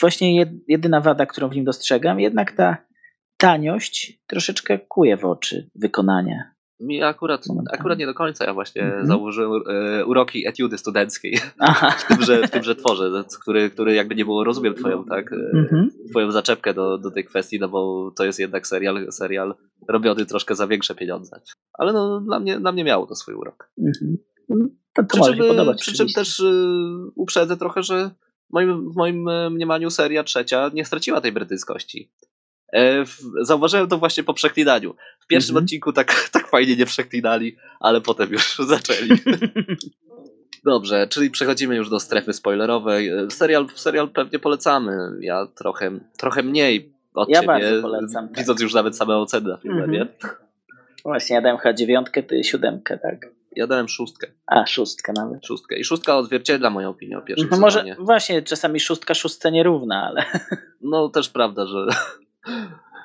właśnie 0.00 0.46
jedyna 0.68 1.00
wada, 1.00 1.26
którą 1.26 1.48
w 1.48 1.54
nim 1.54 1.64
dostrzegam, 1.64 2.20
jednak 2.20 2.52
ta 2.52 2.76
taniość 3.36 4.20
troszeczkę 4.26 4.78
kuje 4.78 5.16
w 5.16 5.24
oczy 5.24 5.70
wykonania. 5.74 6.51
Mi 6.82 7.02
akurat, 7.02 7.44
akurat 7.72 7.98
nie 7.98 8.06
do 8.06 8.14
końca. 8.14 8.44
Ja 8.44 8.54
właśnie 8.54 8.82
-hmm. 8.82 9.06
założyłem 9.06 9.62
e, 9.68 10.06
uroki 10.06 10.48
etiudy 10.48 10.78
studenckiej 10.78 11.36
w 11.98 12.08
tymże, 12.08 12.48
w 12.48 12.50
tymże 12.50 12.76
tworze, 12.76 13.24
który, 13.40 13.70
który 13.70 13.94
jakby 13.94 14.14
nie 14.14 14.24
było, 14.24 14.44
rozumiem 14.44 14.74
twoją, 14.74 15.04
tak, 15.04 15.32
mm 15.32 15.66
-hmm. 15.66 16.10
twoją 16.10 16.32
zaczepkę 16.32 16.74
do, 16.74 16.98
do 16.98 17.10
tej 17.10 17.24
kwestii, 17.24 17.60
no 17.60 17.68
bo 17.68 18.12
to 18.16 18.24
jest 18.24 18.38
jednak 18.38 18.66
serial, 18.66 19.12
serial 19.12 19.54
robiony 19.88 20.26
troszkę 20.26 20.54
za 20.54 20.66
większe 20.66 20.94
pieniądze. 20.94 21.40
Ale 21.72 21.92
no, 21.92 22.20
dla, 22.20 22.40
mnie, 22.40 22.60
dla 22.60 22.72
mnie 22.72 22.84
miało 22.84 23.06
to 23.06 23.14
swój 23.14 23.34
urok. 23.34 23.70
-hmm. 24.50 24.66
to, 24.94 25.02
to 25.02 25.22
przy 25.22 25.36
czym, 25.36 25.48
podobać, 25.48 25.80
przy 25.80 25.92
czym 25.92 26.08
też 26.08 26.40
y, 26.40 26.52
uprzedzę 27.14 27.56
trochę, 27.56 27.82
że 27.82 28.10
w 28.50 28.52
moim, 28.52 28.92
w 28.92 28.96
moim 28.96 29.28
mniemaniu 29.50 29.90
seria 29.90 30.24
trzecia 30.24 30.70
nie 30.74 30.84
straciła 30.84 31.20
tej 31.20 31.32
brytyjskości. 31.32 32.10
E, 32.74 33.04
zauważyłem 33.40 33.88
to 33.88 33.98
właśnie 33.98 34.22
po 34.22 34.34
przeklinaniu. 34.34 34.94
W 35.20 35.26
pierwszym 35.26 35.52
mhm. 35.52 35.64
odcinku 35.64 35.92
tak, 35.92 36.14
tak 36.32 36.48
fajnie 36.48 36.76
nie 36.76 36.86
przeklinali, 36.86 37.56
ale 37.80 38.00
potem 38.00 38.32
już 38.32 38.56
zaczęli. 38.74 39.08
Dobrze, 40.64 41.06
czyli 41.08 41.30
przechodzimy 41.30 41.76
już 41.76 41.90
do 41.90 42.00
strefy 42.00 42.32
spoilerowej. 42.32 43.10
Serial, 43.30 43.66
serial 43.74 44.08
pewnie 44.08 44.38
polecamy. 44.38 44.98
Ja 45.20 45.46
trochę, 45.46 45.98
trochę 46.18 46.42
mniej 46.42 46.92
od 47.14 47.28
Ja 47.28 47.40
ciebie, 47.40 47.82
polecam, 47.82 48.28
tak. 48.28 48.38
widząc 48.38 48.60
już 48.60 48.74
nawet 48.74 48.96
same 48.96 49.16
oceny 49.16 49.48
na 49.48 49.56
filmie, 49.56 49.82
Mhm. 49.82 49.92
nie? 49.92 50.06
Właśnie, 51.04 51.36
ja 51.36 51.42
dałem 51.42 51.58
chyba 51.58 51.74
dziewiątkę, 51.74 52.22
ty 52.22 52.44
siódemkę, 52.44 52.98
tak? 52.98 53.26
Ja 53.56 53.66
dałem 53.66 53.88
szóstkę. 53.88 54.26
A, 54.46 54.66
szóstkę 54.66 55.12
nawet. 55.12 55.46
Szóstkę. 55.46 55.76
I 55.76 55.84
szóstka 55.84 56.16
odzwierciedla 56.16 56.70
moją 56.70 56.88
opinię 56.90 57.18
o 57.18 57.22
pierwszym 57.22 57.48
No 57.50 57.58
może 57.58 57.84
właśnie, 57.98 58.42
czasami 58.42 58.80
szóstka 58.80 59.14
szóstce 59.14 59.52
nierówna, 59.52 60.02
ale... 60.02 60.24
No 60.80 61.08
też 61.08 61.28
prawda, 61.28 61.66
że, 61.66 61.86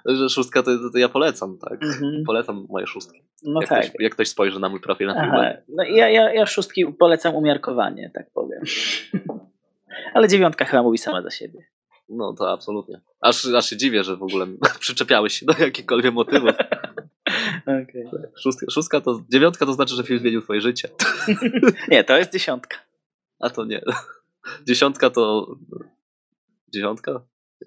że 0.06 0.30
szóstka 0.30 0.64
to, 0.64 0.72
to 0.94 0.98
ja 0.98 1.10
polecam, 1.10 1.58
tak. 1.58 1.84
Mhm. 1.84 2.24
Polecam 2.26 2.66
moje 2.70 2.88
szóstki. 2.88 3.24
No 3.44 3.62
jak, 3.62 3.70
tak. 3.70 3.84
ktoś, 3.84 3.94
jak 4.00 4.14
ktoś 4.14 4.28
spojrzy 4.28 4.60
na 4.60 4.70
mój 4.70 4.80
profil 4.80 5.08
na 5.08 5.14
filmie. 5.14 5.62
no 5.70 5.84
ja, 5.84 6.10
ja, 6.10 6.34
ja 6.34 6.46
szóstki 6.46 6.86
polecam 6.86 7.36
umiarkowanie, 7.36 8.12
tak 8.14 8.32
powiem. 8.34 8.62
Ale 10.14 10.28
dziewiątka 10.28 10.66
chyba 10.66 10.84
mówi 10.84 10.98
sama 10.98 11.22
za 11.22 11.32
siebie. 11.32 11.60
No 12.10 12.34
to 12.34 12.52
absolutnie. 12.52 13.02
Aż, 13.22 13.46
aż 13.46 13.70
się 13.70 13.78
dziwię, 13.78 14.04
że 14.04 14.16
w 14.16 14.24
ogóle 14.24 14.48
przyczepiałeś 14.80 15.40
się 15.40 15.46
do 15.46 15.54
jakichkolwiek 15.60 16.14
motywów. 16.14 16.52
Okay. 17.62 18.32
Szóstka, 18.44 18.66
szóstka 18.72 19.02
to, 19.02 19.22
dziewiątka 19.30 19.66
to 19.66 19.74
znaczy, 19.74 19.96
że 19.96 20.04
film 20.04 20.20
zmienił 20.20 20.42
twoje 20.42 20.62
życie. 20.62 20.90
Nie, 21.88 22.04
to 22.04 22.18
jest 22.18 22.34
dziesiątka. 22.34 22.78
A 23.40 23.50
to 23.50 23.66
nie. 23.66 23.82
Dziesiątka 24.68 25.10
to. 25.10 25.56
Dziesiątka? 26.74 27.22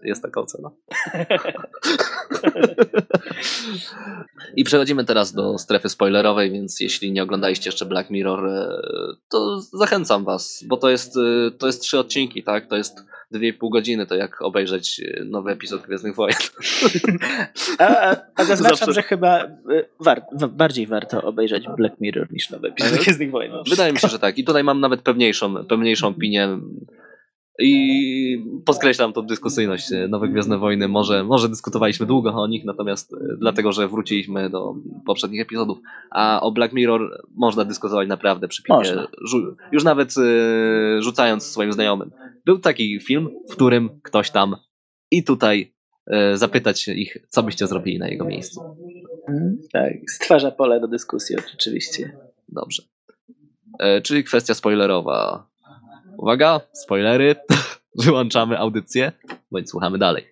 Jest 0.05 0.22
taka 0.22 0.41
ocena. 0.41 0.70
I 4.57 4.64
przechodzimy 4.64 5.05
teraz 5.05 5.32
do 5.32 5.59
strefy 5.59 5.88
spoilerowej, 5.88 6.51
więc 6.53 6.80
jeśli 6.80 7.12
nie 7.12 7.22
oglądaliście 7.22 7.68
jeszcze 7.68 7.86
Black 7.86 8.11
Mirror, 8.11 8.47
e, 8.49 8.68
to 9.30 9.61
zachęcam 9.61 10.24
was, 10.24 10.64
bo 10.68 10.76
to 10.76 10.91
jest, 10.91 11.16
e, 11.16 11.51
to 11.59 11.66
jest 11.66 11.82
trzy 11.82 11.99
odcinki, 11.99 12.43
tak? 12.43 12.68
To 12.68 12.76
jest 12.76 13.05
dwie 13.30 13.49
i 13.49 13.53
pół 13.53 13.70
godziny, 13.70 14.07
to 14.07 14.14
jak 14.14 14.43
obejrzeć 14.43 15.01
e, 15.01 15.24
nowy 15.24 15.51
epizod 15.51 15.82
Gwiezdnych 15.82 16.14
Wojen. 16.14 16.36
A, 17.78 17.84
a, 18.11 18.16
a 18.36 18.45
zaznaczam, 18.45 18.76
Zawsze- 18.78 18.93
że 18.93 19.03
chyba 19.03 19.45
war, 20.01 20.22
w- 20.32 20.47
bardziej 20.49 20.86
warto 20.86 21.22
obejrzeć 21.22 21.64
Black 21.76 22.01
Mirror 22.01 22.32
niż 22.32 22.51
nowe 22.51 22.68
epizody 22.68 22.99
Gwiezdnych 22.99 23.30
Wojen. 23.30 23.53
Wydaje 23.70 23.93
mi 23.93 23.99
się, 23.99 24.09
że 24.09 24.18
tak. 24.18 24.38
I 24.38 24.45
tutaj 24.45 24.64
mam 24.64 24.80
nawet 24.80 25.03
pewniejszą, 25.03 25.64
pewniejszą 25.64 26.09
opinię. 26.09 26.49
I 27.61 28.44
podkreślam 28.64 29.12
tą 29.12 29.22
dyskusyjność. 29.22 29.86
Nowe 30.08 30.28
Gwiezdne 30.28 30.58
Wojny. 30.58 30.88
Może, 30.88 31.24
może 31.24 31.48
dyskutowaliśmy 31.48 32.06
długo 32.06 32.30
o 32.30 32.46
nich, 32.46 32.64
natomiast 32.64 33.12
e, 33.12 33.16
dlatego, 33.38 33.72
że 33.72 33.88
wróciliśmy 33.88 34.50
do 34.50 34.74
poprzednich 35.06 35.40
epizodów. 35.40 35.78
A 36.11 36.40
o 36.40 36.52
Black 36.52 36.72
Mirror 36.74 37.26
można 37.34 37.64
dyskutować 37.64 38.08
naprawdę 38.08 38.48
przy 38.48 38.62
piwie. 38.62 38.76
Można. 38.78 39.06
Żu- 39.32 39.54
Już 39.72 39.84
nawet 39.84 40.14
e, 40.18 41.02
rzucając 41.02 41.46
swoim 41.46 41.72
znajomym. 41.72 42.11
Był 42.44 42.58
taki 42.58 43.00
film, 43.00 43.28
w 43.50 43.52
którym 43.52 44.00
ktoś 44.02 44.30
tam 44.30 44.56
i 45.11 45.24
tutaj 45.24 45.74
e, 46.06 46.36
zapytać 46.36 46.88
ich, 46.88 47.16
co 47.28 47.42
byście 47.42 47.66
zrobili 47.66 47.98
na 47.98 48.08
jego 48.08 48.24
miejscu. 48.24 48.61
Mhm, 49.28 49.58
Tak, 49.72 49.92
stwarza 50.11 50.50
pole 50.50 50.80
do 50.80 50.88
dyskusji 50.88 51.36
oczywiście. 51.54 52.16
Dobrze. 52.48 52.82
E, 53.78 54.00
czyli 54.02 54.24
kwestia 54.24 54.54
spoilerowa. 54.54 55.49
Uwaga, 56.21 56.61
spoilery. 56.73 57.37
Wyłączamy 58.05 58.59
audycję, 58.59 59.12
bądź 59.51 59.71
słuchamy 59.71 59.99
dalej. 59.99 60.27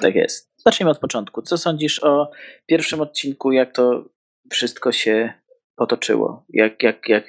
Tak 0.00 0.14
jest. 0.14 0.52
Zacznijmy 0.56 0.90
od 0.90 0.98
początku. 0.98 1.42
Co 1.42 1.58
sądzisz 1.58 2.04
o 2.04 2.30
pierwszym 2.66 3.00
odcinku, 3.00 3.52
jak 3.52 3.72
to 3.72 4.04
wszystko 4.50 4.92
się 4.92 5.32
potoczyło? 5.76 6.44
Jak, 6.48 6.82
jak, 6.82 7.08
jak 7.08 7.24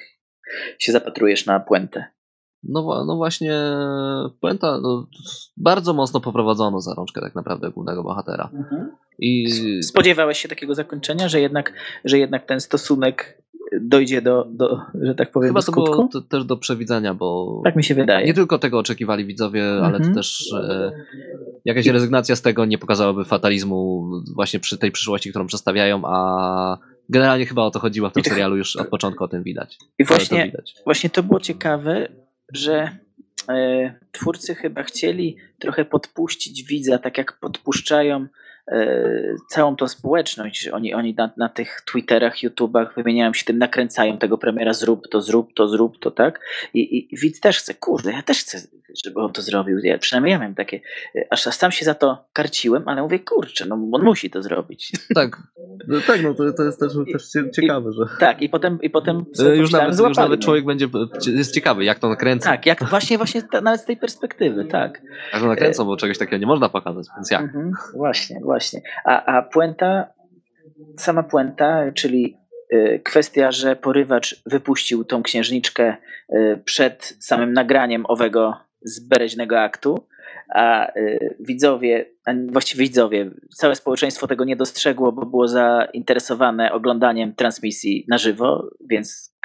się 0.78 0.92
zapatrujesz 0.92 1.46
na 1.46 1.60
puentę? 1.60 2.04
No, 2.62 3.04
no 3.06 3.16
właśnie, 3.16 3.52
puenta 4.40 4.80
no, 4.82 5.06
bardzo 5.56 5.94
mocno 5.94 6.20
poprowadzono 6.20 6.80
za 6.80 6.94
rączkę 6.94 7.20
tak 7.20 7.34
naprawdę 7.34 7.70
głównego 7.70 8.02
bohatera. 8.02 8.50
I 9.18 9.48
Spodziewałeś 9.82 10.38
się 10.38 10.48
takiego 10.48 10.74
zakończenia, 10.74 11.28
że 11.28 11.40
jednak, 11.40 11.72
że 12.04 12.18
jednak 12.18 12.46
ten 12.46 12.60
stosunek 12.60 13.43
dojdzie 13.80 14.22
do, 14.22 14.46
do 14.50 14.80
że 15.02 15.14
tak 15.14 15.32
powiem, 15.32 15.48
chyba 15.50 15.60
do 15.60 15.66
to 15.66 15.72
skutku? 15.72 15.94
było 15.96 16.08
t- 16.08 16.28
też 16.28 16.44
do 16.44 16.56
przewidzenia, 16.56 17.14
bo 17.14 17.60
Tak 17.64 17.76
mi 17.76 17.84
się 17.84 17.94
wydaje. 17.94 18.26
nie 18.26 18.34
tylko 18.34 18.58
tego 18.58 18.78
oczekiwali 18.78 19.24
widzowie, 19.24 19.64
ale 19.82 19.96
Mhm. 19.96 20.04
to 20.14 20.14
też 20.20 20.52
e, 20.52 20.92
jakaś 21.64 21.86
rezygnacja 21.86 22.36
z 22.36 22.42
tego 22.42 22.64
nie 22.64 22.78
pokazałaby 22.78 23.24
fatalizmu 23.24 24.10
właśnie 24.34 24.60
przy 24.60 24.78
tej 24.78 24.92
przyszłości, 24.92 25.30
którą 25.30 25.46
przedstawiają, 25.46 26.02
a 26.06 26.78
generalnie 27.08 27.46
chyba 27.46 27.62
o 27.62 27.70
to 27.70 27.78
chodziło 27.78 28.10
w 28.10 28.12
tym 28.12 28.22
to- 28.22 28.30
serialu, 28.30 28.56
już 28.56 28.76
od 28.76 28.88
początku 28.88 29.24
o 29.24 29.28
tym 29.28 29.42
widać. 29.42 29.74
I 29.74 29.82
Ale 29.98 30.06
to 30.08 30.14
właśnie, 30.14 30.44
widać. 30.44 30.74
właśnie 30.84 31.10
to 31.10 31.22
było 31.22 31.40
ciekawe, 31.40 32.08
że 32.52 32.88
e, 33.48 33.94
twórcy 34.12 34.54
chyba 34.54 34.82
chcieli 34.82 35.36
trochę 35.58 35.84
podpuścić 35.84 36.62
widza, 36.62 36.98
tak 36.98 37.18
jak 37.18 37.38
podpuszczają 37.40 38.26
całą 39.48 39.76
tą 39.76 39.88
społeczność, 39.88 40.68
oni, 40.68 40.94
oni 40.94 41.14
na, 41.14 41.30
na 41.36 41.48
tych 41.48 41.82
Twitterach, 41.92 42.42
YouTubach 42.42 42.94
wymieniają 42.94 43.32
się 43.34 43.44
tym, 43.44 43.58
nakręcają 43.58 44.18
tego 44.18 44.38
premiera, 44.38 44.72
zrób 44.72 45.08
to, 45.08 45.20
zrób 45.20 45.54
to, 45.54 45.68
zrób 45.68 45.98
to, 45.98 46.10
tak? 46.10 46.40
I, 46.74 46.98
i, 46.98 47.16
widz 47.16 47.40
też 47.40 47.58
chce, 47.58 47.74
kurde, 47.74 48.12
ja 48.12 48.22
też 48.22 48.40
chcę, 48.40 48.58
żeby 49.04 49.20
on 49.20 49.32
to 49.32 49.42
zrobił. 49.42 49.78
Ja, 49.78 49.98
przynajmniej 49.98 50.32
ja 50.32 50.38
miałem 50.38 50.54
takie, 50.54 50.80
e, 51.16 51.26
aż 51.30 51.42
sam 51.42 51.72
się 51.72 51.84
za 51.84 51.94
to 51.94 52.24
karciłem, 52.32 52.88
ale 52.88 53.02
mówię, 53.02 53.18
kurczę, 53.18 53.66
no 53.66 53.74
on 53.92 54.02
musi 54.02 54.30
to 54.30 54.42
zrobić. 54.42 54.92
Tak, 55.14 55.42
no, 55.88 56.00
tak, 56.06 56.22
no 56.22 56.34
to, 56.34 56.52
to 56.52 56.64
jest 56.64 56.80
też, 56.80 56.92
też 57.12 57.28
cie- 57.28 57.50
ciekawe, 57.50 57.92
że 57.92 58.04
Tak, 58.20 58.42
i 58.42 58.48
potem, 58.48 58.78
i 58.82 58.90
potem 58.90 59.24
E, 59.40 59.56
już 59.56 59.72
nawet, 59.72 59.88
już 59.88 59.96
złapali 59.96 60.16
nawet 60.16 60.40
człowiek 60.40 60.64
będzie, 60.64 60.88
jest 61.26 61.54
ciekawy, 61.54 61.84
jak 61.84 61.98
to 61.98 62.08
nakręcą. 62.08 62.44
Tak, 62.50 62.66
jak 62.66 62.84
właśnie, 62.84 63.16
właśnie 63.18 63.42
ta, 63.42 63.60
nawet 63.60 63.80
z 63.80 63.84
tej 63.84 63.96
perspektywy, 63.96 64.64
tak. 64.64 65.02
Jak 65.32 65.42
to 65.42 65.48
nakręcą, 65.48 65.84
bo 65.84 65.96
czegoś 65.96 66.18
takiego 66.18 66.36
nie 66.36 66.46
można 66.46 66.68
pokazać, 66.68 67.06
więc 67.16 67.30
jak? 67.30 67.42
Mhm, 67.42 67.72
właśnie, 67.94 68.40
właśnie. 68.42 68.53
A, 69.04 69.24
a 69.24 69.42
puenta, 69.42 70.14
sama 70.96 71.22
puenta, 71.22 71.92
czyli 71.92 72.38
y, 72.72 73.00
kwestia, 73.04 73.52
że 73.52 73.76
porywacz 73.76 74.42
wypuścił 74.46 75.04
tą 75.04 75.22
księżniczkę 75.22 75.96
y, 76.32 76.62
przed 76.64 77.16
samym 77.20 77.52
nagraniem 77.52 78.06
owego 78.06 78.56
zbereźnego 78.82 79.60
aktu, 79.60 80.06
a 80.54 80.92
y, 80.96 81.36
widzowie, 81.40 82.06
a 82.26 82.32
właściwie 82.46 82.84
widzowie, 82.84 83.30
całe 83.56 83.74
społeczeństwo 83.74 84.26
tego 84.26 84.44
nie 84.44 84.56
dostrzegło, 84.56 85.12
bo 85.12 85.26
było 85.26 85.48
zainteresowane 85.48 86.72
oglądaniem 86.72 87.34
transmisji 87.34 88.04
na 88.08 88.18
żywo, 88.18 88.70
więc 88.90 89.36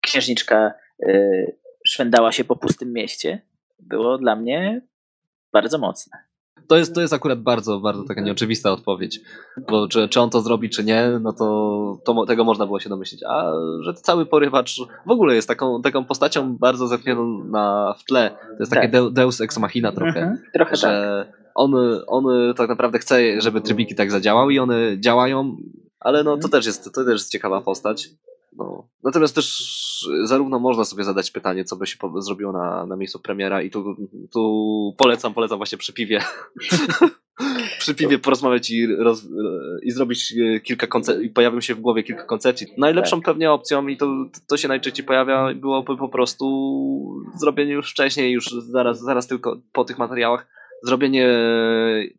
księżniczka 0.00 0.74
szwendała 1.86 2.32
się 2.32 2.44
po 2.44 2.56
pustym 2.56 2.92
mieście. 2.92 3.42
Było 3.78 4.18
dla 4.18 4.36
mnie 4.36 4.80
bardzo 5.52 5.78
mocne. 5.78 6.18
To 6.68 6.76
jest, 6.76 6.94
to 6.94 7.00
jest 7.00 7.12
akurat 7.12 7.40
bardzo, 7.42 7.80
bardzo 7.80 8.04
taka 8.04 8.20
nieoczywista 8.20 8.72
odpowiedź, 8.72 9.20
bo 9.70 9.88
czy, 9.88 10.08
czy 10.08 10.20
on 10.20 10.30
to 10.30 10.40
zrobi, 10.40 10.70
czy 10.70 10.84
nie, 10.84 11.18
no 11.20 11.32
to, 11.32 11.98
to 12.04 12.26
tego 12.26 12.44
można 12.44 12.66
było 12.66 12.80
się 12.80 12.88
domyślić. 12.88 13.20
A 13.28 13.52
że 13.80 13.94
cały 13.94 14.26
porywacz 14.26 14.76
w 15.06 15.10
ogóle 15.10 15.34
jest 15.34 15.48
taką, 15.48 15.82
taką 15.82 16.04
postacią 16.04 16.56
bardzo 16.56 16.86
zepchniętą 16.88 17.44
na, 17.44 17.94
w 17.98 18.04
tle. 18.04 18.30
To 18.30 18.56
jest 18.60 18.72
takie 18.72 18.88
Tak. 18.88 19.00
deu- 19.02 19.12
deus 19.12 19.40
ex 19.40 19.58
machina 19.58 19.92
trochę. 19.92 20.20
Mhm, 20.20 20.38
trochę 20.54 20.70
tak. 20.70 20.80
że 20.80 21.26
on, 21.54 21.74
on 22.06 22.24
tak 22.56 22.68
naprawdę 22.68 22.98
chce, 22.98 23.40
żeby 23.40 23.60
trybiki 23.60 23.94
tak 23.94 24.10
zadziałały 24.10 24.54
i 24.54 24.58
one 24.58 25.00
działają, 25.00 25.56
ale 26.00 26.18
no 26.24 26.30
to 26.30 26.34
Mhm. 26.34 26.50
też 26.50 26.66
jest, 26.66 26.84
to 26.94 27.04
też 27.04 27.12
jest 27.12 27.30
ciekawa 27.32 27.60
postać. 27.60 28.08
No. 28.56 28.86
Natomiast 29.04 29.34
też 29.34 29.46
zarówno 30.24 30.58
można 30.58 30.84
sobie 30.84 31.04
zadać 31.04 31.30
pytanie, 31.30 31.64
co 31.64 31.76
by 31.76 31.86
się 31.86 31.96
zrobiło 32.18 32.52
na, 32.52 32.86
na 32.86 32.96
miejscu 32.96 33.18
premiera 33.18 33.62
i 33.62 33.70
tu, 33.70 33.96
tu 34.32 34.94
polecam, 34.98 35.34
polecam 35.34 35.56
właśnie 35.58 35.78
przy 35.78 35.92
piwie. 35.92 36.20
przy 37.78 37.94
piwie 37.94 38.18
porozmawiać 38.18 38.70
i, 38.70 38.86
roz, 38.86 39.22
i 39.82 39.90
zrobić 39.90 40.34
e, 40.56 40.60
kilka 40.60 40.86
koncepcji, 40.86 41.30
pojawią 41.30 41.60
się 41.60 41.74
w 41.74 41.80
głowie 41.80 42.02
kilka 42.02 42.24
koncepcji. 42.24 42.66
Najlepszą 42.78 43.22
pewnie 43.22 43.52
opcją 43.52 43.86
i 43.86 43.96
to, 43.96 44.06
to 44.48 44.56
się 44.56 44.68
najczęściej 44.68 45.06
pojawia, 45.06 45.54
byłoby 45.54 45.96
po 45.96 46.08
prostu 46.08 46.46
zrobienie 47.40 47.72
już 47.72 47.90
wcześniej, 47.90 48.32
już 48.32 48.50
zaraz, 48.50 49.00
zaraz 49.00 49.26
tylko 49.26 49.60
po 49.72 49.84
tych 49.84 49.98
materiałach, 49.98 50.46
zrobienie 50.82 51.28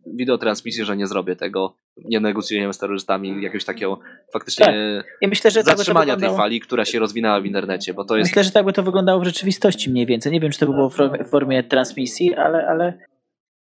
wideotransmisji, 0.06 0.84
że 0.84 0.98
nie 0.98 1.08
zrobię 1.08 1.36
tego, 1.36 1.76
nie 2.06 2.20
negocjujemy 2.20 2.74
z 2.74 2.78
terrorystami, 2.78 3.44
jakiegoś 3.44 3.66
takiego 3.66 4.00
faktycznie 4.34 5.04
I 5.22 5.28
myślę, 5.28 5.52
że 5.52 5.64
tak 5.64 5.78
zatrzymania 5.78 6.06
tej 6.06 6.16
wyglądało- 6.16 6.38
fali, 6.38 6.60
która 6.60 6.86
się 6.86 7.00
rozwinęła 7.00 7.42
w 7.42 7.46
internecie, 7.46 7.94
bo 7.94 8.06
to 8.06 8.18
jest 8.18 8.32
Myślę, 8.32 8.44
że 8.44 8.52
tak 8.52 8.66
by 8.66 8.74
to 8.74 8.84
wyglądało 8.84 9.22
w 9.22 9.26
rzeczywistości 9.26 9.90
mniej 9.90 10.06
więcej. 10.06 10.32
Nie 10.32 10.40
wiem, 10.40 10.52
czy 10.52 10.60
to 10.60 10.66
by 10.66 10.74
było 10.74 10.90
w 10.90 10.96
formie, 10.96 11.24
w 11.24 11.30
formie 11.30 11.64
transmisji, 11.64 12.36
ale, 12.36 12.68
ale 12.68 12.94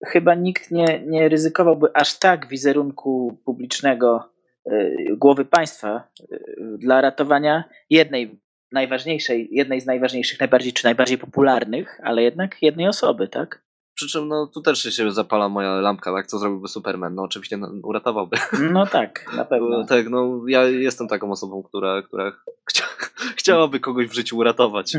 chyba 0.06 0.36
nikt 0.36 0.72
nie, 0.72 1.04
nie 1.06 1.30
ryzykowałby 1.30 1.88
aż 1.94 2.20
tak 2.20 2.48
wizerunku 2.48 3.38
publicznego 3.46 4.30
y, 4.72 5.16
głowy 5.18 5.46
państwa 5.46 6.08
y, 6.22 6.78
dla 6.78 7.02
ratowania 7.02 7.64
jednej 7.90 8.40
najważniejszej, 8.72 9.50
jednej 9.52 9.82
z 9.82 9.86
najważniejszych, 9.86 10.40
najbardziej 10.40 10.74
czy 10.74 10.86
najbardziej 10.86 11.18
popularnych, 11.18 12.00
ale 12.04 12.24
jednak 12.24 12.62
jednej 12.62 12.88
osoby, 12.88 13.28
tak? 13.28 13.67
Przy 13.98 14.08
czym 14.08 14.28
no, 14.28 14.48
tu 14.48 14.62
też 14.62 14.84
się 14.84 15.12
zapala 15.12 15.50
moja 15.50 15.76
lampka, 15.76 16.14
tak? 16.14 16.28
Co 16.28 16.40
zrobiłby 16.40 16.68
Superman? 16.68 17.16
No 17.16 17.24
oczywiście 17.24 17.58
no, 17.58 17.72
uratowałby. 17.84 18.38
No 18.72 18.86
tak, 18.86 19.26
na 19.38 19.46
pewno. 19.46 19.86
Tak, 19.90 20.10
no 20.10 20.42
ja 20.48 20.64
jestem 20.64 21.08
taką 21.08 21.32
osobą, 21.32 21.64
która, 21.64 22.02
która 22.02 22.32
chcia, 22.66 22.84
chciałaby 23.40 23.80
kogoś 23.80 24.08
w 24.08 24.14
życiu 24.14 24.38
uratować. 24.38 24.94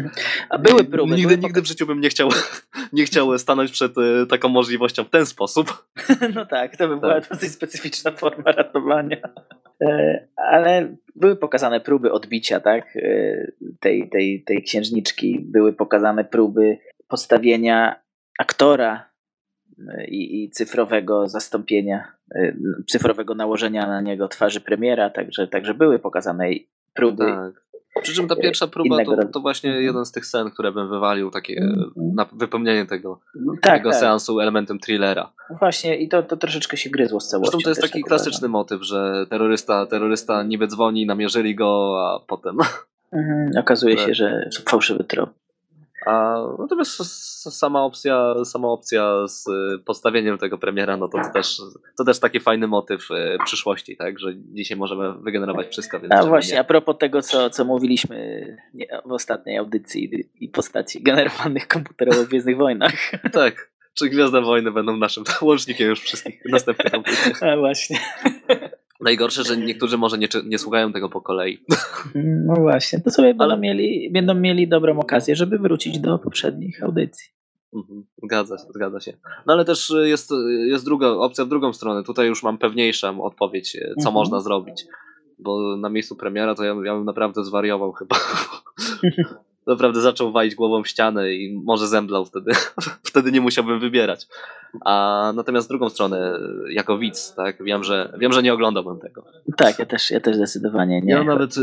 A 0.51 0.59
były 0.59 0.85
próby. 0.85 1.15
Nigdy, 1.15 1.29
były 1.29 1.39
nigdy 1.39 1.63
w 1.63 1.67
życiu 1.67 1.87
bym 1.87 2.01
nie 2.01 2.09
chciał, 2.09 2.29
nie 2.93 3.05
chciał 3.05 3.39
stanąć 3.39 3.71
przed 3.71 3.99
e, 3.99 4.27
taką 4.27 4.49
możliwością 4.49 5.05
w 5.05 5.11
ten 5.11 5.27
sposób. 5.27 5.87
No 6.35 6.47
tak, 6.47 6.77
to 6.77 6.89
by 6.89 6.97
była 6.97 7.21
dosyć 7.21 7.53
specyficzna 7.53 8.13
forma 8.13 8.53
ratowania. 8.53 9.17
E, 9.83 10.29
Ale 10.37 10.97
były 11.17 11.37
pokazane 11.37 11.81
próby 11.81 12.13
odbicia, 12.13 12.61
tak? 12.61 12.97
e, 12.97 13.53
Tej, 13.81 14.11
tej, 14.11 14.45
tej 14.47 14.63
księżniczki. 14.63 15.41
Były 15.41 15.73
pokazane 15.73 16.25
próby 16.25 16.79
postawienia 17.09 18.08
aktora 18.39 19.05
e, 19.89 20.07
i, 20.07 20.45
i 20.45 20.51
cyfrowego 20.51 21.29
zastąpienia, 21.29 22.13
e, 22.35 22.55
cyfrowego 22.89 23.35
nałożenia 23.35 23.87
na 23.87 24.01
niego 24.01 24.29
twarzy 24.29 24.61
premiera, 24.61 25.11
także, 25.11 25.49
także 25.49 25.75
były 25.75 25.99
pokazane 25.99 26.45
próby. 26.95 27.25
Tak. 27.25 27.69
Przy 28.03 28.15
czym 28.15 28.29
ta 28.29 28.37
pierwsza 28.37 28.67
próba 28.67 29.05
to, 29.05 29.29
to 29.33 29.41
właśnie 29.41 29.71
Mhm. 29.71 29.87
jeden 29.87 30.05
z 30.05 30.13
tych 30.13 30.27
scen, 30.27 30.51
które 30.51 30.73
bym 30.73 30.89
wywalił, 30.89 31.31
takie 31.31 31.57
Mhm. 31.57 31.91
na 31.97 32.27
wypełnienie 32.33 32.87
tego, 32.87 33.21
tak, 33.63 33.77
tego 33.77 33.91
tak. 33.91 34.01
seansu 34.01 34.41
elementem 34.41 34.79
thrillera. 34.79 35.33
Właśnie 35.59 35.97
i 35.97 36.09
to, 36.09 36.23
to 36.23 36.37
troszeczkę 36.37 36.77
się 36.77 36.91
gryzło 36.91 37.21
z 37.21 37.29
całością. 37.29 37.51
Zresztą 37.51 37.65
to 37.65 37.71
jest 37.71 37.81
taki 37.83 38.01
tak 38.01 38.09
klasyczny 38.09 38.49
motyw, 38.49 38.83
że 38.83 39.27
terrorysta, 39.31 39.87
terrorysta 39.87 40.43
niby 40.43 40.67
dzwoni, 40.67 41.07
namierzyli 41.07 41.55
go, 41.55 41.97
a 42.07 42.21
potem. 42.27 42.57
Mhm, 43.13 43.51
okazuje 43.59 43.99
się, 43.99 44.15
że 44.15 44.49
fałszywy 44.69 45.05
trop. 45.05 45.31
A 46.09 46.37
natomiast 46.59 46.97
sama 47.59 47.83
opcja, 47.83 48.35
sama 48.45 48.69
opcja 48.69 49.29
z 49.29 49.47
y, 49.49 49.79
postawieniem 49.85 50.39
tego 50.39 50.59
premiera, 50.59 50.97
no 50.97 51.09
to, 51.09 51.19
to, 51.19 51.33
też, 51.33 51.61
to 51.97 52.05
też 52.05 52.21
taki 52.21 52.41
fajny 52.41 52.67
motyw 52.67 53.11
y, 53.11 53.39
przyszłości, 53.45 53.97
tak? 53.97 54.19
Że 54.19 54.33
dzisiaj 54.37 54.79
możemy 54.79 55.13
wygenerować 55.13 55.69
wszystko, 55.69 56.01
więc 56.01 56.13
A 56.15 56.27
właśnie, 56.27 56.55
nie? 56.55 56.61
a 56.61 56.65
propos 56.65 56.99
tego, 56.99 57.23
co, 57.23 57.51
co 57.51 57.65
mówiliśmy 57.65 58.47
w 59.07 59.13
ostatniej 59.13 59.59
audycji 59.59 60.25
i 60.41 60.49
postaci 60.49 61.03
generowanych 61.03 61.69
komputerowo 61.69 62.25
w 62.25 62.29
Gwiezdnych 62.29 62.57
Wojnach. 62.57 62.95
Tak. 63.33 63.71
Czy 63.95 64.09
Gwiazda 64.09 64.41
Wojny 64.41 64.73
będą 64.73 64.97
naszym 64.97 65.25
łącznikiem 65.43 65.89
już 65.89 66.01
wszystkich 66.01 66.45
następnych 66.45 66.95
audycjach? 66.95 67.43
A 67.43 67.57
właśnie. 67.57 67.99
Najgorsze, 69.01 69.45
że 69.45 69.57
niektórzy 69.57 69.99
może 69.99 70.19
nie, 70.19 70.29
nie 70.47 70.59
słuchają 70.59 70.93
tego 70.93 71.09
po 71.09 71.21
kolei. 71.21 71.59
No 72.47 72.55
właśnie, 72.55 73.01
to 73.01 73.11
sobie 73.11 73.29
będą, 73.29 73.45
Ale- 73.45 73.59
mieli, 73.59 74.11
będą 74.13 74.35
mieli 74.35 74.69
dobrą 74.69 74.99
okazję, 75.01 75.37
żeby 75.37 75.59
wrócić 75.59 75.99
do 75.99 76.19
poprzednich 76.19 76.83
audycji. 76.83 77.31
Mhm, 77.75 78.05
Zgadza 78.23 78.59
się, 78.59 78.65
zgadza 78.75 79.01
się. 79.01 79.13
No 79.47 79.53
ale 79.53 79.65
też 79.65 79.91
y, 79.91 80.09
jest, 80.09 80.33
y, 80.33 80.35
jest 80.69 80.85
druga 80.85 81.09
opcja 81.09 81.45
w 81.45 81.49
drugą 81.49 81.73
stronę. 81.73 82.03
Tutaj 82.05 82.27
już 82.27 82.43
mam 82.43 82.59
pewniejszą 82.59 83.23
odpowiedź, 83.23 83.77
y, 83.77 83.81
co 83.95 84.09
Mhm. 84.09 84.15
można 84.15 84.41
zrobić. 84.41 84.85
Bo 85.39 85.77
na 85.77 85.89
miejscu 85.89 86.17
premiera 86.17 86.55
to 86.55 86.65
ja, 86.65 86.75
ja 86.85 86.95
bym 86.95 87.05
naprawdę 87.05 87.45
zwariował 87.45 87.93
chyba. 87.93 88.17
naprawdę 89.69 90.01
zaczął 90.01 90.33
walić 90.33 90.55
głową 90.55 90.83
w 90.83 90.89
ścianę 90.89 91.33
i 91.33 91.61
może 91.65 91.89
zemdlał 91.89 92.25
wtedy. 92.25 92.53
wtedy 93.11 93.33
nie 93.33 93.41
musiałbym 93.41 93.81
wybierać. 93.81 94.27
A 94.85 95.33
natomiast 95.37 95.67
w 95.67 95.69
drugą 95.69 95.89
stronę, 95.89 96.39
jako 96.71 96.99
widz, 96.99 97.35
tak, 97.35 97.65
wiem, 97.65 97.85
że 97.85 98.13
wiem, 98.19 98.33
że 98.33 98.43
nie 98.43 98.53
oglądałbym 98.53 99.01
tego. 99.01 99.25
Tak, 99.57 99.79
ja 99.79 99.87
też, 99.87 100.11
ja 100.11 100.21
też 100.21 100.37
zdecydowanie 100.37 101.01
nie. 101.01 101.13
Ja 101.13 101.25
nawet 101.25 101.57
y, 101.57 101.61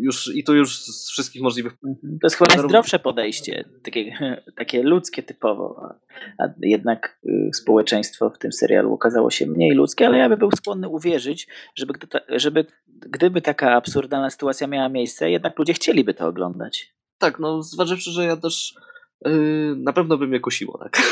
już 0.00 0.34
i 0.34 0.44
tu 0.44 0.54
już 0.54 0.78
z 0.78 1.10
wszystkich 1.10 1.42
możliwych. 1.42 1.72
To 2.20 2.26
jest 2.26 2.36
chyba 2.36 2.56
najzdrowsze 2.56 2.98
podejście, 2.98 3.64
takie, 3.82 4.18
takie 4.58 4.82
ludzkie 4.82 5.22
typowo. 5.22 5.88
A, 6.38 6.44
jednak 6.62 7.18
y, 7.24 7.50
społeczeństwo 7.54 8.30
w 8.30 8.38
tym 8.38 8.52
serialu 8.52 8.94
okazało 8.94 9.30
się 9.30 9.46
mniej 9.46 9.70
ludzkie, 9.70 10.06
ale 10.06 10.18
ja 10.18 10.28
bym 10.28 10.38
był 10.38 10.50
skłonny 10.50 10.88
uwierzyć, 10.88 11.48
żeby, 11.74 11.94
żeby 12.28 12.66
gdyby 13.06 13.42
taka 13.42 13.72
absurdalna 13.72 14.30
sytuacja 14.30 14.66
miała 14.66 14.88
miejsce, 14.88 15.30
jednak 15.30 15.58
ludzie 15.58 15.72
chcieliby 15.72 16.14
to 16.14 16.26
oglądać. 16.26 16.93
Tak, 17.24 17.38
no 17.38 17.62
zważywszy, 17.62 18.10
że 18.10 18.24
ja 18.24 18.36
też 18.36 18.74
yy, 19.24 19.76
na 19.78 19.92
pewno 19.92 20.18
by 20.18 20.26
mnie 20.26 20.40
kusiło, 20.40 20.78
tak. 20.78 21.02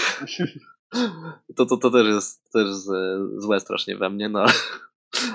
to, 1.56 1.66
to, 1.66 1.76
to 1.76 1.90
też 1.90 2.06
jest 2.06 2.52
też 2.52 2.66
złe 3.36 3.60
strasznie 3.60 3.96
we 3.96 4.10
mnie, 4.10 4.28
no 4.28 4.40
ale, 4.40 4.52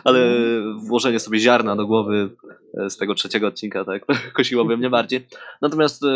ale 0.04 0.22
włożenie 0.76 1.20
sobie 1.20 1.40
ziarna 1.40 1.76
do 1.76 1.88
głowy 1.88 2.30
e, 2.74 2.90
z 2.90 2.98
tego 2.98 3.16
trzeciego 3.16 3.48
odcinka, 3.48 3.86
tak, 3.86 4.06
kusiłoby 4.36 4.78
mnie 4.78 4.90
bardziej. 4.90 5.28
Natomiast 5.62 6.04
e, 6.04 6.08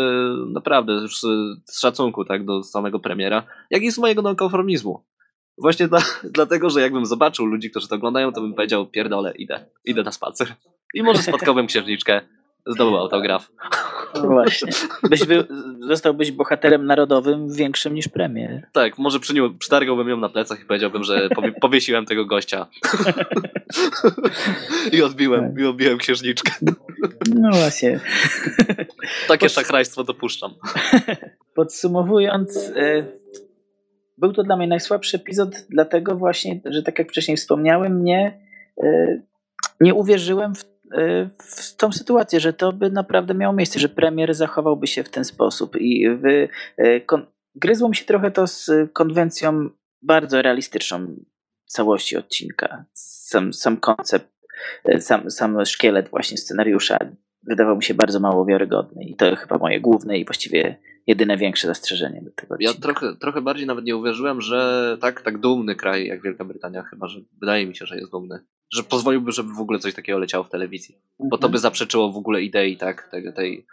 naprawdę 0.46 0.92
już 0.92 1.20
z 1.66 1.78
szacunku, 1.80 2.24
tak, 2.24 2.44
do 2.44 2.62
samego 2.62 2.98
premiera, 2.98 3.42
jak 3.70 3.82
i 3.82 3.90
z 3.90 3.98
mojego 3.98 4.22
nonkonformizmu. 4.22 5.04
Właśnie 5.58 5.88
dla, 5.88 6.00
dlatego, 6.36 6.70
że 6.70 6.80
jakbym 6.80 7.06
zobaczył 7.06 7.46
ludzi, 7.46 7.70
którzy 7.70 7.88
to 7.88 7.94
oglądają, 7.94 8.32
to 8.32 8.40
bym 8.40 8.54
powiedział, 8.54 8.86
pierdolę, 8.86 9.32
idę, 9.36 9.66
idę 9.84 10.02
na 10.02 10.12
spacer. 10.12 10.54
I 10.94 11.02
może 11.02 11.22
spotkałbym 11.22 11.66
księżniczkę, 11.66 12.20
zdobył 12.66 12.96
autograf. 12.96 13.52
No 14.14 14.22
właśnie. 14.22 14.72
Byś 15.10 15.24
był, 15.24 15.42
zostałbyś 15.80 16.32
bohaterem 16.32 16.86
narodowym 16.86 17.52
większym 17.52 17.94
niż 17.94 18.08
premier. 18.08 18.66
Tak, 18.72 18.98
może 18.98 19.20
przyniu, 19.20 19.54
przytargałbym 19.58 20.08
ją 20.08 20.16
na 20.16 20.28
plecach 20.28 20.60
i 20.60 20.64
powiedziałbym, 20.64 21.04
że 21.04 21.28
powie, 21.28 21.52
powiesiłem 21.60 22.06
tego 22.06 22.26
gościa. 22.26 22.66
I 24.92 25.02
odbiłem, 25.02 25.54
i 25.58 25.64
odbiłem 25.64 25.98
księżniczkę. 25.98 26.52
No 27.34 27.50
właśnie. 27.50 28.00
Takie 29.28 29.46
Posz- 29.46 29.54
szachrajstwo 29.54 30.04
dopuszczam. 30.04 30.54
Podsumowując, 31.54 32.72
e, 32.76 33.04
był 34.18 34.32
to 34.32 34.42
dla 34.42 34.56
mnie 34.56 34.66
najsłabszy 34.66 35.16
epizod, 35.16 35.54
dlatego 35.70 36.16
właśnie, 36.16 36.60
że 36.64 36.82
tak 36.82 36.98
jak 36.98 37.08
wcześniej 37.08 37.36
wspomniałem, 37.36 38.04
nie, 38.04 38.40
e, 38.82 39.20
nie 39.80 39.94
uwierzyłem 39.94 40.54
w, 40.54 40.64
w 41.38 41.76
tą 41.76 41.92
sytuację, 41.92 42.40
że 42.40 42.52
to 42.52 42.72
by 42.72 42.90
naprawdę 42.90 43.34
miało 43.34 43.54
miejsce, 43.54 43.80
że 43.80 43.88
premier 43.88 44.34
zachowałby 44.34 44.86
się 44.86 45.04
w 45.04 45.08
ten 45.08 45.24
sposób. 45.24 45.76
I 45.76 46.08
w, 46.10 46.48
e, 46.76 47.00
kon, 47.00 47.26
gryzło 47.54 47.88
mi 47.88 47.96
się 47.96 48.04
trochę 48.04 48.30
to 48.30 48.46
z 48.46 48.70
konwencją 48.92 49.70
bardzo 50.02 50.42
realistyczną 50.42 51.16
całości 51.66 52.16
odcinka. 52.16 52.84
Sam, 52.92 53.52
sam 53.52 53.76
koncept, 53.76 54.28
e, 54.84 55.00
sam, 55.00 55.30
sam 55.30 55.64
szkielet 55.64 56.08
właśnie 56.08 56.38
scenariusza 56.38 56.98
wydawał 57.42 57.76
mi 57.76 57.82
się 57.82 57.94
bardzo 57.94 58.20
mało 58.20 58.44
wiarygodny 58.44 59.04
i 59.04 59.16
to 59.16 59.36
chyba 59.36 59.58
moje 59.58 59.80
główne 59.80 60.18
i 60.18 60.24
właściwie 60.24 60.78
jedyne 61.06 61.36
większe 61.36 61.66
zastrzeżenie 61.66 62.22
do 62.22 62.30
tego 62.30 62.56
Ja 62.60 62.70
odcinka. 62.70 62.88
trochę, 62.88 63.16
trochę 63.16 63.40
bardziej 63.40 63.66
nawet 63.66 63.84
nie 63.84 63.96
uwierzyłem, 63.96 64.40
że 64.40 64.96
tak, 65.00 65.22
tak 65.22 65.38
dumny 65.38 65.74
kraj 65.74 66.06
jak 66.06 66.22
Wielka 66.22 66.44
Brytania, 66.44 66.82
chyba, 66.82 67.08
że 67.08 67.20
wydaje 67.40 67.66
mi 67.66 67.76
się, 67.76 67.86
że 67.86 67.96
jest 67.96 68.10
dumny. 68.10 68.44
Że 68.72 68.82
pozwoliłby, 68.82 69.32
żeby 69.32 69.54
w 69.54 69.60
ogóle 69.60 69.78
coś 69.78 69.94
takiego 69.94 70.18
leciało 70.18 70.44
w 70.44 70.50
telewizji. 70.50 70.98
Bo 71.18 71.38
to 71.38 71.48
by 71.48 71.58
zaprzeczyło 71.58 72.12
w 72.12 72.16
ogóle 72.16 72.42
idei, 72.42 72.76
tak, 72.76 73.08
tej, 73.10 73.32
tej, 73.32 73.66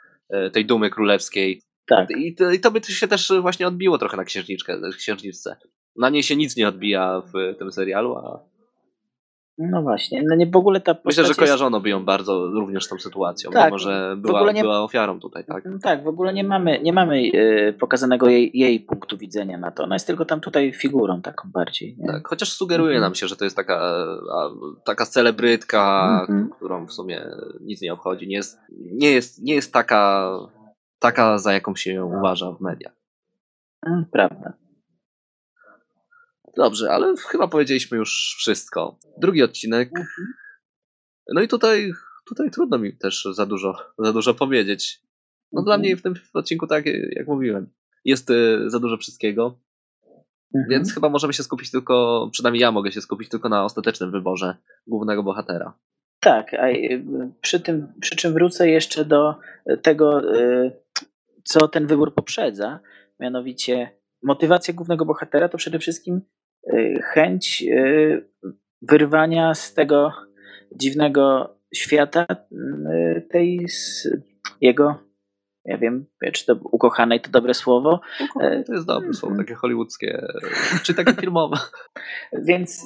tej 0.54 0.66
dumy 0.66 0.90
królewskiej. 0.90 1.62
Tak, 1.86 2.10
I 2.18 2.36
to, 2.36 2.52
I 2.52 2.60
to 2.60 2.72
by 2.72 2.84
się 2.84 3.08
też 3.08 3.32
właśnie 3.42 3.68
odbiło 3.68 3.98
trochę 3.98 4.18
na 4.18 4.24
księżniczkę, 4.24 4.82
księżniczce. 4.98 5.56
Na 5.96 6.10
niej 6.10 6.24
się 6.24 6.36
nic 6.36 6.58
nie 6.58 6.68
odbija 6.68 7.22
w 7.22 7.58
tym 7.58 7.72
serialu, 7.72 8.16
a 8.16 8.40
no 9.60 9.82
właśnie. 9.82 10.24
No 10.30 10.36
nie 10.36 10.48
w 10.48 10.56
ogóle 10.56 10.82
ta 10.82 10.96
myślę, 11.06 11.24
że 11.24 11.28
jest- 11.30 11.40
kojarzono 11.40 11.80
by 11.82 11.90
ją 11.90 12.06
bardzo 12.06 12.48
również 12.48 12.86
z 12.86 12.90
tą 12.90 12.98
sytuacją, 13.00 13.52
Tak, 13.52 13.66
mimo 13.66 13.78
że 13.80 14.16
była, 14.18 14.52
nie- 14.52 14.62
była 14.62 14.82
ofiarą 14.84 15.20
tutaj, 15.20 15.46
tak? 15.46 15.66
No 15.66 15.78
Tak, 15.84 16.04
w 16.04 16.08
ogóle 16.08 16.34
nie 16.34 16.44
mamy, 16.44 16.80
nie 16.84 16.94
mamy 16.94 17.22
e, 17.34 17.74
pokazanego 17.74 18.30
jej, 18.30 18.52
jej 18.54 18.80
punktu 18.80 19.18
widzenia 19.18 19.58
na 19.58 19.72
to. 19.72 19.84
Ona 19.84 19.96
jest 19.96 20.08
tylko 20.08 20.26
tam 20.26 20.42
tutaj 20.42 20.74
figurą 20.74 21.22
taką 21.22 21.52
bardziej. 21.52 21.96
Nie? 21.98 22.08
Tak, 22.08 22.28
chociaż 22.28 22.54
sugeruje 22.54 22.96
Mhm. 22.96 23.02
nam 23.02 23.16
się, 23.16 23.28
że 23.28 23.36
to 23.36 23.44
jest 23.44 23.56
taka, 23.56 23.78
a, 24.34 24.50
taka 24.86 25.06
celebrytka, 25.06 26.10
Mhm. 26.22 26.50
którą 26.50 26.86
w 26.88 26.94
sumie 26.94 27.22
nic 27.62 27.82
nie 27.82 27.94
obchodzi. 27.94 28.28
Nie 28.28 28.36
jest, 28.36 28.60
nie 28.92 29.12
jest, 29.12 29.44
nie 29.44 29.54
jest 29.54 29.74
taka, 29.74 30.32
taka, 31.00 31.38
za 31.38 31.54
jaką 31.54 31.76
się 31.76 31.94
ją 31.94 32.18
uważa 32.18 32.52
w 32.52 32.62
mediach. 32.62 32.94
Mm, 33.88 34.06
Prawda. 34.12 34.54
Dobrze, 36.60 36.92
ale 36.92 37.14
chyba 37.18 37.48
powiedzieliśmy 37.48 37.98
już 37.98 38.36
wszystko. 38.38 39.00
Drugi 39.18 39.44
odcinek. 39.44 39.90
No 41.34 41.42
i 41.42 41.48
tutaj, 41.48 41.92
tutaj 42.28 42.52
trudno 42.52 42.78
mi 42.78 42.98
też 42.98 43.28
za 43.32 43.46
dużo, 43.46 43.76
za 44.00 44.14
dużo 44.14 44.34
powiedzieć. 44.34 45.02
No 45.52 45.62
dla 45.62 45.76
Mhm. 45.76 45.82
mnie 45.82 45.98
w 45.98 46.02
tym 46.02 46.14
odcinku, 46.34 46.68
tak 46.68 46.86
jak 47.12 47.28
mówiłem, 47.28 47.70
jest 48.06 48.30
y, 48.30 48.70
za 48.70 48.80
dużo 48.80 48.98
wszystkiego, 48.98 49.60
Mhm. 50.56 50.70
więc 50.70 50.94
chyba 50.94 51.10
możemy 51.10 51.34
się 51.34 51.44
skupić 51.44 51.72
tylko, 51.72 52.30
przynajmniej 52.32 52.62
ja 52.62 52.72
mogę 52.72 52.92
się 52.92 53.02
skupić 53.02 53.30
tylko 53.30 53.50
na 53.50 53.66
ostatecznym 53.66 54.12
wyborze 54.12 54.56
głównego 54.88 55.24
bohatera. 55.24 55.74
Tak, 56.20 56.54
a 56.54 56.70
y, 56.70 57.06
przy, 57.42 57.60
tym, 57.60 57.88
przy 58.02 58.16
czym 58.16 58.34
wrócę 58.34 58.70
jeszcze 58.70 59.06
do 59.06 59.36
tego, 59.82 60.36
y, 60.36 60.72
co 61.44 61.68
ten 61.68 61.88
wybór 61.88 62.16
poprzedza, 62.16 62.80
mianowicie 63.20 64.00
motywacja 64.24 64.74
głównego 64.74 65.06
bohatera 65.06 65.50
to 65.50 65.58
przede 65.58 65.80
wszystkim 65.80 66.22
chęć 67.14 67.64
y, 67.68 68.30
wyrwania 68.82 69.54
z 69.54 69.74
tego 69.74 70.12
dziwnego 70.76 71.56
świata 71.76 72.26
y, 72.30 73.22
tej 73.32 73.70
z 73.70 74.08
jego, 74.62 74.96
ja 75.66 75.78
wiem, 75.78 76.06
czy 76.34 76.46
to 76.46 76.54
ukochanej 76.72 77.22
to 77.22 77.32
dobre 77.32 77.54
słowo, 77.54 78.02
To 78.66 78.74
jest 78.74 78.88
dobre 78.88 79.14
słowo, 79.14 79.38
takie 79.38 79.56
hollywoodzkie, 79.56 80.28
czy 80.84 80.94
takie 80.94 81.14
filmowe. 81.14 81.58
Więc 82.48 82.86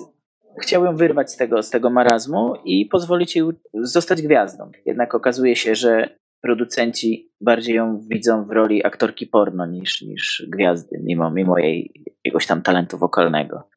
chciał 0.61 0.85
ją 0.85 0.95
wyrwać 0.95 1.31
z 1.31 1.37
tego, 1.37 1.63
z 1.63 1.69
tego 1.69 1.89
marazmu 1.89 2.53
i 2.65 2.85
pozwolić 2.85 3.35
jej 3.35 3.45
zostać 3.73 4.21
gwiazdą. 4.21 4.71
Jednak 4.85 5.15
okazuje 5.15 5.55
się, 5.55 5.75
że 5.75 6.09
producenci 6.43 7.31
bardziej 7.41 7.75
ją 7.75 8.01
widzą 8.11 8.45
w 8.45 8.51
roli 8.51 8.85
aktorki 8.85 9.27
porno 9.27 9.65
niż, 9.65 10.01
niż 10.01 10.45
gwiazdy, 10.47 10.99
mimo, 11.03 11.31
mimo 11.31 11.57
jej 11.57 11.91
jakiegoś 12.07 12.47
tam 12.47 12.61
talentu 12.61 12.97
wokalnego. 12.97 13.69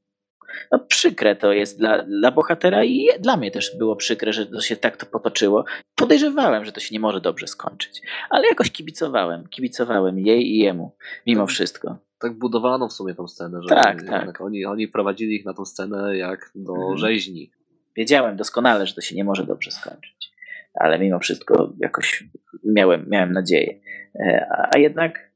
No 0.72 0.78
przykre 0.78 1.36
to 1.36 1.52
jest 1.52 1.78
dla, 1.78 2.02
dla 2.02 2.30
bohatera 2.30 2.84
i 2.84 3.08
dla 3.20 3.36
mnie 3.36 3.50
też 3.50 3.76
było 3.78 3.96
przykre, 3.96 4.32
że 4.32 4.46
to 4.46 4.60
się 4.60 4.76
tak 4.76 4.96
to 4.96 5.06
potoczyło. 5.06 5.64
Podejrzewałem, 5.94 6.64
że 6.64 6.72
to 6.72 6.80
się 6.80 6.92
nie 6.94 7.00
może 7.00 7.20
dobrze 7.20 7.46
skończyć, 7.46 8.02
ale 8.30 8.48
jakoś 8.48 8.70
kibicowałem, 8.70 9.48
kibicowałem 9.48 10.18
jej 10.18 10.46
i 10.54 10.58
jemu, 10.58 10.96
mimo 11.26 11.42
Tak. 11.42 11.50
wszystko. 11.50 11.96
Tak 12.18 12.38
budowano 12.38 12.88
w 12.88 12.92
sumie 12.92 13.14
tą 13.14 13.28
scenę, 13.28 13.58
że 13.62 13.68
Tak, 13.68 13.96
jednak 13.96 14.26
tak. 14.26 14.40
Oni, 14.40 14.64
oni 14.66 14.88
prowadzili 14.88 15.34
ich 15.36 15.44
na 15.44 15.54
tą 15.54 15.64
scenę 15.64 16.16
jak 16.16 16.50
do 16.54 16.72
Mhm. 16.74 16.98
rzeźni. 16.98 17.50
Wiedziałem 17.96 18.36
doskonale, 18.36 18.86
że 18.86 18.94
to 18.94 19.00
się 19.00 19.16
nie 19.16 19.24
może 19.24 19.44
dobrze 19.46 19.70
skończyć, 19.70 20.32
ale 20.80 20.98
mimo 20.98 21.18
wszystko 21.18 21.72
jakoś 21.78 22.24
miałem, 22.64 23.06
miałem 23.08 23.32
nadzieję. 23.32 23.80
E, 24.20 24.46
A, 24.74 24.78
jednak 24.78 25.32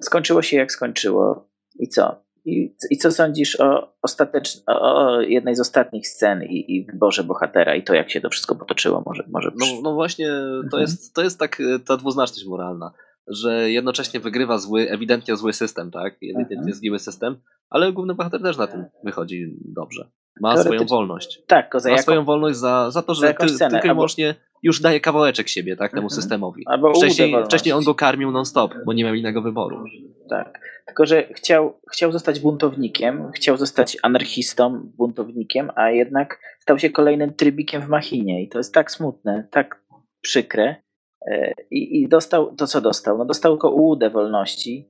skończyło 0.00 0.42
się 0.42 0.56
jak 0.56 0.72
skończyło. 0.72 1.48
I 1.78 1.88
co? 1.88 2.26
I, 2.44 2.74
i 2.90 2.96
co 2.98 3.12
sądzisz 3.12 3.60
o, 3.60 3.96
ostatecz, 4.02 4.48
o, 4.66 5.20
jednej 5.20 5.56
z 5.56 5.60
ostatnich 5.60 6.08
scen 6.08 6.42
i, 6.42 6.76
i 6.76 6.84
wyborze 6.86 7.24
bohatera 7.24 7.74
i 7.74 7.82
to, 7.82 7.94
jak 7.94 8.10
się 8.10 8.20
to 8.20 8.30
wszystko 8.30 8.54
potoczyło? 8.56 9.02
Może, 9.06 9.24
może 9.28 9.50
No, 9.56 9.66
no 9.82 9.94
właśnie, 9.94 10.26
to 10.26 10.62
Mhm. 10.64 10.80
jest, 10.82 11.14
to 11.14 11.22
jest 11.22 11.38
tak 11.38 11.60
e, 11.60 11.78
ta 11.78 11.96
dwuznaczność 11.96 12.46
moralna, 12.46 12.92
że 13.26 13.70
jednocześnie 13.70 14.20
wygrywa 14.20 14.58
zły, 14.58 14.90
ewidentnie 14.90 15.36
zły 15.36 15.52
system, 15.52 15.90
tak? 15.90 16.14
Ewidentnie 16.14 16.56
Mhm. 16.56 16.74
zgniły 16.74 16.98
system, 16.98 17.36
ale 17.70 17.92
główny 17.92 18.14
bohater 18.14 18.42
też 18.42 18.56
na 18.56 18.66
tym 18.66 18.84
wychodzi 19.04 19.56
dobrze. 19.64 20.10
Ma 20.40 20.56
swoją 20.56 20.84
wolność. 20.84 21.42
tak, 21.46 21.70
za 21.76 21.90
Ma 21.90 21.98
swoją 21.98 22.24
wolność 22.24 22.58
za, 22.58 22.90
za 22.90 23.02
to, 23.02 23.14
za 23.14 23.20
że 23.20 23.26
jakąś 23.26 23.52
ty, 23.52 23.56
cenę, 23.58 23.70
tylko 23.70 23.86
i 23.86 23.94
wyłącznie 23.94 24.34
już 24.62 24.80
daje 24.80 25.00
kawałeczek 25.00 25.48
siebie, 25.48 25.76
tak, 25.76 25.90
temu 25.90 26.02
Mhm. 26.06 26.20
systemowi. 26.20 26.62
albo 26.66 26.94
Wcześniej, 26.94 27.34
wcześniej 27.44 27.72
on 27.72 27.84
go 27.84 27.94
karmił 27.94 28.30
non-stop, 28.30 28.74
bo 28.86 28.92
nie 28.92 29.04
miał 29.04 29.14
innego 29.14 29.42
wyboru. 29.42 29.84
Tak. 30.30 30.60
Tylko, 30.86 31.06
że 31.06 31.22
chciał, 31.34 31.80
chciał 31.92 32.12
zostać 32.12 32.40
buntownikiem, 32.40 33.32
chciał 33.32 33.56
zostać 33.56 33.96
anarchistą, 34.02 34.90
buntownikiem, 34.96 35.70
a 35.74 35.90
jednak 35.90 36.40
stał 36.58 36.78
się 36.78 36.90
kolejnym 36.90 37.34
trybikiem 37.34 37.82
w 37.82 37.88
machinie. 37.88 38.42
I 38.42 38.48
to 38.48 38.58
jest 38.58 38.74
tak 38.74 38.90
smutne, 38.90 39.48
tak 39.50 39.82
przykre. 40.20 40.76
E, 41.30 41.52
I, 41.70 42.02
I 42.02 42.08
dostał 42.08 42.56
to, 42.56 42.66
co 42.66 42.80
dostał. 42.80 43.18
No 43.18 43.24
dostał 43.24 43.52
tylko 43.52 43.70
ułudę 43.70 44.10
wolności, 44.10 44.88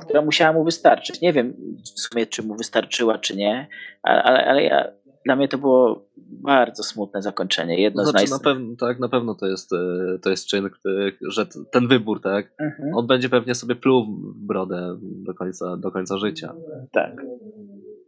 która 0.00 0.22
musiała 0.22 0.52
mu 0.52 0.64
wystarczyć. 0.64 1.20
Nie 1.20 1.32
wiem 1.32 1.54
w 1.96 2.00
sumie, 2.00 2.26
czy 2.26 2.42
mu 2.42 2.56
wystarczyła, 2.56 3.18
czy 3.18 3.36
nie, 3.36 3.68
ale, 4.02 4.22
ale, 4.22 4.62
ja, 4.62 4.92
dla 5.24 5.36
mnie 5.36 5.48
to 5.48 5.58
było 5.58 6.08
bardzo 6.30 6.82
smutne 6.82 7.22
zakończenie. 7.22 7.80
Jedno 7.80 8.04
Znaczy, 8.04 8.26
z 8.26 8.30
na 8.30 8.38
pewno, 8.38 8.76
tak, 8.76 8.98
na 8.98 9.08
pewno 9.08 9.34
to 9.34 9.46
jest, 9.46 9.72
e, 9.72 10.18
to 10.22 10.30
jest 10.30 10.46
czyn, 10.46 10.70
który, 10.70 11.16
że 11.20 11.46
ten 11.72 11.88
wybór, 11.88 12.20
tak, 12.20 12.52
Mhm, 12.58 12.94
on 12.94 13.06
będzie 13.06 13.28
pewnie 13.28 13.54
sobie 13.54 13.76
pluł 13.76 14.06
w 14.06 14.46
brodę 14.46 14.98
do 15.00 15.34
końca, 15.34 15.76
do 15.76 15.90
końca 15.90 16.18
życia. 16.18 16.54
tak. 16.92 17.22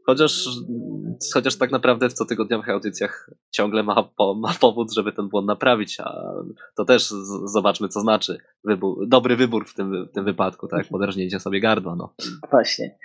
Chociaż, 0.07 0.45
chociaż 1.35 1.57
tak 1.57 1.71
naprawdę 1.71 2.09
w 2.09 2.15
cotygodniowych 2.15 2.69
audycjach 2.69 3.31
ciągle 3.51 3.83
ma, 3.83 4.03
po, 4.17 4.35
ma 4.35 4.55
powód, 4.61 4.95
żeby 4.95 5.13
ten 5.13 5.29
błąd 5.29 5.47
naprawić, 5.47 6.01
a 6.01 6.23
to 6.77 6.85
też 6.85 7.03
z, 7.03 7.53
zobaczmy, 7.53 7.89
co 7.89 8.01
znaczy 8.01 8.39
wybór, 8.65 9.09
dobry 9.09 9.37
wybór 9.37 9.69
w 9.69 9.75
tym, 9.75 10.07
w 10.07 10.13
tym 10.13 10.25
wypadku, 10.25 10.69
tak? 10.69 10.87
Poderżnięcie 10.89 11.41
sobie 11.41 11.61
gardła. 11.61 11.97
No. 11.97 12.15
Właśnie. 12.51 12.99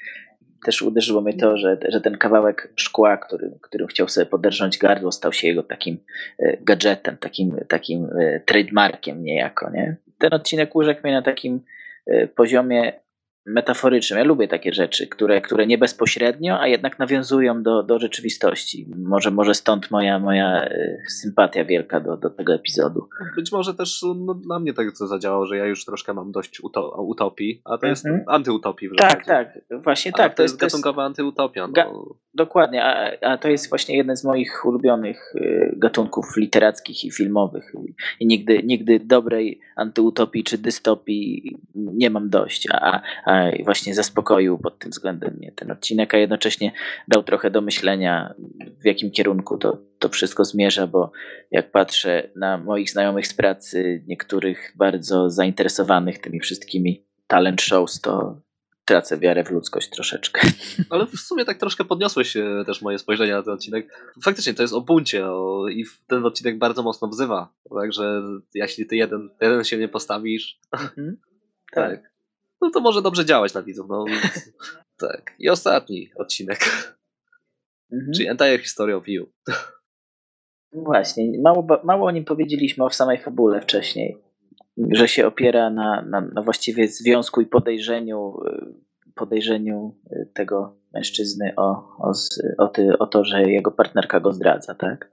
Też 0.65 0.81
uderzyło 0.81 1.21
mnie 1.21 1.33
to, 1.33 1.57
że, 1.57 1.77
że 1.89 2.01
ten 2.01 2.17
kawałek 2.17 2.73
szkła, 2.75 3.17
który, 3.17 3.59
którym 3.61 3.87
chciał 3.87 4.07
sobie 4.07 4.25
poderżnąć 4.25 4.77
gardło, 4.77 5.11
stał 5.11 5.33
się 5.33 5.47
jego 5.47 5.63
takim 5.63 5.97
e, 6.39 6.57
gadżetem, 6.57 7.17
takim, 7.17 7.55
takim 7.67 8.05
e, 8.05 8.39
trademarkiem 8.39 9.23
niejako. 9.23 9.69
Nie? 9.69 9.97
Ten 10.17 10.33
odcinek 10.33 10.75
urzekł 10.75 11.01
mnie 11.03 11.13
na 11.13 11.21
takim 11.21 11.61
e, 12.05 12.27
poziomie 12.27 12.99
metaforycznym. 13.53 14.19
Ja 14.19 14.25
lubię 14.25 14.47
takie 14.47 14.73
rzeczy, 14.73 15.07
które, 15.07 15.41
które 15.41 15.67
nie 15.67 15.77
bezpośrednio, 15.77 16.59
a 16.59 16.67
jednak 16.67 16.99
nawiązują 16.99 17.63
do, 17.63 17.83
do 17.83 17.99
rzeczywistości. 17.99 18.87
Może, 18.97 19.31
może 19.31 19.53
stąd 19.53 19.91
moja, 19.91 20.19
moja 20.19 20.63
e, 20.63 20.97
sympatia 21.21 21.65
wielka 21.65 21.99
do, 21.99 22.17
do 22.17 22.29
tego 22.29 22.53
epizodu. 22.53 23.09
Być 23.35 23.51
może 23.51 23.73
też 23.73 24.01
no, 24.15 24.33
dla 24.33 24.59
mnie 24.59 24.73
tak 24.73 24.87
to 24.99 25.07
zadziałało, 25.07 25.45
że 25.45 25.57
ja 25.57 25.65
już 25.65 25.85
troszkę 25.85 26.13
mam 26.13 26.31
dość 26.31 26.59
uto, 26.63 27.01
utopii, 27.03 27.61
a 27.65 27.77
to 27.77 27.87
jest 27.87 28.05
Mhm. 28.05 28.23
antyutopii 28.27 28.89
w 28.89 28.95
Tak, 28.95 29.25
tak, 29.25 29.59
właśnie 29.83 30.11
A 30.13 30.17
tak. 30.17 30.35
to, 30.35 30.43
jest 30.43 30.57
gatunkowa 30.57 31.03
antyutopia. 31.03 31.67
No. 31.67 31.73
Ga- 31.73 32.13
Dokładnie, 32.33 32.83
a, 32.85 33.11
a 33.21 33.37
to 33.37 33.49
jest 33.49 33.69
właśnie 33.69 33.97
jeden 33.97 34.17
z 34.17 34.23
moich 34.23 34.65
ulubionych 34.65 35.33
y, 35.35 35.73
gatunków 35.77 36.25
literackich 36.37 37.03
i 37.05 37.11
filmowych. 37.11 37.71
I 38.19 38.25
nigdy, 38.27 38.63
nigdy 38.63 38.99
dobrej 38.99 39.59
antyutopii 39.75 40.43
czy 40.43 40.57
dystopii 40.57 41.57
nie 41.75 42.09
mam 42.09 42.29
dość, 42.29 42.67
a, 42.71 43.01
a 43.25 43.38
właśnie 43.65 43.95
zaspokoił 43.95 44.57
pod 44.57 44.79
tym 44.79 44.91
względem 44.91 45.33
mnie 45.33 45.51
ten 45.51 45.71
odcinek, 45.71 46.13
a 46.13 46.17
jednocześnie 46.17 46.71
dał 47.07 47.23
trochę 47.23 47.51
do 47.51 47.61
myślenia, 47.61 48.33
w 48.81 48.85
jakim 48.85 49.11
kierunku 49.11 49.57
to, 49.57 49.77
to 49.99 50.09
wszystko 50.09 50.45
zmierza, 50.45 50.87
bo 50.87 51.11
jak 51.51 51.71
patrzę 51.71 52.29
na 52.35 52.57
moich 52.57 52.91
znajomych 52.91 53.27
z 53.27 53.33
pracy, 53.33 54.03
niektórych 54.07 54.73
bardzo 54.75 55.29
zainteresowanych 55.29 56.19
tymi 56.19 56.39
wszystkimi 56.39 57.05
talent 57.27 57.61
shows, 57.61 58.01
to 58.01 58.41
tracę 58.85 59.17
wiarę 59.17 59.43
w 59.43 59.51
ludzkość 59.51 59.89
troszeczkę. 59.89 60.41
Ale 60.89 61.05
w 61.05 61.19
sumie 61.19 61.45
tak 61.45 61.57
troszkę 61.57 61.85
podniosłeś 61.85 62.37
też 62.65 62.81
moje 62.81 62.99
spojrzenie 62.99 63.31
na 63.33 63.43
ten 63.43 63.53
odcinek. 63.53 64.13
Faktycznie 64.23 64.53
to 64.53 64.61
jest 64.61 64.73
o 64.73 64.81
buncie 64.81 65.27
o, 65.27 65.67
i 65.69 65.85
ten 66.07 66.25
odcinek 66.25 66.57
bardzo 66.57 66.83
mocno 66.83 67.07
wzywa. 67.07 67.53
Także 67.81 68.21
jeśli 68.53 68.85
ty 68.85 68.95
jeden, 68.95 69.29
jeden 69.41 69.63
się 69.63 69.77
nie 69.77 69.87
postawisz, 69.87 70.59
Mhm. 70.71 71.17
tak. 71.73 72.11
No 72.61 72.69
to 72.69 72.79
może 72.79 73.01
dobrze 73.01 73.25
działać 73.25 73.53
na 73.53 73.63
widzów. 73.63 73.87
No. 73.89 74.05
tak. 75.07 75.35
I 75.39 75.49
ostatni 75.49 76.09
odcinek, 76.15 76.59
Mhm. 77.93 78.11
czyli 78.15 78.27
Entire 78.27 78.57
History 78.59 78.95
of 78.95 79.07
You. 79.07 79.25
Właśnie, 80.73 81.41
mało, 81.43 81.67
mało 81.83 82.07
o 82.07 82.11
nim 82.11 82.25
powiedzieliśmy 82.25 82.85
o 82.85 82.89
samej 82.89 83.17
fabule 83.19 83.61
wcześniej, 83.61 84.17
że 84.91 85.07
się 85.07 85.27
opiera 85.27 85.69
na, 85.69 86.01
na, 86.01 86.21
na 86.21 86.41
właściwie 86.41 86.87
związku 86.87 87.41
i 87.41 87.45
podejrzeniu, 87.45 88.33
y, 88.47 89.13
podejrzeniu 89.15 89.95
y, 90.11 90.31
tego 90.33 90.77
mężczyzny 90.93 91.53
o, 91.57 91.71
o, 91.99 92.11
o, 92.57 92.67
ty, 92.67 92.97
o 92.99 93.07
to, 93.07 93.23
że 93.25 93.41
jego 93.43 93.71
partnerka 93.71 94.19
go 94.19 94.33
zdradza, 94.33 94.75
tak? 94.75 95.11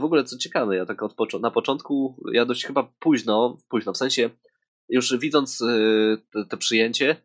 W 0.00 0.04
ogóle 0.04 0.24
co 0.24 0.36
ciekawe, 0.38 0.76
ja 0.76 0.86
tak 0.86 1.02
od 1.02 1.14
pocz- 1.14 1.40
na 1.40 1.50
początku, 1.50 2.16
ja 2.32 2.44
dość 2.44 2.66
chyba 2.66 2.88
późno, 2.98 3.56
późno, 3.68 3.92
w 3.92 3.96
sensie 3.96 4.30
już 4.88 5.16
widząc 5.18 5.60
y, 5.60 6.18
te, 6.32 6.44
te 6.44 6.56
przyjęcie, 6.56 7.16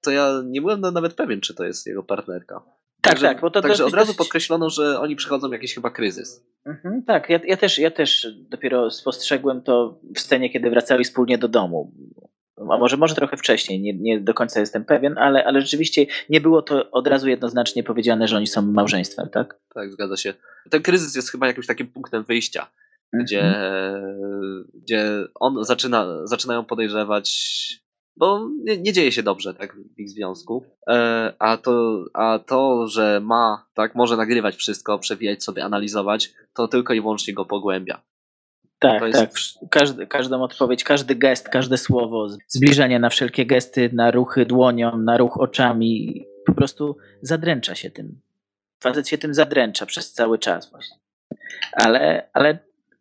to 0.00 0.10
ja 0.10 0.42
nie 0.44 0.60
byłem 0.60 0.80
na- 0.80 0.90
nawet 0.90 1.14
pewien, 1.14 1.40
czy 1.40 1.54
to 1.54 1.64
jest 1.64 1.86
jego 1.86 2.02
partnerka. 2.02 2.54
Tak, 3.00 3.12
Także- 3.12 3.26
tak, 3.26 3.40
bo 3.40 3.50
to 3.50 3.62
Także 3.62 3.84
od 3.84 3.92
razu 3.94 4.06
dosyć- 4.06 4.18
podkreślono, 4.18 4.70
że 4.70 5.00
oni 5.00 5.16
przechodzą 5.16 5.52
jakiś 5.52 5.74
chyba 5.74 5.90
kryzys. 5.90 6.44
Mhm, 6.66 7.02
tak, 7.02 7.28
ja, 7.30 7.40
ja, 7.44 7.56
też, 7.56 7.78
ja 7.78 7.90
też 7.90 8.26
dopiero 8.50 8.90
spostrzegłem 8.90 9.62
to 9.62 10.00
w 10.16 10.20
scenie, 10.20 10.50
kiedy 10.50 10.70
wracali 10.70 11.04
wspólnie 11.04 11.38
do 11.38 11.48
domu. 11.48 11.92
A 12.70 12.78
może, 12.78 12.96
może 12.96 13.14
trochę 13.14 13.36
wcześniej, 13.36 13.80
nie, 13.80 13.94
nie 13.94 14.20
do 14.20 14.34
końca 14.34 14.60
jestem 14.60 14.84
pewien, 14.84 15.18
ale, 15.18 15.44
ale 15.44 15.60
rzeczywiście 15.60 16.06
nie 16.28 16.40
było 16.40 16.62
to 16.62 16.90
od 16.90 17.06
razu 17.06 17.28
jednoznacznie 17.28 17.82
powiedziane, 17.84 18.28
że 18.28 18.36
oni 18.36 18.46
są 18.46 18.62
małżeństwem, 18.62 19.28
tak? 19.28 19.58
Tak, 19.74 19.92
zgadza 19.92 20.16
się. 20.16 20.34
Ten 20.70 20.82
kryzys 20.82 21.16
jest 21.16 21.30
chyba 21.30 21.46
jakimś 21.46 21.66
takim 21.66 21.86
punktem 21.86 22.24
wyjścia, 22.24 22.70
gdzie, 23.12 23.40
Mhm. 23.42 24.64
gdzie 24.74 25.10
on 25.34 25.64
zaczyna, 25.64 26.26
zaczynają 26.26 26.64
podejrzewać, 26.64 27.46
bo 28.16 28.48
nie, 28.64 28.78
nie 28.78 28.92
dzieje 28.92 29.12
się 29.12 29.22
dobrze 29.22 29.54
tak, 29.54 29.76
w 29.96 29.98
ich 30.00 30.10
związku. 30.10 30.64
E, 30.88 31.32
a, 31.38 31.56
to, 31.56 32.04
a 32.14 32.38
to, 32.38 32.86
że 32.88 33.20
ma, 33.20 33.66
tak, 33.74 33.94
może 33.94 34.16
nagrywać 34.16 34.56
wszystko, 34.56 34.98
przewijać 34.98 35.44
sobie, 35.44 35.64
analizować, 35.64 36.32
to 36.54 36.68
tylko 36.68 36.94
i 36.94 37.00
wyłącznie 37.00 37.34
go 37.34 37.44
pogłębia. 37.44 38.02
Tak, 38.78 39.02
jest- 39.02 39.20
tak. 39.20 39.70
Każdy, 39.70 40.06
każdą 40.06 40.42
odpowiedź, 40.42 40.84
każdy 40.84 41.14
gest, 41.14 41.48
każde 41.48 41.78
słowo, 41.78 42.28
zbliżenie 42.48 42.98
na 42.98 43.08
wszelkie 43.10 43.46
gesty, 43.46 43.90
na 43.92 44.10
ruchy 44.10 44.46
dłonią, 44.46 44.98
na 44.98 45.16
ruch 45.16 45.40
oczami, 45.40 46.24
po 46.46 46.54
prostu 46.54 46.96
zadręcza 47.22 47.74
się 47.74 47.90
tym. 47.90 48.20
Facet 48.80 49.08
się 49.08 49.18
tym 49.18 49.34
zadręcza 49.34 49.86
przez 49.86 50.12
cały 50.12 50.38
czas 50.38 50.70
właśnie. 50.70 50.96
Ale, 51.72 52.30
ale 52.32 52.58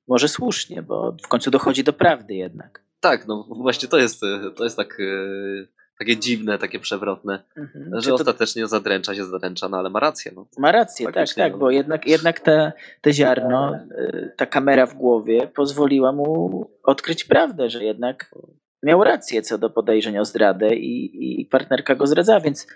może 0.07 0.27
słusznie, 0.27 0.81
bo 0.81 1.15
w 1.23 1.27
końcu 1.27 1.51
dochodzi 1.51 1.83
do 1.83 1.93
prawdy 1.93 2.33
jednak. 2.33 2.83
Tak, 2.99 3.27
no 3.27 3.47
właśnie 3.49 3.89
to 3.89 3.97
jest, 3.97 4.23
e, 4.23 4.51
to 4.55 4.63
jest 4.63 4.77
tak, 4.77 4.99
e, 4.99 5.67
takie 5.99 6.17
dziwne, 6.17 6.57
takie 6.57 6.79
przewrotne, 6.79 7.43
Mhm. 7.57 8.01
że 8.01 8.09
to 8.09 8.15
ostatecznie 8.15 8.67
zadręcza 8.67 9.15
się 9.15 9.25
zadręcza, 9.25 9.69
no 9.69 9.77
ale 9.77 9.89
ma 9.89 9.99
rację. 9.99 10.31
No. 10.35 10.47
ma 10.57 10.71
rację, 10.71 11.05
tak, 11.05 11.15
Faktycznie, 11.15 11.43
tak, 11.43 11.51
no. 11.53 11.57
bo 11.59 11.71
jednak, 11.71 12.07
jednak 12.07 12.39
te, 12.39 12.71
te 13.01 13.13
ziarno, 13.13 13.75
y, 13.75 14.33
ta 14.37 14.45
kamera 14.45 14.85
w 14.85 14.93
głowie 14.93 15.47
pozwoliła 15.47 16.11
mu 16.11 16.69
odkryć 16.83 17.23
prawdę, 17.23 17.69
że 17.69 17.83
jednak 17.83 18.35
miał 18.83 19.03
rację 19.03 19.41
co 19.41 19.57
do 19.57 19.69
podejrzeń 19.69 20.17
o 20.17 20.25
zdradę 20.25 20.75
i, 20.75 21.41
i 21.41 21.45
partnerka 21.45 21.95
go 21.95 22.07
zdradza, 22.07 22.39
więc, 22.39 22.67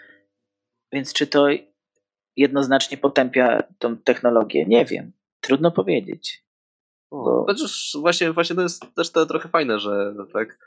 więc 0.92 1.14
czy 1.14 1.28
to 1.28 1.48
jednoznacznie 2.36 2.98
potępia 2.98 3.64
tą 3.80 3.98
technologię? 3.98 4.66
Nie 4.66 4.86
wiem. 4.86 5.12
Trudno 5.42 5.72
powiedzieć. 5.72 6.44
O, 7.12 7.24
Bo- 7.24 7.46
Chociaż 7.48 7.98
właśnie, 8.00 8.32
właśnie 8.32 8.56
to 8.56 8.62
jest 8.62 8.86
też 8.96 9.12
to 9.12 9.26
trochę 9.26 9.50
fajne, 9.50 9.80
że 9.80 10.14
tak, 10.34 10.58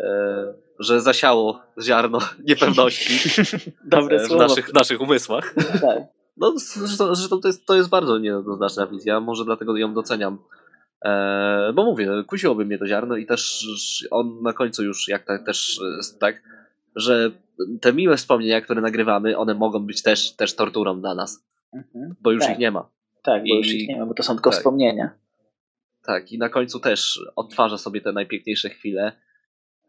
e, 0.00 0.54
że 0.78 1.00
zasiało 1.00 1.60
ziarno 1.82 2.18
niepewności 2.48 3.30
Dobre 3.84 4.16
e, 4.16 4.24
w 4.24 4.26
słowo. 4.26 4.42
naszych, 4.42 4.74
naszych 4.74 5.00
umysłach. 5.00 5.54
Tak. 5.80 5.98
No, 6.36 6.54
zresztą, 6.56 7.14
zresztą 7.14 7.40
to, 7.40 7.48
jest, 7.48 7.66
to 7.66 7.74
jest 7.76 7.88
bardzo 7.88 8.18
niejednoznaczna 8.18 8.86
wizja, 8.86 9.20
może 9.20 9.44
dlatego 9.44 9.76
ją 9.76 9.94
doceniam. 9.94 10.38
E, 11.04 11.72
bo 11.74 11.84
mówię, 11.84 12.10
kusiłoby 12.26 12.64
mnie 12.64 12.78
to 12.78 12.86
ziarno 12.86 13.16
i 13.16 13.26
też 13.26 13.66
on 14.10 14.42
na 14.42 14.52
końcu 14.52 14.84
już, 14.84 15.08
jak 15.08 15.24
tak, 15.26 15.46
też 15.46 15.80
jest 15.96 16.20
tak, 16.20 16.42
że 16.96 17.30
te 17.80 17.92
miłe 17.92 18.16
wspomnienia, 18.16 18.60
które 18.60 18.80
nagrywamy, 18.80 19.38
one 19.38 19.54
mogą 19.54 19.86
być 19.86 20.02
też, 20.02 20.36
też 20.36 20.56
torturą 20.56 21.00
dla 21.00 21.14
nas, 21.14 21.44
Mhm. 21.74 22.14
bo 22.20 22.30
już 22.30 22.42
Tak. 22.42 22.52
ich 22.52 22.58
nie 22.58 22.70
ma. 22.70 22.88
Tak, 23.22 23.42
bo 23.42 23.54
I- 23.54 23.58
już 23.58 23.66
ich 23.66 23.88
nie 23.88 23.98
ma, 24.00 24.06
bo 24.06 24.14
to 24.14 24.22
są 24.22 24.34
tylko 24.34 24.50
tak. 24.50 24.58
wspomnienia. 24.58 25.10
Tak, 26.06 26.32
i 26.32 26.38
na 26.38 26.48
końcu 26.48 26.80
też 26.80 27.20
odtwarza 27.36 27.78
sobie 27.78 28.00
te 28.00 28.12
najpiękniejsze 28.12 28.70
chwile 28.70 29.12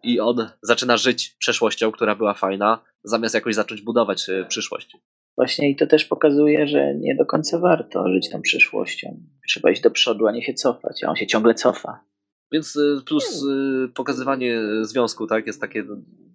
i 0.03 0.19
on 0.19 0.49
zaczyna 0.61 0.97
żyć 0.97 1.35
przeszłością, 1.39 1.91
która 1.91 2.15
była 2.15 2.33
fajna, 2.33 2.79
zamiast 3.03 3.35
jakoś 3.35 3.55
zacząć 3.55 3.81
budować 3.81 4.29
e, 4.29 4.45
przyszłość. 4.45 4.97
Właśnie 5.35 5.69
i 5.69 5.75
to 5.75 5.87
też 5.87 6.05
pokazuje, 6.05 6.67
że 6.67 6.95
nie 6.95 7.15
do 7.15 7.25
końca 7.25 7.59
warto 7.59 8.09
żyć 8.09 8.29
tą 8.29 8.41
przyszłością. 8.41 9.19
Trzeba 9.47 9.71
iść 9.71 9.81
do 9.81 9.91
przodu, 9.91 10.27
a 10.27 10.31
nie 10.31 10.43
się 10.43 10.53
cofać, 10.53 11.03
a 11.03 11.09
on 11.09 11.15
się 11.15 11.27
ciągle 11.27 11.53
cofa. 11.53 12.03
Więc 12.51 12.75
y, 12.75 13.01
plus 13.05 13.43
y, 13.43 13.89
pokazywanie 13.93 14.61
związku, 14.81 15.27
tak, 15.27 15.47
jest 15.47 15.61
takie 15.61 15.83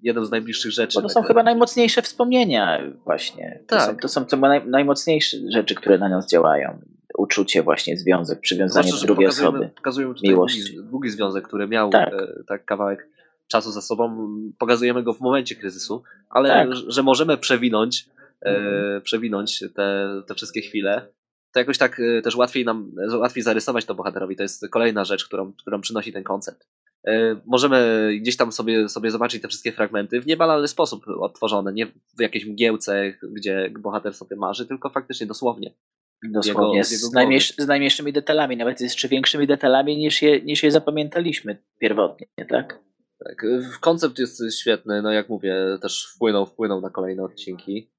jedną 0.03 0.25
z 0.25 0.31
najbliższych 0.31 0.73
rzeczy. 0.73 0.95
Bo 0.95 1.03
to 1.03 1.09
są 1.09 1.21
tak, 1.21 1.29
chyba 1.29 1.43
najmocniejsze 1.43 2.03
wspomnienia 2.03 2.93
właśnie. 3.05 3.65
To 3.69 3.77
Tak. 3.77 3.91
są, 3.91 3.97
to 3.97 4.09
są 4.09 4.25
chyba 4.27 4.49
naj, 4.49 4.67
najmocniejsze 4.67 5.37
rzeczy, 5.53 5.75
które 5.75 5.99
na 5.99 6.09
nas 6.09 6.31
działają. 6.31 6.79
Uczucie 7.19 7.63
właśnie, 7.63 7.97
związek, 7.97 8.41
przywiązanie 8.41 8.89
Zwłaszcza, 8.89 9.07
do 9.07 9.15
drugiej 9.15 9.27
pokazujemy, 9.29 9.59
osoby. 9.59 9.75
pokazujemy 9.77 10.15
tutaj 10.15 10.31
Miłość. 10.31 10.73
długi, 10.73 10.89
długi 10.91 11.11
związek, 11.11 11.49
który 11.49 11.69
miał 11.69 11.91
Tak. 11.91 12.13
e, 12.15 12.45
tak 12.47 12.65
kawałek 12.65 13.09
czasu 13.47 13.73
za 13.73 13.81
sobą. 13.81 14.31
Pokazujemy 14.59 15.03
go 15.03 15.13
w 15.15 15.21
momencie 15.21 15.55
kryzysu, 15.57 16.03
ale 16.31 16.49
Tak. 16.49 16.75
że- 16.75 16.91
że 16.91 17.03
możemy 17.03 17.37
przewinąć, 17.39 18.09
e, 18.43 18.57
Mhm. 18.57 19.03
przewinąć 19.03 19.65
te, 19.75 20.09
te 20.27 20.35
wszystkie 20.35 20.61
chwile. 20.61 21.07
To 21.53 21.61
jakoś 21.61 21.79
tak 21.79 22.01
e, 22.01 22.23
też 22.23 22.37
łatwiej 22.37 22.65
nam, 22.65 22.93
łatwiej 23.19 23.43
zarysować 23.43 23.85
to 23.85 23.95
bohaterowi. 23.95 24.37
To 24.37 24.43
jest 24.43 24.69
kolejna 24.71 25.05
rzecz, 25.05 25.25
którą, 25.25 25.53
którą 25.53 25.81
przynosi 25.81 26.13
ten 26.13 26.25
koncept. 26.25 26.69
E, 27.07 27.37
Możemy 27.47 28.09
gdzieś 28.21 28.37
tam 28.37 28.53
sobie, 28.53 28.89
sobie 28.89 29.11
zobaczyć 29.11 29.43
te 29.43 29.49
wszystkie 29.49 29.73
fragmenty 29.73 30.21
w 30.21 30.27
niebanalny 30.27 30.69
sposób 30.69 31.05
odtworzone, 31.09 31.73
nie 31.73 31.87
w 31.87 32.21
jakiejś 32.21 32.47
mgiełce, 32.47 33.13
gdzie 33.23 33.71
bohater 33.79 34.15
sobie 34.15 34.37
marzy, 34.37 34.67
tylko 34.67 34.91
faktycznie 34.91 35.27
dosłownie. 35.27 35.75
Dosłownie, 36.23 36.77
jego- 36.77 37.41
z, 37.41 37.57
z 37.59 37.67
najmniejszymi 37.67 38.13
detalami, 38.13 38.57
nawet 38.57 38.79
z 38.79 38.83
jeszcze 38.83 39.09
większymi 39.09 39.47
detalami 39.47 39.97
niż 39.97 40.23
je, 40.23 40.41
niż 40.41 40.63
je 40.63 40.71
zapamiętaliśmy 40.71 41.63
pierwotnie, 41.79 42.27
tak? 42.49 42.81
Tak, 43.25 43.47
koncept 43.81 44.19
jest 44.19 44.43
świetny, 44.61 45.03
no 45.03 45.13
jak 45.13 45.29
mówię, 45.29 45.57
też 45.83 46.13
wpłynął, 46.15 46.47
wpłynął 46.47 46.81
na 46.81 46.91
kolejne 46.91 47.23
odcinki. 47.23 47.91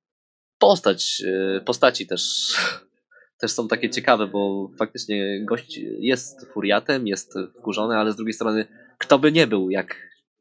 Postać, 0.59 1.23
y, 1.57 1.61
postaci 1.65 2.07
też, 2.07 2.53
też 3.41 3.51
są 3.51 3.67
takie 3.67 3.89
ciekawe, 3.89 4.27
bo 4.27 4.71
faktycznie 4.77 5.45
gość 5.45 5.77
jest 5.99 6.45
furiatem, 6.53 7.07
jest 7.07 7.33
wkurzony, 7.59 7.95
ale 7.97 8.11
z 8.11 8.15
drugiej 8.15 8.33
strony, 8.33 8.65
kto 8.97 9.19
by 9.19 9.31
nie 9.31 9.47
był, 9.47 9.69
jak, 9.69 9.95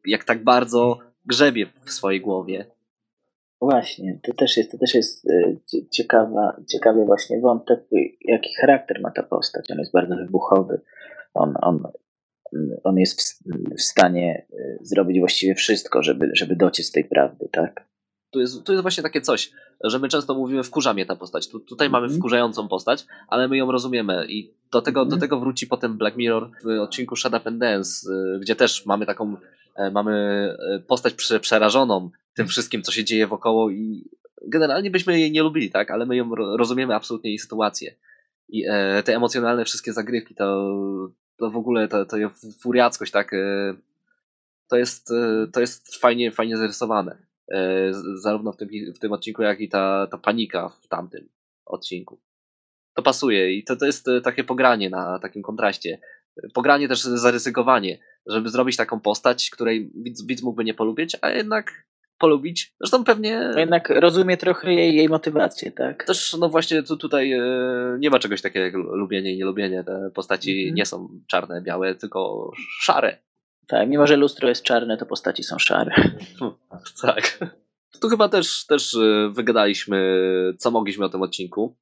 jak 0.05 0.25
tak 0.25 0.45
bardzo 0.45 0.99
grzebie 1.27 1.67
w 1.85 1.91
swojej 1.91 2.21
głowie. 2.21 2.67
Właśnie, 3.61 4.19
to 4.23 4.35
też 4.35 4.57
jest, 4.57 4.71
to 4.73 4.79
też 4.79 4.95
jest 4.95 5.27
e, 5.31 5.57
cie- 5.67 5.89
ciekawa, 5.91 6.57
ciekawy 6.69 7.05
właśnie 7.05 7.41
wątek, 7.41 7.81
jaki 8.25 8.55
charakter 8.61 9.01
ma 9.01 9.11
ta 9.11 9.23
postać. 9.23 9.71
On 9.71 9.79
jest 9.79 9.93
bardzo 9.93 10.17
wybuchowy. 10.17 10.81
On, 11.35 11.55
on, 11.63 11.83
on 12.85 12.99
jest 12.99 13.21
w, 13.77 13.83
stanie 13.83 14.47
e, 14.53 14.79
zrobić 14.81 15.19
właściwie 15.19 15.55
wszystko, 15.55 16.03
żeby, 16.03 16.31
żeby 16.33 16.57
dociec 16.57 16.93
tej 16.93 17.05
prawdy, 17.05 17.49
tak? 17.53 17.89
Tu 18.31 18.41
jest, 18.41 18.65
tu 18.65 18.73
jest 18.73 18.83
właśnie 18.83 19.03
takie 19.03 19.21
coś, 19.21 19.51
że 19.85 19.99
my 19.99 20.09
często 20.09 20.35
mówimy 20.35 20.63
wkurza 20.63 20.95
mnie 20.95 21.07
ta 21.07 21.17
postać. 21.17 21.49
Tu, 21.49 21.61
tutaj 21.61 21.91
mamy 21.91 22.05
Mhm. 22.05 22.21
wkurzającą 22.21 22.69
postać, 22.69 23.07
ale 23.29 23.49
my 23.49 23.57
ją 23.57 23.73
rozumiemy 23.73 24.27
i 24.29 24.55
do 24.73 24.83
tego, 24.83 25.01
do 25.01 25.05
Mhm. 25.15 25.21
tego 25.21 25.41
wróci 25.41 25.67
potem 25.67 25.99
Black 25.99 26.17
Mirror 26.17 26.51
w 26.65 26.67
odcinku 26.81 27.17
Shut 27.17 27.35
Up 27.35 27.43
and 27.49 27.59
Dance, 27.59 28.13
y, 28.37 28.39
gdzie 28.41 28.57
też 28.57 28.87
mamy 28.87 29.07
taką, 29.07 29.37
e, 29.77 29.91
mamy 29.91 30.13
e, 30.75 30.79
postać 30.81 31.15
prze, 31.15 31.41
przerażoną 31.41 32.11
tym 32.39 32.49
wszystkim, 32.49 32.83
co 32.83 32.93
się 32.93 33.05
dzieje 33.05 33.27
wokoło 33.27 33.71
i 33.71 34.11
generalnie 34.47 34.91
byśmy 34.91 35.21
jej 35.21 35.33
nie 35.33 35.43
lubili, 35.43 35.71
tak? 35.71 35.91
Ale 35.91 36.07
my 36.07 36.17
ją 36.17 36.35
ro- 36.35 36.57
rozumiemy 36.57 36.95
absolutnie 36.95 37.31
jej 37.31 37.39
sytuację. 37.39 37.95
I 38.49 38.65
e, 38.69 39.03
te 39.03 39.17
emocjonalne 39.17 39.65
wszystkie 39.65 39.93
zagrywki, 39.93 40.35
to, 40.35 40.71
to 41.37 41.51
w 41.51 41.57
ogóle 41.57 41.89
to, 41.89 42.07
to 42.07 42.17
furiackość, 42.61 43.13
tak? 43.13 43.35
E, 43.35 43.75
to 44.69 44.77
jest, 44.77 45.11
e, 45.11 45.47
to 45.53 45.61
jest 45.61 45.97
fajnie, 45.97 46.33
fajnie 46.33 46.57
zarysowane. 46.57 47.19
E, 47.53 47.91
zarówno 48.15 48.53
w 48.53 48.57
tym, 48.57 48.69
w 48.95 48.99
tym 48.99 49.13
odcinku, 49.13 49.43
jak 49.43 49.61
i 49.61 49.69
ta, 49.69 50.07
ta 50.11 50.19
panika 50.19 50.69
w 50.69 50.89
tamtym 50.89 51.29
odcinku. 51.67 52.21
To 52.95 53.03
pasuje 53.03 53.53
i 53.55 53.65
to, 53.65 53.77
to 53.77 53.87
jest 53.87 54.09
e, 54.09 54.21
takie 54.21 54.45
pogranie 54.45 54.91
na 54.91 55.19
takim 55.19 55.43
kontraście. 55.43 56.01
Pogranie 56.55 56.89
też 56.89 57.03
zaryzykowanie, 57.03 57.99
żeby 58.27 58.49
zrobić 58.51 58.77
taką 58.77 59.01
postać, 59.01 59.51
której 59.51 59.91
widz, 59.95 60.27
widz 60.27 60.43
mógłby 60.43 60.65
nie 60.65 60.75
polubić, 60.75 61.17
a 61.21 61.31
jednak 61.31 61.88
polubić. 62.19 62.75
Zresztą 62.81 63.05
pewnie 63.05 63.51
No 63.55 63.59
jednak 63.61 63.91
rozumie 63.91 64.37
trochę 64.37 64.75
jej, 64.75 64.97
jej 64.97 65.09
motywację, 65.09 65.73
tak? 65.73 66.05
też, 66.05 66.37
no 66.41 66.49
właśnie 66.49 66.83
tu, 66.83 66.97
tutaj 66.97 67.33
e, 67.33 67.43
nie 67.99 68.11
ma 68.11 68.19
czegoś 68.19 68.43
takiego 68.43 68.65
jak 68.65 68.75
lubienie 68.75 69.33
i 69.35 69.39
nielubienie. 69.39 69.85
Te 69.85 70.11
postaci 70.15 70.59
Mhm. 70.59 70.75
nie 70.75 70.87
są 70.87 71.09
czarne, 71.27 71.63
białe, 71.63 71.95
tylko 71.95 72.51
szare. 72.81 73.19
Tak, 73.67 73.89
mimo 73.89 74.07
że 74.07 74.17
lustro 74.17 74.49
jest 74.49 74.63
czarne, 74.63 74.97
to 74.97 75.07
postaci 75.07 75.43
są 75.45 75.59
szare. 75.59 75.95
Tak. 77.03 77.39
Tu 78.01 78.09
chyba 78.09 78.29
też, 78.29 78.67
też 78.67 78.95
e, 78.95 79.31
wygadaliśmy, 79.35 80.23
co 80.59 80.71
mogliśmy 80.71 81.05
o 81.05 81.09
tym 81.09 81.23
odcinku. 81.23 81.77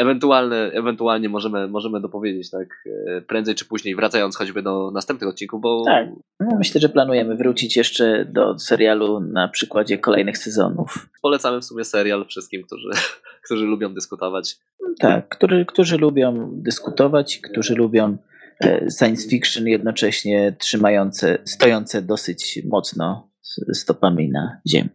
Ewentualne, 0.00 0.56
ewentualnie 0.56 1.28
możemy, 1.28 1.68
możemy 1.68 2.00
dopowiedzieć 2.00 2.50
tak 2.50 2.84
e, 3.06 3.20
prędzej 3.20 3.54
czy 3.54 3.64
później, 3.64 3.96
wracając 3.96 4.36
choćby 4.36 4.62
do 4.62 4.90
następnych 4.90 5.30
odcinków, 5.30 5.60
bo 5.60 5.84
Tak. 5.84 6.08
No, 6.40 6.56
myślę, 6.58 6.80
że 6.80 6.88
planujemy 6.88 7.36
wrócić 7.36 7.76
jeszcze 7.76 8.24
do 8.24 8.58
serialu 8.58 9.20
na 9.20 9.48
przykładzie 9.48 9.98
kolejnych 9.98 10.38
sezonów. 10.38 11.08
polecamy 11.22 11.60
w 11.60 11.64
sumie 11.64 11.84
serial 11.84 12.24
wszystkim, 12.24 12.62
którzy, 12.62 12.88
którzy 13.44 13.64
lubią 13.64 13.94
dyskutować. 13.94 14.56
Tak, 14.98 15.28
którzy, 15.28 15.64
którzy 15.64 15.96
lubią 15.96 16.50
dyskutować, 16.52 17.38
którzy 17.38 17.74
lubią 17.74 18.16
e, 18.60 18.90
science 18.98 19.28
fiction 19.28 19.66
jednocześnie 19.66 20.56
trzymające, 20.58 21.38
stojące 21.44 22.02
dosyć 22.02 22.62
mocno 22.70 23.30
stopami 23.72 24.30
na 24.30 24.60
ziemi. 24.68 24.90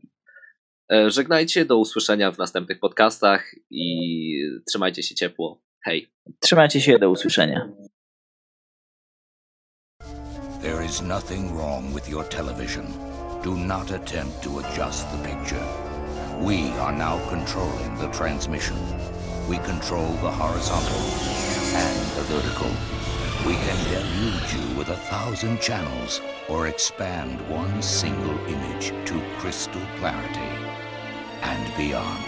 E, 0.91 1.09
Żegnajcie, 1.09 1.65
do 1.65 1.77
usłyszenia 1.77 2.31
w 2.31 2.37
następnych 2.37 2.79
podcastach 2.79 3.51
i 3.69 4.35
trzymajcie 4.67 5.03
się 5.03 5.15
ciepło. 5.15 5.61
Hej. 5.83 6.07
Trzymajcie 6.39 6.81
się, 6.81 6.99
do 6.99 7.09
usłyszenia. 7.09 7.69
There 10.61 10.85
is 10.85 11.01
nothing 11.01 11.51
wrong 11.51 11.93
with 11.95 12.09
your 12.09 12.25
television. 12.25 12.85
Do 13.43 13.51
not 13.51 13.91
attempt 13.91 14.43
to 14.43 14.49
adjust 14.59 15.07
the 15.11 15.29
picture. 15.29 15.65
We 16.41 16.81
are 16.81 16.97
now 16.97 17.19
controlling 17.29 17.97
the 17.99 18.07
transmission. 18.17 18.77
We 19.49 19.57
control 19.57 20.07
the 20.21 20.31
horizontal 20.31 21.01
and 21.75 22.15
the 22.15 22.23
vertical. 22.33 22.71
We 23.45 23.53
can 23.53 23.77
deluge 23.93 24.53
you 24.55 24.75
with 24.75 24.89
a 24.89 24.95
thousand 24.95 25.61
channels 25.61 26.19
or 26.49 26.67
expand 26.67 27.39
one 27.47 27.79
single 27.79 28.39
image 28.47 28.91
to 29.05 29.21
crystal 29.37 29.83
clarity 29.99 30.51
and 31.43 31.77
beyond. 31.77 32.23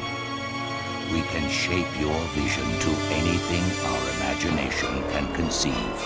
We 1.11 1.21
can 1.33 1.49
shape 1.49 1.89
your 1.99 2.19
vision 2.37 2.65
to 2.65 2.91
anything 3.15 3.65
our 3.89 4.03
imagination 4.17 4.93
can 5.09 5.33
conceive. 5.33 5.97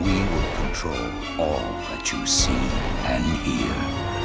We 0.00 0.18
will 0.30 0.50
control 0.62 1.10
all 1.38 1.68
that 1.90 2.10
you 2.12 2.26
see 2.26 2.62
and 3.06 3.24
hear. 3.46 4.17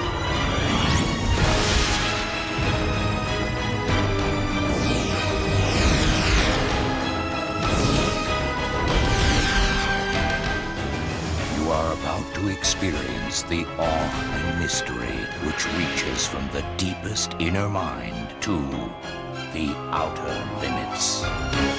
About 12.13 12.35
to 12.35 12.47
experience 12.49 13.41
the 13.43 13.65
awe 13.79 14.35
and 14.35 14.59
mystery 14.59 15.17
which 15.45 15.65
reaches 15.73 16.27
from 16.27 16.47
the 16.49 16.63
deepest 16.77 17.33
inner 17.39 17.67
mind 17.67 18.29
to 18.41 18.57
the 19.53 19.73
outer 19.89 20.61
limits. 20.61 21.72